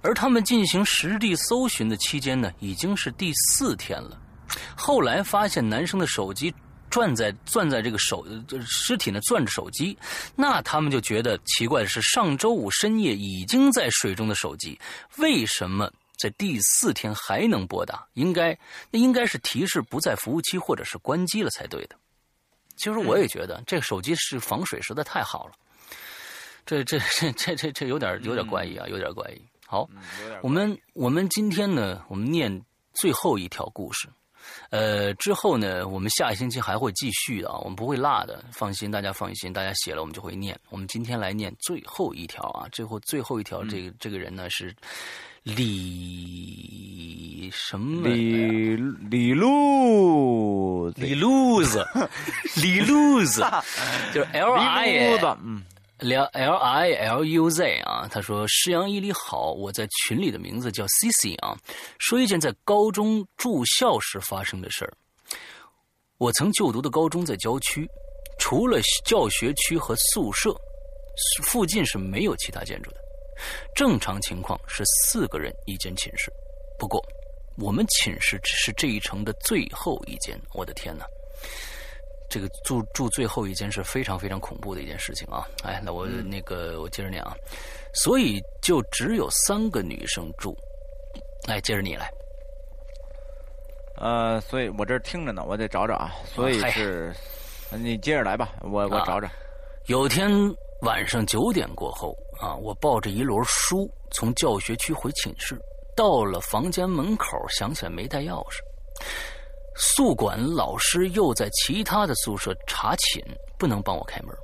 [0.02, 4.20] 而他们进行实地搜寻的期间呢，已经是第四天了。
[4.77, 6.55] 后来发现男生的手机。”
[6.90, 8.27] 攥在攥在这个手，
[8.66, 9.97] 尸体呢攥着手机，
[10.35, 14.77] 那他们就觉得奇怪的是，上周五深夜已经在水中的手机，
[15.18, 18.05] 为什么在第四天还能拨打？
[18.14, 18.59] 应该
[18.90, 21.94] 那应该是提示不在服务期或者是关机了才对的。
[22.77, 25.52] 其实我也觉得这个手机是防水实在太好了，
[26.70, 29.42] 这这这这这这有点有点怪异啊，有点怪异。
[29.66, 29.90] 好，
[30.40, 32.62] 我们我们今天呢，我们念
[32.94, 34.09] 最后一条故事。
[34.70, 40.56] 呃，之后呢，我们下一星期还会继续的啊，我们不会落的，放心，大家放心，大家写了我们就会念。
[40.68, 44.72] 我们今天来念最后一条啊，最后最后一条，这个这个人呢是
[45.42, 48.09] 李什么？
[48.09, 51.84] 李李路李路子，
[52.62, 53.44] 李路子，
[54.14, 55.64] 就是 L I 嗯。
[56.01, 61.56] L L I L U Z 啊，他说：“施阳一里好，我在群里的名字叫 C C 啊。
[61.98, 64.93] 说一件在高中住校时发生的事儿。
[66.18, 67.86] 我曾就读的高中在郊区，
[68.39, 70.55] 除了教学区和宿舍，
[71.43, 72.97] 附近是没有其他建筑的。
[73.74, 76.31] 正常情况是四个人一间寝室，
[76.78, 77.02] 不过
[77.59, 80.39] 我们寝室只是这一层的最后一间。
[80.55, 81.05] 我的天哪！
[82.31, 85.47] 这个住住最后一间是非常非常恐怖的一件事情啊！
[85.65, 87.35] 哎，那我那个我接着念啊，
[87.93, 90.57] 所以就只有三个女生住。
[91.48, 92.09] 哎，接着你来。
[93.97, 96.15] 呃，所以我这听着呢，我得找找啊。
[96.24, 97.12] 所以是，
[97.70, 99.28] 你接着来吧，我我找找。
[99.86, 100.31] 有天
[100.82, 105.59] 晚上九点过后啊，我抱着一摞书从教学区回寝室，
[105.97, 108.61] 到了房间门口，想起来没带钥匙。
[109.81, 113.24] 宿管老师又在其他的宿舍查寝，
[113.59, 114.36] 不能帮我开门，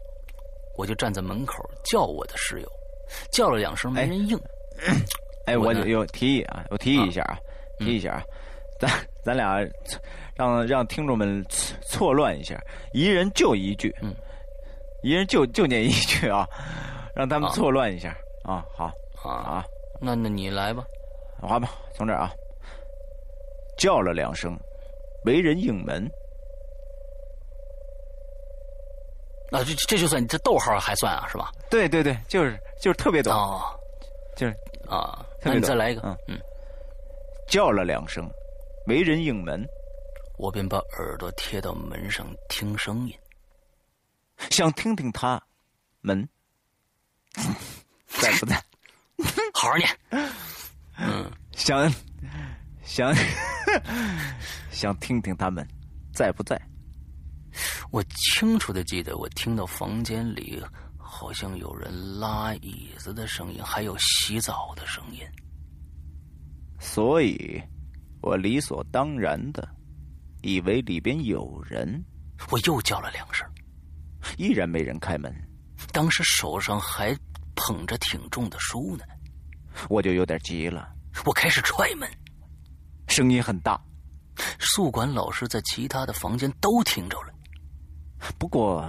[0.79, 2.69] 我就站在门口叫我的室友，
[3.31, 4.41] 叫了两声没人应。
[5.45, 7.39] 哎，我有提议啊，我提议一下啊，
[7.79, 8.23] 提议一下啊，
[8.81, 8.91] 咱
[9.23, 9.61] 咱俩
[10.35, 11.45] 让让听众们
[11.83, 12.59] 错乱一下，
[12.95, 14.15] 一人就一句，嗯，
[15.03, 16.49] 一人就就念一句啊，
[17.15, 18.87] 让他们错乱一下啊，好
[19.23, 19.33] 啊。
[19.33, 19.65] 啊，
[20.01, 20.83] 那那你来吧，
[21.43, 22.33] 好吧，从这儿啊，
[23.77, 24.59] 叫了两声。
[25.27, 26.09] 没人应门，
[29.51, 31.51] 啊，这这就算你这逗号还算啊，是吧？
[31.69, 33.33] 对对对，就是就是特别逗，
[34.37, 34.55] 就是
[34.89, 36.17] 啊，那你再来一个，嗯。
[36.29, 36.41] 嗯，
[37.49, 38.31] 叫了两声，
[38.87, 39.67] 没人应门，
[40.39, 43.19] 我便把耳朵贴到门上听声音，
[44.51, 45.43] 想听听他
[46.03, 46.29] 门
[48.07, 48.55] 在不在，
[49.53, 49.89] 好好念，
[51.01, 51.93] 嗯，想
[52.87, 53.15] 想。
[54.71, 55.67] 想听听他们
[56.13, 56.61] 在不在？
[57.91, 60.63] 我清楚的记得，我听到房间里
[60.99, 61.91] 好像有人
[62.21, 65.21] 拉椅子的声音，还有洗澡的声音。
[66.79, 67.61] 所以，
[68.21, 69.67] 我理所当然的
[70.43, 72.05] 以为里边有人。
[72.51, 73.49] 我又叫了两声，
[74.37, 75.35] 依然没人开门。
[75.91, 77.17] 当时手上还
[77.55, 79.05] 捧着挺重的书呢，
[79.89, 80.87] 我就有点急了。
[81.25, 82.07] 我开始踹门，
[83.17, 83.81] 声音很大。
[84.59, 87.33] 宿管老师在其他的房间都听着了，
[88.39, 88.87] 不过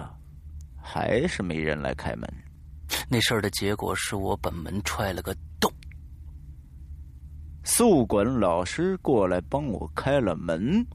[0.75, 2.29] 还是没人来开门。
[3.07, 5.71] 那事儿的结果是我把门踹了个洞。
[7.63, 10.85] 宿管老师过来帮我开了门，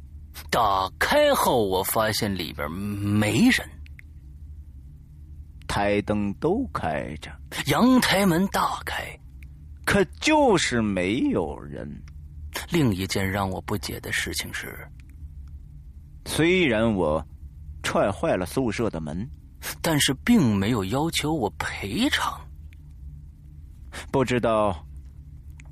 [0.50, 3.66] 打开后我发现里边没人，
[5.66, 7.34] 台灯都开着，
[7.68, 9.18] 阳台门大开，
[9.86, 11.88] 可就是没有人。
[12.70, 14.76] 另一件让我不解的事情是，
[16.26, 17.24] 虽然我
[17.82, 19.28] 踹坏了宿舍的门，
[19.80, 22.40] 但是并没有要求我赔偿。
[24.10, 24.86] 不知道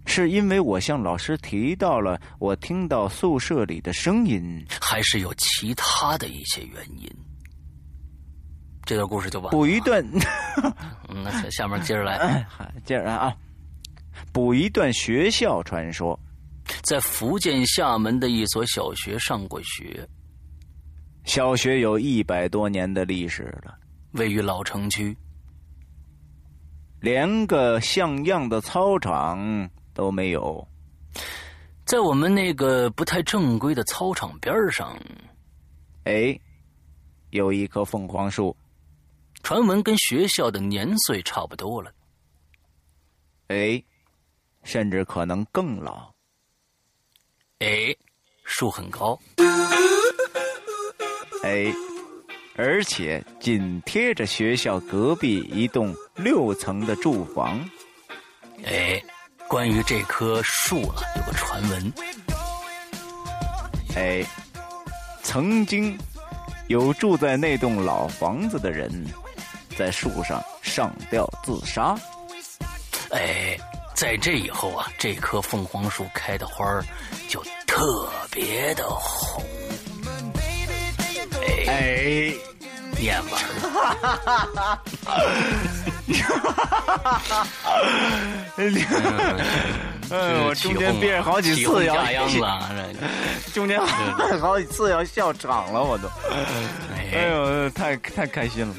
[0.07, 7.11] 是因为我向老师提到了我听到宿舍里的声音，还是有其他的一些原因。
[8.85, 9.51] 这段故事就完。
[9.51, 10.05] 补一段，
[11.09, 12.45] 那下面接着来，
[12.85, 13.33] 接着来啊！
[14.33, 16.19] 补一段学校传说。
[16.83, 20.09] 在福建厦门的一所小学上过学。
[21.25, 23.79] 小学有一百多年的历史了，
[24.13, 25.17] 位于老城区，
[27.01, 30.67] 连个像样的操场都没有。
[31.85, 34.99] 在我们那个不太正规的操场边上，
[36.05, 36.39] 哎，
[37.31, 38.57] 有一棵凤凰树，
[39.43, 41.93] 传闻跟学校的年岁差不多了。
[43.49, 43.83] 哎，
[44.63, 46.10] 甚至可能更老。
[47.61, 47.95] 哎，
[48.45, 49.19] 树很高。
[51.43, 51.71] 哎，
[52.57, 57.61] 而且紧贴着学校隔壁一栋六层的住房。
[58.65, 59.03] 哎，
[59.47, 61.93] 关于这棵树啊，有个传闻。
[63.95, 64.25] 哎，
[65.23, 65.99] 曾经
[66.69, 68.91] 有住在那栋老房子的人，
[69.77, 71.95] 在树上上吊自杀。
[73.11, 73.59] 哎。
[74.01, 76.83] 在这以后啊，这棵凤凰树开的花儿
[77.29, 79.45] 就特别的红。
[81.69, 82.33] 哎，
[82.99, 83.61] 念完了。
[83.69, 84.81] 哈哈哈哈
[87.29, 87.47] 哈！
[88.57, 90.15] 哎，
[90.47, 91.95] 我中间憋着好几次要，
[93.53, 93.79] 中间
[94.41, 96.09] 好几次要笑场了，我都。
[97.13, 98.75] 哎呦，太太开心了。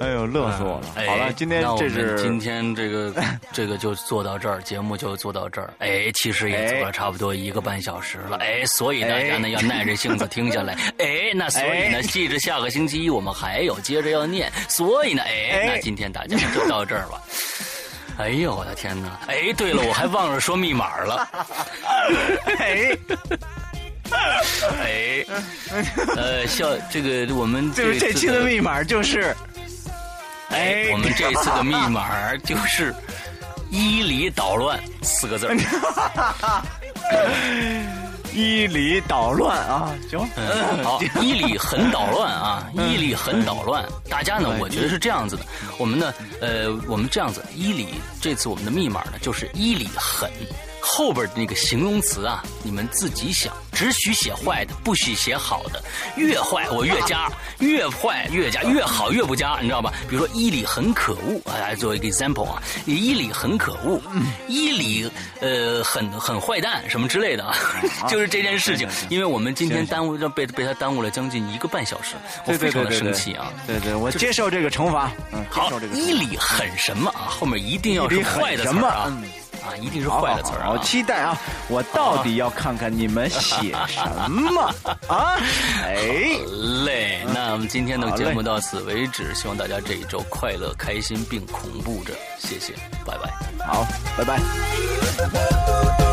[0.00, 0.86] 哎呦，乐死我了！
[1.06, 3.12] 好了，今天这是今天这个
[3.52, 5.74] 这个就做到这儿，节目就做到这儿。
[5.78, 8.36] 哎，其实也做了差不多一个半小时了。
[8.36, 10.74] 哎，所以大家呢要耐着性子听下来。
[10.98, 14.52] 哎，那所以呢，记着下个星期一我们还有接着要念。
[14.68, 17.20] 所以呢，哎，那今天大家就到这儿吧。
[18.18, 19.18] 哎呦，我的天哪！
[19.26, 21.28] 哎，对了，我还忘了说密码了。
[22.58, 22.96] 哎，
[24.80, 25.24] 哎，
[26.16, 29.34] 呃，笑这个我们就是这期的密码就是。
[30.50, 32.94] 哎，我们这次的密码就是
[33.70, 35.48] 伊里捣乱四个字。
[38.34, 40.20] 伊里捣乱啊，行，
[40.84, 43.84] 好，伊里很捣乱啊，伊里很捣乱。
[44.08, 45.42] 大家呢，我觉得是这样子的，
[45.78, 50.30] 我们呢，呃，我们这样子，伊里这次我们的密码呢就是伊里狠。
[50.80, 55.82] 后边的那个形容词啊，你们自己想，只许写坏的，不许写好的。
[56.16, 59.92] 越坏我越加，越坏越加，越好越不加，你知道吧？
[60.08, 64.00] 比如说伊里很可恶，来做一个 example 啊，伊里很可恶，
[64.48, 65.10] 伊里
[65.40, 67.54] 呃很很坏蛋什么之类的啊，
[68.08, 68.88] 就是这件事情。
[69.08, 72.14] 因为我们今天耽误被被他耽误了将近一个半小时，
[72.46, 73.52] 我非常的生气啊！
[73.66, 75.10] 对对，我接受这个惩罚。
[75.32, 77.28] 嗯，好，伊里很什么啊？
[77.28, 79.12] 后面一定要是坏的词啊。
[79.62, 80.70] 啊，一定是坏的词儿啊！
[80.70, 81.36] 我期待啊，
[81.68, 84.72] 我到底要看看你们写什么
[85.08, 85.36] 啊！
[85.84, 85.96] 哎，
[86.84, 92.74] 嘞，那我们今天的节目到此为止，希望大家这一周快乐、开心并恐怖着，谢谢，
[93.04, 93.30] 拜拜，
[93.66, 93.86] 好，
[94.16, 96.07] 拜拜。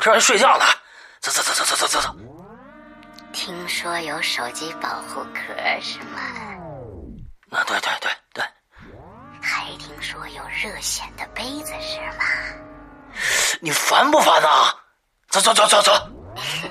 [0.00, 0.64] 这还睡觉呢，
[1.20, 2.16] 走走走走走走走走。
[3.32, 6.20] 听说有手机保护壳是吗？
[7.50, 8.44] 啊，对对对对。
[9.40, 12.24] 还听说有热显的杯子是吗？
[13.60, 14.74] 你烦不烦啊？
[15.28, 15.92] 走走走走走。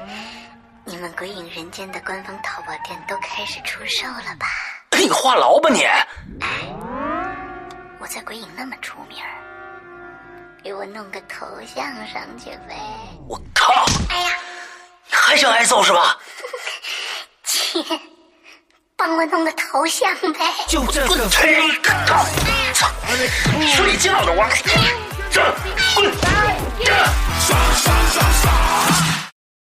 [0.84, 4.48] 你们鬼影人间的官方淘宝店都开始出售了吧？
[4.92, 5.88] 你话痨吧你！
[8.00, 9.41] 我在鬼影那么出名儿。
[10.64, 12.78] 给我弄个头像上去呗！
[13.28, 13.86] 我靠！
[14.10, 14.30] 哎呀，
[15.10, 16.16] 你还想挨揍是吧？
[17.44, 17.84] 切，
[18.96, 20.40] 帮我弄个头像呗！
[20.68, 21.58] 就这个腿，
[22.76, 22.88] 操！
[23.76, 24.48] 睡觉呢我！
[25.32, 25.42] 这，
[25.96, 26.12] 滚！
[26.84, 26.94] 这，
[27.40, 29.11] 刷刷刷刷！